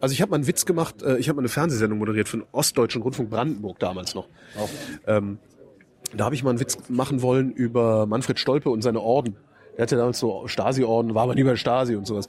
Also 0.01 0.13
ich 0.15 0.23
habe 0.23 0.31
mal 0.31 0.37
einen 0.37 0.47
Witz 0.47 0.65
gemacht, 0.65 1.03
äh, 1.03 1.19
ich 1.19 1.29
habe 1.29 1.37
mal 1.37 1.43
eine 1.43 1.49
Fernsehsendung 1.49 1.99
moderiert 1.99 2.29
für 2.29 2.39
den 2.39 2.47
Ostdeutschen 2.53 3.03
Rundfunk 3.03 3.31
Brandenburg 3.31 3.79
damals 3.79 4.15
noch. 4.15 4.29
Ähm, 5.07 5.39
da 6.15 6.25
habe 6.25 6.35
ich 6.35 6.43
mal 6.43 6.51
einen 6.51 6.61
Witz 6.61 6.79
machen 6.89 7.23
wollen 7.23 7.53
über 7.53 8.07
Manfred 8.07 8.39
Stolpe 8.39 8.71
und 8.71 8.83
seine 8.83 9.01
Orden. 9.01 9.37
Er 9.77 9.83
hatte 9.83 9.97
damals 9.97 10.19
so 10.19 10.47
Stasi-Orden, 10.47 11.15
war 11.15 11.23
aber 11.23 11.35
nie 11.35 11.45
bei 11.45 11.57
Stasi 11.57 11.95
und 11.95 12.07
sowas. 12.07 12.29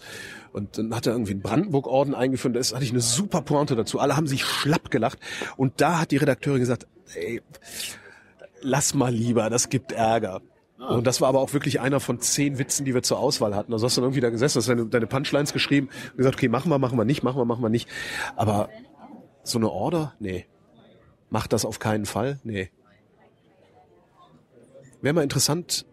Und 0.53 0.77
dann 0.77 0.95
hat 0.95 1.07
er 1.07 1.13
irgendwie 1.13 1.31
einen 1.31 1.41
Brandenburg-Orden 1.41 2.13
eingeführt. 2.13 2.55
Da 2.55 2.59
hatte 2.59 2.83
ich 2.83 2.91
eine 2.91 3.01
super 3.01 3.41
Pointe 3.41 3.75
dazu. 3.75 3.99
Alle 3.99 4.15
haben 4.15 4.27
sich 4.27 4.45
schlapp 4.45 4.91
gelacht. 4.91 5.19
Und 5.57 5.81
da 5.81 5.99
hat 5.99 6.11
die 6.11 6.17
Redakteurin 6.17 6.59
gesagt, 6.59 6.87
ey, 7.15 7.41
lass 8.61 8.93
mal 8.93 9.13
lieber, 9.13 9.49
das 9.49 9.69
gibt 9.69 9.91
Ärger. 9.91 10.41
Und 10.89 11.05
das 11.05 11.21
war 11.21 11.29
aber 11.29 11.39
auch 11.39 11.53
wirklich 11.53 11.79
einer 11.79 11.99
von 11.99 12.19
zehn 12.19 12.57
Witzen, 12.57 12.85
die 12.85 12.93
wir 12.93 13.03
zur 13.03 13.19
Auswahl 13.19 13.55
hatten. 13.55 13.71
Also 13.71 13.85
hast 13.85 13.97
du 13.97 14.01
dann 14.01 14.07
irgendwie 14.07 14.21
da 14.21 14.29
gesessen, 14.29 14.59
hast 14.59 14.67
deine, 14.67 14.85
deine 14.87 15.05
Punchlines 15.05 15.53
geschrieben 15.53 15.89
und 16.11 16.17
gesagt, 16.17 16.35
okay, 16.35 16.47
machen 16.47 16.71
wir, 16.71 16.79
machen 16.79 16.97
wir 16.97 17.05
nicht, 17.05 17.23
machen 17.23 17.37
wir, 17.37 17.45
machen 17.45 17.61
wir 17.61 17.69
nicht. 17.69 17.87
Aber 18.35 18.69
so 19.43 19.59
eine 19.59 19.69
Order? 19.69 20.13
Nee. 20.19 20.47
Macht 21.29 21.53
das 21.53 21.65
auf 21.65 21.79
keinen 21.79 22.05
Fall? 22.05 22.39
Nee. 22.43 22.71
Wäre 25.01 25.13
mal 25.13 25.23
interessant, 25.23 25.85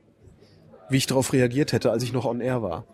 wie 0.88 0.96
ich 0.96 1.06
darauf 1.06 1.32
reagiert 1.32 1.72
hätte, 1.72 1.90
als 1.90 2.02
ich 2.02 2.12
noch 2.12 2.24
on 2.24 2.40
air 2.40 2.62
war. 2.62 2.84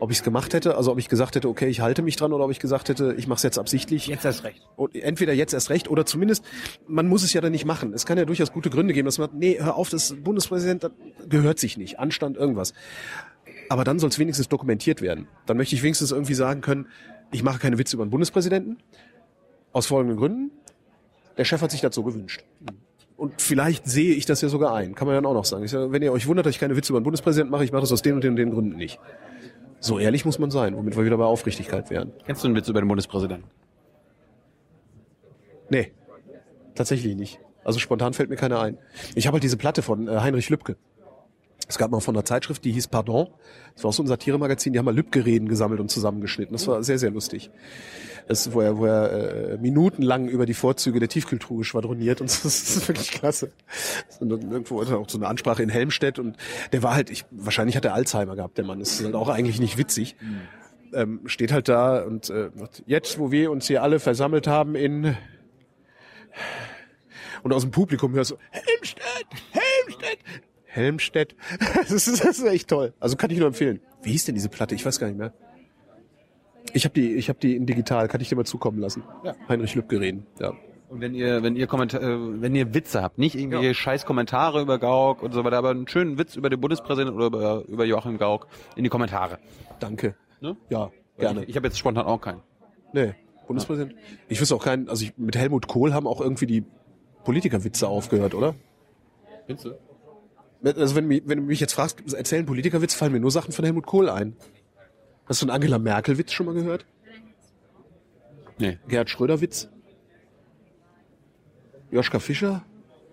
Ob 0.00 0.12
ich 0.12 0.18
es 0.18 0.22
gemacht 0.22 0.54
hätte, 0.54 0.76
also 0.76 0.92
ob 0.92 0.98
ich 0.98 1.08
gesagt 1.08 1.34
hätte, 1.34 1.48
okay, 1.48 1.66
ich 1.66 1.80
halte 1.80 2.02
mich 2.02 2.14
dran, 2.14 2.32
oder 2.32 2.44
ob 2.44 2.52
ich 2.52 2.60
gesagt 2.60 2.88
hätte, 2.88 3.14
ich 3.18 3.26
mache 3.26 3.38
es 3.38 3.42
jetzt 3.42 3.58
absichtlich. 3.58 4.06
Jetzt 4.06 4.24
hast 4.24 4.44
recht. 4.44 4.62
Und 4.76 4.94
entweder 4.94 5.32
jetzt 5.32 5.52
erst 5.52 5.70
recht 5.70 5.90
oder 5.90 6.06
zumindest, 6.06 6.44
man 6.86 7.08
muss 7.08 7.24
es 7.24 7.32
ja 7.32 7.40
dann 7.40 7.50
nicht 7.50 7.64
machen. 7.64 7.92
Es 7.92 8.06
kann 8.06 8.16
ja 8.16 8.24
durchaus 8.24 8.52
gute 8.52 8.70
Gründe 8.70 8.94
geben, 8.94 9.06
dass 9.06 9.18
man 9.18 9.30
sagt, 9.30 9.38
nee, 9.38 9.58
hör 9.58 9.74
auf, 9.74 9.90
das 9.90 10.14
Bundespräsident 10.22 10.84
das 10.84 10.92
gehört 11.28 11.58
sich 11.58 11.76
nicht, 11.76 11.98
Anstand 11.98 12.36
irgendwas. 12.36 12.74
Aber 13.68 13.82
dann 13.82 13.98
soll 13.98 14.10
es 14.10 14.18
wenigstens 14.20 14.48
dokumentiert 14.48 15.02
werden. 15.02 15.26
Dann 15.46 15.56
möchte 15.56 15.74
ich 15.74 15.82
wenigstens 15.82 16.12
irgendwie 16.12 16.34
sagen 16.34 16.60
können, 16.60 16.86
ich 17.32 17.42
mache 17.42 17.58
keine 17.58 17.76
Witze 17.78 17.96
über 17.96 18.06
den 18.06 18.10
Bundespräsidenten. 18.10 18.78
Aus 19.72 19.86
folgenden 19.86 20.16
Gründen. 20.16 20.52
Der 21.36 21.44
Chef 21.44 21.60
hat 21.60 21.70
sich 21.72 21.84
so 21.90 22.02
gewünscht. 22.04 22.44
Und 23.16 23.42
vielleicht 23.42 23.86
sehe 23.86 24.14
ich 24.14 24.26
das 24.26 24.40
ja 24.42 24.48
sogar 24.48 24.74
ein. 24.74 24.94
Kann 24.94 25.06
man 25.06 25.16
dann 25.16 25.26
auch 25.26 25.34
noch 25.34 25.44
sagen. 25.44 25.66
Sage, 25.66 25.90
wenn 25.90 26.02
ihr 26.02 26.12
euch 26.12 26.28
wundert, 26.28 26.46
dass 26.46 26.54
ich 26.54 26.60
keine 26.60 26.76
Witze 26.76 26.92
über 26.92 27.00
den 27.00 27.04
Bundespräsidenten 27.04 27.50
mache, 27.50 27.64
ich 27.64 27.72
mache 27.72 27.80
das 27.80 27.92
aus 27.92 28.00
den 28.00 28.14
und 28.14 28.22
den 28.22 28.30
und 28.30 28.36
den 28.36 28.50
Gründen 28.50 28.76
nicht. 28.76 29.00
So 29.80 29.98
ehrlich 29.98 30.24
muss 30.24 30.38
man 30.38 30.50
sein, 30.50 30.76
womit 30.76 30.96
wir 30.96 31.04
wieder 31.04 31.16
bei 31.16 31.24
Aufrichtigkeit 31.24 31.90
wären. 31.90 32.12
Kennst 32.26 32.42
du 32.42 32.48
einen 32.48 32.56
Witz 32.56 32.68
über 32.68 32.80
den 32.80 32.88
Bundespräsidenten? 32.88 33.48
Nee, 35.70 35.92
tatsächlich 36.74 37.14
nicht. 37.14 37.40
Also 37.64 37.78
spontan 37.78 38.14
fällt 38.14 38.30
mir 38.30 38.36
keiner 38.36 38.60
ein. 38.60 38.78
Ich 39.14 39.26
habe 39.26 39.34
halt 39.34 39.44
diese 39.44 39.56
Platte 39.56 39.82
von 39.82 40.08
äh, 40.08 40.20
Heinrich 40.20 40.48
Lübke. 40.48 40.76
Es 41.68 41.76
gab 41.76 41.90
mal 41.90 42.00
von 42.00 42.16
einer 42.16 42.24
Zeitschrift, 42.24 42.64
die 42.64 42.72
hieß 42.72 42.88
Pardon. 42.88 43.28
Das 43.74 43.84
war 43.84 43.90
auch 43.90 43.94
so 43.94 44.02
ein 44.02 44.06
Satiremagazin, 44.06 44.72
die 44.72 44.78
haben 44.78 44.86
mal 44.86 44.96
Lübke-Reden 44.96 45.48
gesammelt 45.48 45.80
und 45.80 45.90
zusammengeschnitten. 45.90 46.54
Das 46.54 46.66
war 46.66 46.82
sehr, 46.82 46.98
sehr 46.98 47.10
lustig. 47.10 47.50
Das 48.26 48.52
wo 48.52 48.60
er, 48.62 48.78
wo 48.78 48.86
er 48.86 49.52
äh, 49.52 49.58
minutenlang 49.58 50.28
über 50.28 50.46
die 50.46 50.54
Vorzüge 50.54 50.98
der 50.98 51.08
Tiefkühltruhe 51.08 51.64
schwadroniert 51.64 52.20
und 52.22 52.30
so. 52.30 52.40
das 52.44 52.76
ist 52.76 52.88
wirklich 52.88 53.10
klasse. 53.10 53.52
Und 54.18 54.30
dann 54.30 54.50
irgendwo 54.50 54.80
hat 54.80 54.90
er 54.90 54.98
auch 54.98 55.08
so 55.08 55.18
eine 55.18 55.28
Ansprache 55.28 55.62
in 55.62 55.68
Helmstedt 55.68 56.18
und 56.18 56.36
der 56.72 56.82
war 56.82 56.94
halt, 56.94 57.10
ich, 57.10 57.26
wahrscheinlich 57.30 57.76
hat 57.76 57.84
er 57.84 57.94
Alzheimer 57.94 58.34
gehabt, 58.34 58.56
der 58.56 58.64
Mann. 58.64 58.78
Das 58.78 58.92
ist 58.92 59.04
halt 59.04 59.14
auch 59.14 59.28
eigentlich 59.28 59.60
nicht 59.60 59.76
witzig. 59.76 60.16
Ähm, 60.94 61.20
steht 61.26 61.52
halt 61.52 61.68
da 61.68 62.02
und 62.02 62.30
äh, 62.30 62.50
jetzt, 62.86 63.18
wo 63.18 63.30
wir 63.30 63.50
uns 63.50 63.66
hier 63.66 63.82
alle 63.82 64.00
versammelt 64.00 64.46
haben 64.46 64.74
in 64.74 65.16
und 67.42 67.52
aus 67.52 67.62
dem 67.62 67.70
Publikum 67.70 68.14
hörst 68.14 68.32
du 68.32 68.36
Helmstedt, 68.50 69.04
Helmstedt. 70.78 71.34
Das 71.74 71.90
ist, 71.90 72.08
das 72.24 72.38
ist 72.38 72.44
echt 72.44 72.68
toll. 72.68 72.92
Also 73.00 73.16
kann 73.16 73.30
ich 73.30 73.38
nur 73.38 73.48
empfehlen. 73.48 73.80
Wie 74.02 74.12
hieß 74.12 74.24
denn 74.26 74.34
diese 74.34 74.48
Platte? 74.48 74.74
Ich 74.74 74.84
weiß 74.86 74.98
gar 74.98 75.06
nicht 75.08 75.18
mehr. 75.18 75.32
Ich 76.72 76.84
habe 76.84 76.92
die, 76.94 77.14
ich 77.14 77.28
habe 77.28 77.38
die 77.38 77.56
in 77.56 77.66
digital. 77.66 78.08
Kann 78.08 78.20
ich 78.20 78.28
dir 78.28 78.36
mal 78.36 78.44
zukommen 78.44 78.78
lassen? 78.78 79.02
Ja. 79.24 79.34
Heinrich 79.48 79.74
Lübke 79.74 80.00
reden. 80.00 80.26
Ja. 80.38 80.52
Und 80.88 81.00
wenn 81.00 81.14
ihr, 81.14 81.42
wenn 81.42 81.56
ihr 81.56 81.66
Kommentar, 81.66 82.02
äh, 82.02 82.40
wenn 82.42 82.54
ihr 82.54 82.72
Witze 82.74 83.02
habt, 83.02 83.18
nicht 83.18 83.34
irgendwie 83.34 83.66
Ja. 83.66 83.74
scheiß 83.74 84.06
Kommentare 84.06 84.60
über 84.62 84.78
Gauck 84.78 85.22
und 85.22 85.32
so 85.32 85.44
weiter, 85.44 85.58
aber 85.58 85.70
einen 85.70 85.86
schönen 85.88 86.18
Witz 86.18 86.36
über 86.36 86.48
den 86.50 86.60
Bundespräsidenten 86.60 87.14
oder 87.16 87.26
über, 87.26 87.64
über 87.68 87.84
Joachim 87.84 88.16
Gauck 88.18 88.46
in 88.76 88.84
die 88.84 88.90
Kommentare. 88.90 89.38
Danke. 89.80 90.14
Ne? 90.40 90.56
Ja, 90.70 90.90
gerne. 91.18 91.42
Ich, 91.42 91.50
ich 91.50 91.56
habe 91.56 91.66
jetzt 91.66 91.78
spontan 91.78 92.06
auch 92.06 92.20
keinen. 92.20 92.40
Nee, 92.92 93.14
Bundespräsident. 93.46 93.94
Ich 94.28 94.40
wüsste 94.40 94.54
auch 94.54 94.64
keinen. 94.64 94.88
Also 94.88 95.04
ich, 95.04 95.16
mit 95.18 95.36
Helmut 95.36 95.68
Kohl 95.68 95.92
haben 95.92 96.06
auch 96.06 96.20
irgendwie 96.20 96.46
die 96.46 96.64
Politikerwitze 97.24 97.86
aufgehört, 97.88 98.34
oder? 98.34 98.54
Findest 99.46 99.66
du? 99.66 99.70
Also 100.62 100.96
wenn, 100.96 101.04
du 101.04 101.08
mich- 101.08 101.22
wenn 101.26 101.38
du 101.38 101.44
mich 101.44 101.60
jetzt 101.60 101.72
fragst, 101.74 102.12
erzählen 102.12 102.44
Politikerwitz, 102.46 102.94
fallen 102.94 103.12
mir 103.12 103.20
nur 103.20 103.30
Sachen 103.30 103.52
von 103.52 103.64
Helmut 103.64 103.86
Kohl 103.86 104.08
ein. 104.08 104.36
Hast 105.26 105.42
du 105.42 105.46
einen 105.46 105.50
Angela 105.50 105.78
Merkel-Witz 105.78 106.32
schon 106.32 106.46
mal 106.46 106.54
gehört? 106.54 106.84
Nee. 108.58 108.78
Gerhard 108.88 109.08
Schröder-Witz? 109.10 109.68
Joschka 111.90 112.18
Fischer? 112.18 112.64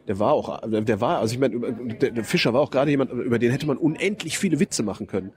Der 0.07 0.19
war 0.19 0.33
auch, 0.33 0.61
der 0.67 1.01
war, 1.01 1.19
also 1.19 1.33
ich 1.33 1.39
meine, 1.39 1.59
der, 1.95 2.11
der 2.11 2.23
Fischer 2.23 2.53
war 2.53 2.61
auch 2.61 2.69
gerade 2.71 2.91
jemand, 2.91 3.11
über 3.11 3.39
den 3.39 3.51
hätte 3.51 3.65
man 3.65 3.77
unendlich 3.77 4.37
viele 4.37 4.59
Witze 4.59 4.83
machen 4.83 5.07
können. 5.07 5.33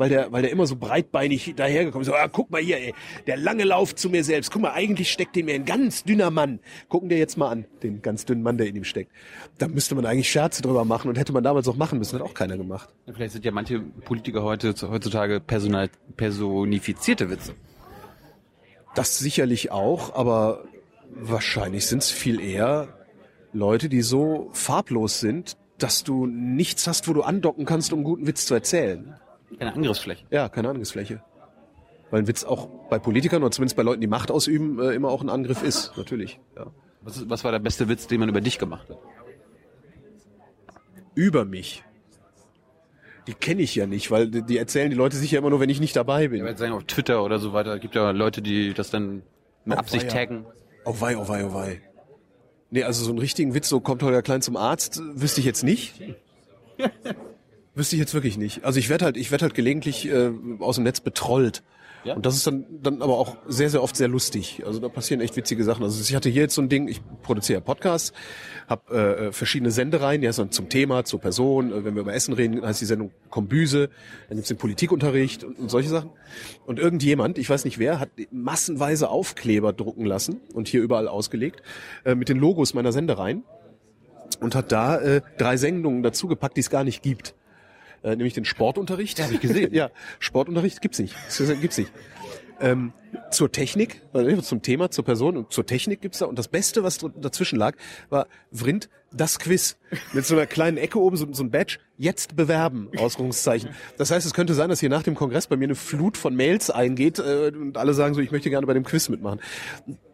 Weil 0.00 0.08
der, 0.08 0.32
weil 0.32 0.40
der 0.40 0.50
immer 0.50 0.66
so 0.66 0.76
breitbeinig 0.76 1.52
dahergekommen 1.56 2.00
ist. 2.00 2.06
So, 2.06 2.14
ah, 2.14 2.26
guck 2.26 2.50
mal 2.50 2.62
hier, 2.62 2.78
ey, 2.78 2.94
der 3.26 3.36
lange 3.36 3.64
Lauf 3.64 3.94
zu 3.94 4.08
mir 4.08 4.24
selbst. 4.24 4.50
Guck 4.50 4.62
mal, 4.62 4.70
eigentlich 4.70 5.12
steckt 5.12 5.36
in 5.36 5.44
mir 5.44 5.54
ein 5.54 5.66
ganz 5.66 6.04
dünner 6.04 6.30
Mann. 6.30 6.58
Gucken 6.88 7.10
dir 7.10 7.18
jetzt 7.18 7.36
mal 7.36 7.50
an, 7.50 7.66
den 7.82 8.00
ganz 8.00 8.24
dünnen 8.24 8.42
Mann, 8.42 8.56
der 8.56 8.66
in 8.66 8.76
ihm 8.76 8.84
steckt. 8.84 9.12
Da 9.58 9.68
müsste 9.68 9.94
man 9.94 10.06
eigentlich 10.06 10.30
Scherze 10.30 10.62
drüber 10.62 10.86
machen 10.86 11.10
und 11.10 11.18
hätte 11.18 11.34
man 11.34 11.44
damals 11.44 11.68
auch 11.68 11.76
machen 11.76 11.98
müssen. 11.98 12.18
Hat 12.18 12.24
auch 12.24 12.32
keiner 12.32 12.56
gemacht. 12.56 12.88
Vielleicht 13.12 13.34
sind 13.34 13.44
ja 13.44 13.50
manche 13.50 13.80
Politiker 13.80 14.42
heute 14.42 14.74
heutzutage 14.88 15.38
personal, 15.38 15.90
personifizierte 16.16 17.28
Witze. 17.28 17.54
Das 18.94 19.18
sicherlich 19.18 19.70
auch, 19.70 20.14
aber 20.14 20.64
wahrscheinlich 21.10 21.84
sind 21.84 22.04
es 22.04 22.10
viel 22.10 22.40
eher 22.40 22.88
Leute, 23.52 23.90
die 23.90 24.00
so 24.00 24.48
farblos 24.54 25.20
sind, 25.20 25.58
dass 25.76 26.04
du 26.04 26.24
nichts 26.26 26.86
hast, 26.86 27.06
wo 27.06 27.12
du 27.12 27.20
andocken 27.20 27.66
kannst, 27.66 27.92
um 27.92 27.98
einen 27.98 28.04
guten 28.04 28.26
Witz 28.26 28.46
zu 28.46 28.54
erzählen. 28.54 29.20
Keine 29.58 29.74
Angriffsfläche. 29.74 30.24
Ja, 30.30 30.48
keine 30.48 30.68
Angriffsfläche. 30.68 31.22
Weil 32.10 32.22
ein 32.22 32.26
Witz 32.26 32.44
auch 32.44 32.68
bei 32.88 32.98
Politikern 32.98 33.42
oder 33.42 33.52
zumindest 33.52 33.76
bei 33.76 33.82
Leuten, 33.82 34.00
die 34.00 34.06
Macht 34.06 34.30
ausüben, 34.30 34.80
äh, 34.80 34.92
immer 34.92 35.08
auch 35.08 35.22
ein 35.22 35.28
Angriff 35.28 35.62
ist, 35.62 35.96
natürlich. 35.96 36.40
Ja. 36.56 36.66
Was, 37.02 37.16
ist, 37.16 37.30
was 37.30 37.44
war 37.44 37.52
der 37.52 37.60
beste 37.60 37.88
Witz, 37.88 38.06
den 38.06 38.20
man 38.20 38.28
über 38.28 38.40
dich 38.40 38.58
gemacht 38.58 38.88
hat? 38.90 38.98
Über 41.14 41.44
mich. 41.44 41.84
Die 43.26 43.34
kenne 43.34 43.62
ich 43.62 43.74
ja 43.74 43.86
nicht, 43.86 44.10
weil 44.10 44.28
die 44.28 44.42
die 44.42 44.56
erzählen 44.58 44.90
die 44.90 44.96
Leute 44.96 45.16
sich 45.16 45.30
ja 45.30 45.38
immer 45.38 45.50
nur, 45.50 45.60
wenn 45.60 45.70
ich 45.70 45.80
nicht 45.80 45.94
dabei 45.94 46.28
bin. 46.28 46.38
Ich 46.38 46.44
würde 46.44 46.58
sagen, 46.58 46.72
auf 46.72 46.84
Twitter 46.84 47.22
oder 47.22 47.38
so 47.38 47.52
weiter 47.52 47.78
gibt 47.78 47.94
ja 47.94 48.10
Leute, 48.10 48.42
die 48.42 48.74
das 48.74 48.90
dann 48.90 49.22
Mit 49.64 49.76
Oh, 49.76 49.80
Absicht 49.80 50.10
taggen. 50.10 50.46
Oh 50.84 50.94
wei, 50.98 51.16
oh 51.16 51.28
wei, 51.28 51.44
oh 51.44 51.54
wei. 51.54 51.82
Nee, 52.70 52.82
also 52.84 53.04
so 53.04 53.10
einen 53.10 53.18
richtigen 53.18 53.54
Witz, 53.54 53.68
so 53.68 53.80
kommt 53.80 54.02
Holger 54.02 54.22
Klein 54.22 54.42
zum 54.42 54.56
Arzt, 54.56 55.00
wüsste 55.14 55.40
ich 55.40 55.46
jetzt 55.46 55.62
nicht. 55.62 56.00
wüsste 57.74 57.96
ich 57.96 58.00
jetzt 58.00 58.14
wirklich 58.14 58.38
nicht. 58.38 58.64
Also 58.64 58.78
ich 58.78 58.88
werde 58.88 59.04
halt, 59.04 59.16
ich 59.16 59.30
werde 59.30 59.44
halt 59.44 59.54
gelegentlich 59.54 60.08
äh, 60.08 60.30
aus 60.58 60.76
dem 60.76 60.84
Netz 60.84 61.00
betrollt. 61.00 61.62
Ja? 62.04 62.14
Und 62.14 62.24
das 62.24 62.34
ist 62.34 62.46
dann, 62.46 62.64
dann 62.82 63.02
aber 63.02 63.18
auch 63.18 63.36
sehr, 63.46 63.68
sehr 63.68 63.82
oft 63.82 63.94
sehr 63.94 64.08
lustig. 64.08 64.62
Also 64.64 64.80
da 64.80 64.88
passieren 64.88 65.20
echt 65.20 65.36
witzige 65.36 65.64
Sachen. 65.64 65.82
Also 65.82 66.00
ich 66.00 66.14
hatte 66.14 66.30
hier 66.30 66.42
jetzt 66.42 66.54
so 66.54 66.62
ein 66.62 66.68
Ding, 66.68 66.88
ich 66.88 67.02
produziere 67.22 67.58
ja 67.58 67.64
Podcasts, 67.64 68.12
habe 68.68 68.96
äh, 68.96 69.32
verschiedene 69.32 69.70
Sendereien, 69.70 70.22
ja, 70.22 70.32
so 70.32 70.44
zum 70.46 70.68
Thema, 70.70 71.04
zur 71.04 71.20
Person. 71.20 71.72
Äh, 71.72 71.84
wenn 71.84 71.94
wir 71.94 72.02
über 72.02 72.14
Essen 72.14 72.32
reden, 72.32 72.64
heißt 72.64 72.80
die 72.80 72.86
Sendung 72.86 73.10
Kombüse. 73.28 73.90
Dann 74.28 74.38
gibt's 74.38 74.48
den 74.48 74.56
Politikunterricht 74.56 75.44
und, 75.44 75.58
und 75.58 75.70
solche 75.70 75.90
Sachen. 75.90 76.10
Und 76.66 76.78
irgendjemand, 76.78 77.36
ich 77.36 77.50
weiß 77.50 77.64
nicht 77.64 77.78
wer, 77.78 78.00
hat 78.00 78.10
massenweise 78.30 79.10
Aufkleber 79.10 79.72
drucken 79.72 80.06
lassen 80.06 80.40
und 80.54 80.68
hier 80.68 80.80
überall 80.80 81.06
ausgelegt 81.06 81.62
äh, 82.04 82.14
mit 82.14 82.28
den 82.28 82.38
Logos 82.38 82.72
meiner 82.72 82.92
Sendereien 82.92 83.44
und 84.40 84.54
hat 84.54 84.72
da 84.72 84.98
äh, 84.98 85.20
drei 85.36 85.58
Sendungen 85.58 86.02
dazugepackt, 86.02 86.56
die 86.56 86.62
es 86.62 86.70
gar 86.70 86.84
nicht 86.84 87.02
gibt. 87.02 87.34
Äh, 88.02 88.10
nämlich 88.10 88.34
den 88.34 88.44
Sportunterricht. 88.44 89.18
Ja, 89.18 89.26
hab 89.26 89.32
ich 89.32 89.40
gesehen. 89.40 89.72
ja, 89.74 89.90
Sportunterricht 90.18 90.80
gibt's 90.80 90.98
nicht. 90.98 91.14
Gibt's 91.60 91.78
nicht. 91.78 91.92
Ähm, 92.60 92.92
zur 93.30 93.50
Technik, 93.50 94.02
zum 94.42 94.60
Thema, 94.60 94.90
zur 94.90 95.04
Person 95.04 95.38
und 95.38 95.52
zur 95.52 95.64
Technik 95.64 96.02
gibt's 96.02 96.18
da. 96.18 96.26
Und 96.26 96.38
das 96.38 96.48
Beste, 96.48 96.82
was 96.82 96.98
dazwischen 96.98 97.58
lag, 97.58 97.74
war 98.10 98.26
Vrind, 98.52 98.90
das 99.12 99.38
Quiz. 99.38 99.76
Mit 100.12 100.26
so 100.26 100.36
einer 100.36 100.46
kleinen 100.46 100.76
Ecke 100.76 101.00
oben, 101.00 101.16
so, 101.16 101.26
so 101.32 101.42
ein 101.42 101.50
Badge. 101.50 101.78
Jetzt 101.96 102.36
bewerben, 102.36 102.90
Ausrufungszeichen. 102.98 103.70
Das 103.96 104.10
heißt, 104.10 104.26
es 104.26 104.34
könnte 104.34 104.54
sein, 104.54 104.68
dass 104.68 104.80
hier 104.80 104.90
nach 104.90 105.02
dem 105.02 105.14
Kongress 105.14 105.46
bei 105.46 105.56
mir 105.56 105.64
eine 105.64 105.74
Flut 105.74 106.16
von 106.16 106.36
Mails 106.36 106.70
eingeht 106.70 107.18
äh, 107.18 107.50
und 107.54 107.78
alle 107.78 107.94
sagen 107.94 108.14
so, 108.14 108.20
ich 108.20 108.30
möchte 108.30 108.50
gerne 108.50 108.66
bei 108.66 108.74
dem 108.74 108.84
Quiz 108.84 109.08
mitmachen. 109.08 109.40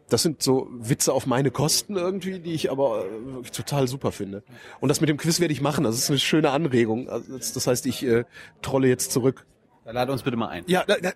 Das 0.09 0.23
sind 0.23 0.43
so 0.43 0.69
Witze 0.71 1.13
auf 1.13 1.27
meine 1.27 1.51
Kosten 1.51 1.97
irgendwie, 1.97 2.39
die 2.39 2.53
ich 2.53 2.71
aber 2.71 3.05
äh, 3.07 3.51
total 3.51 3.89
super 3.89 4.13
finde. 4.13 4.45
Und 4.81 4.89
das 4.89 5.01
mit 5.01 5.11
dem 5.11 5.17
Quiz 5.17 5.41
werde 5.41 5.53
ich 5.53 5.61
machen. 5.61 5.85
Das 5.85 5.97
ist 5.97 6.11
eine 6.11 6.19
schöne 6.21 6.51
Anregung. 6.51 7.09
Also 7.09 7.37
das, 7.37 7.53
das 7.53 7.67
heißt, 7.67 7.87
ich 7.87 8.05
äh, 8.07 8.25
trolle 8.63 8.89
jetzt 8.89 9.11
zurück. 9.11 9.47
Da 9.85 9.91
lade 9.93 10.13
uns 10.13 10.23
bitte 10.23 10.37
mal 10.37 10.49
ein. 10.49 10.65
Ja, 10.67 10.85
da, 10.85 10.97
da, 10.97 11.13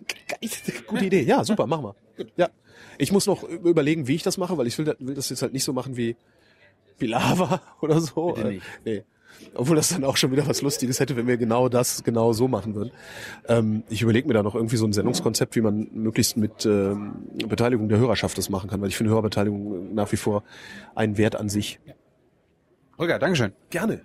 gute 0.87 1.05
Idee. 1.05 1.23
Ja, 1.23 1.45
super, 1.45 1.67
machen 1.67 1.85
wir. 1.85 2.27
Ja, 2.37 2.49
ich 2.99 3.13
muss 3.13 3.27
noch 3.27 3.43
überlegen, 3.45 4.07
wie 4.07 4.15
ich 4.15 4.23
das 4.23 4.39
mache, 4.39 4.59
weil 4.59 4.67
ich 4.67 4.77
will, 4.79 4.95
will 4.99 5.15
das 5.15 5.29
jetzt 5.29 5.43
halt 5.43 5.53
nicht 5.53 5.65
so 5.65 5.73
machen 5.73 5.97
wie, 5.97 6.17
wie 6.99 7.07
Lava 7.07 7.61
oder 7.81 8.01
so. 8.01 8.33
Bitte 8.33 8.49
nicht. 8.49 8.67
Äh, 8.85 8.95
Nee. 8.95 9.05
Obwohl 9.55 9.77
das 9.77 9.89
dann 9.91 10.05
auch 10.05 10.17
schon 10.17 10.31
wieder 10.33 10.47
was 10.47 10.63
Lustiges 10.63 11.01
hätte, 11.01 11.17
wenn 11.17 11.27
wir 11.27 11.37
genau 11.37 11.69
das 11.69 12.03
genau 12.05 12.33
so 12.33 12.49
machen 12.49 12.75
würden. 12.75 12.93
Ähm, 13.49 13.83
ich 13.89 14.03
überlege 14.03 14.29
mir 14.29 14.35
da 14.35 14.43
noch 14.43 14.55
irgendwie 14.55 14.77
so 14.77 14.87
ein 14.87 14.93
Sendungskonzept, 14.93 15.57
wie 15.57 15.61
man 15.61 15.89
möglichst 15.93 16.37
mit 16.37 16.65
ähm, 16.67 17.15
Beteiligung 17.49 17.89
der 17.89 17.99
Hörerschaft 17.99 18.39
das 18.39 18.49
machen 18.51 18.71
kann, 18.71 18.81
weil 18.81 18.89
ich 18.89 18.97
finde 18.97 19.11
Hörerbeteiligung 19.11 19.95
nach 19.95 20.11
wie 20.13 20.17
vor 20.17 20.45
einen 20.95 21.19
Wert 21.19 21.37
an 21.37 21.49
sich. 21.49 21.81
Holger, 22.99 23.19
Dankeschön. 23.19 23.53
Gerne. 23.71 24.03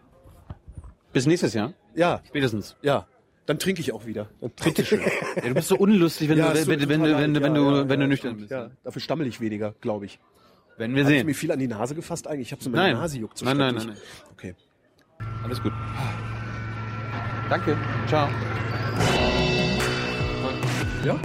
Bis 1.13 1.25
nächstes 1.25 1.53
Jahr. 1.53 1.73
Ja, 1.95 2.21
Spätestens. 2.27 2.75
ja. 2.81 3.07
Dann 3.45 3.59
trinke 3.59 3.79
ich 3.79 3.91
auch 3.93 4.07
wieder. 4.07 4.27
Dann 4.41 4.55
trinke 4.55 4.81
ich. 4.81 4.89
Ja, 5.35 5.49
du 5.49 5.53
bist 5.53 5.67
so 5.67 5.77
unlustig, 5.77 6.29
wenn 6.29 6.37
Ja, 6.39 6.51
du, 6.51 6.65
wenn, 6.65 6.79
wenn, 6.79 6.89
wenn, 6.89 7.01
wenn, 7.03 7.11
leid. 7.35 7.55
du, 7.55 7.61
Ja, 7.61 7.77
ja, 7.81 7.89
wenn 7.89 7.99
du 7.99 8.05
ja, 8.05 8.07
nüchtern 8.07 8.37
bist. 8.37 8.49
Ja, 8.49 8.71
dafür 8.83 9.01
stammel 9.01 9.27
ich 9.27 9.39
weniger, 9.39 9.75
glaube 9.81 10.05
ich. 10.05 10.19
Werden 10.77 10.95
wir 10.95 11.03
Habe 11.03 11.13
ich 11.13 11.19
sehen. 11.19 11.27
mir 11.27 11.35
viel 11.35 11.51
an 11.51 11.59
die 11.59 11.67
Nase 11.67 11.93
gefasst 11.93 12.27
eigentlich? 12.27 12.47
Ich 12.47 12.51
habe 12.53 12.63
so 12.63 12.71
meine 12.71 12.93
Nein. 12.93 12.93
Nase 13.01 13.19
juckt 13.19 13.37
so 13.37 13.45
Nein, 13.45 13.57
nein, 13.57 13.75
schrecklich. 13.75 13.93
nein, 13.95 14.31
Okay. 14.33 14.55
Alles 15.43 15.61
gut. 15.61 15.73
Danke. 17.49 17.77
Ciao. 18.07 18.27
Ja? 21.03 21.15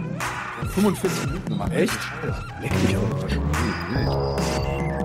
45 0.75 1.27
Minuten 1.27 1.49
gemacht. 1.49 1.73
Echt? 1.73 1.99
Leck 2.61 2.73
mich 2.83 2.97
aber. 2.97 5.00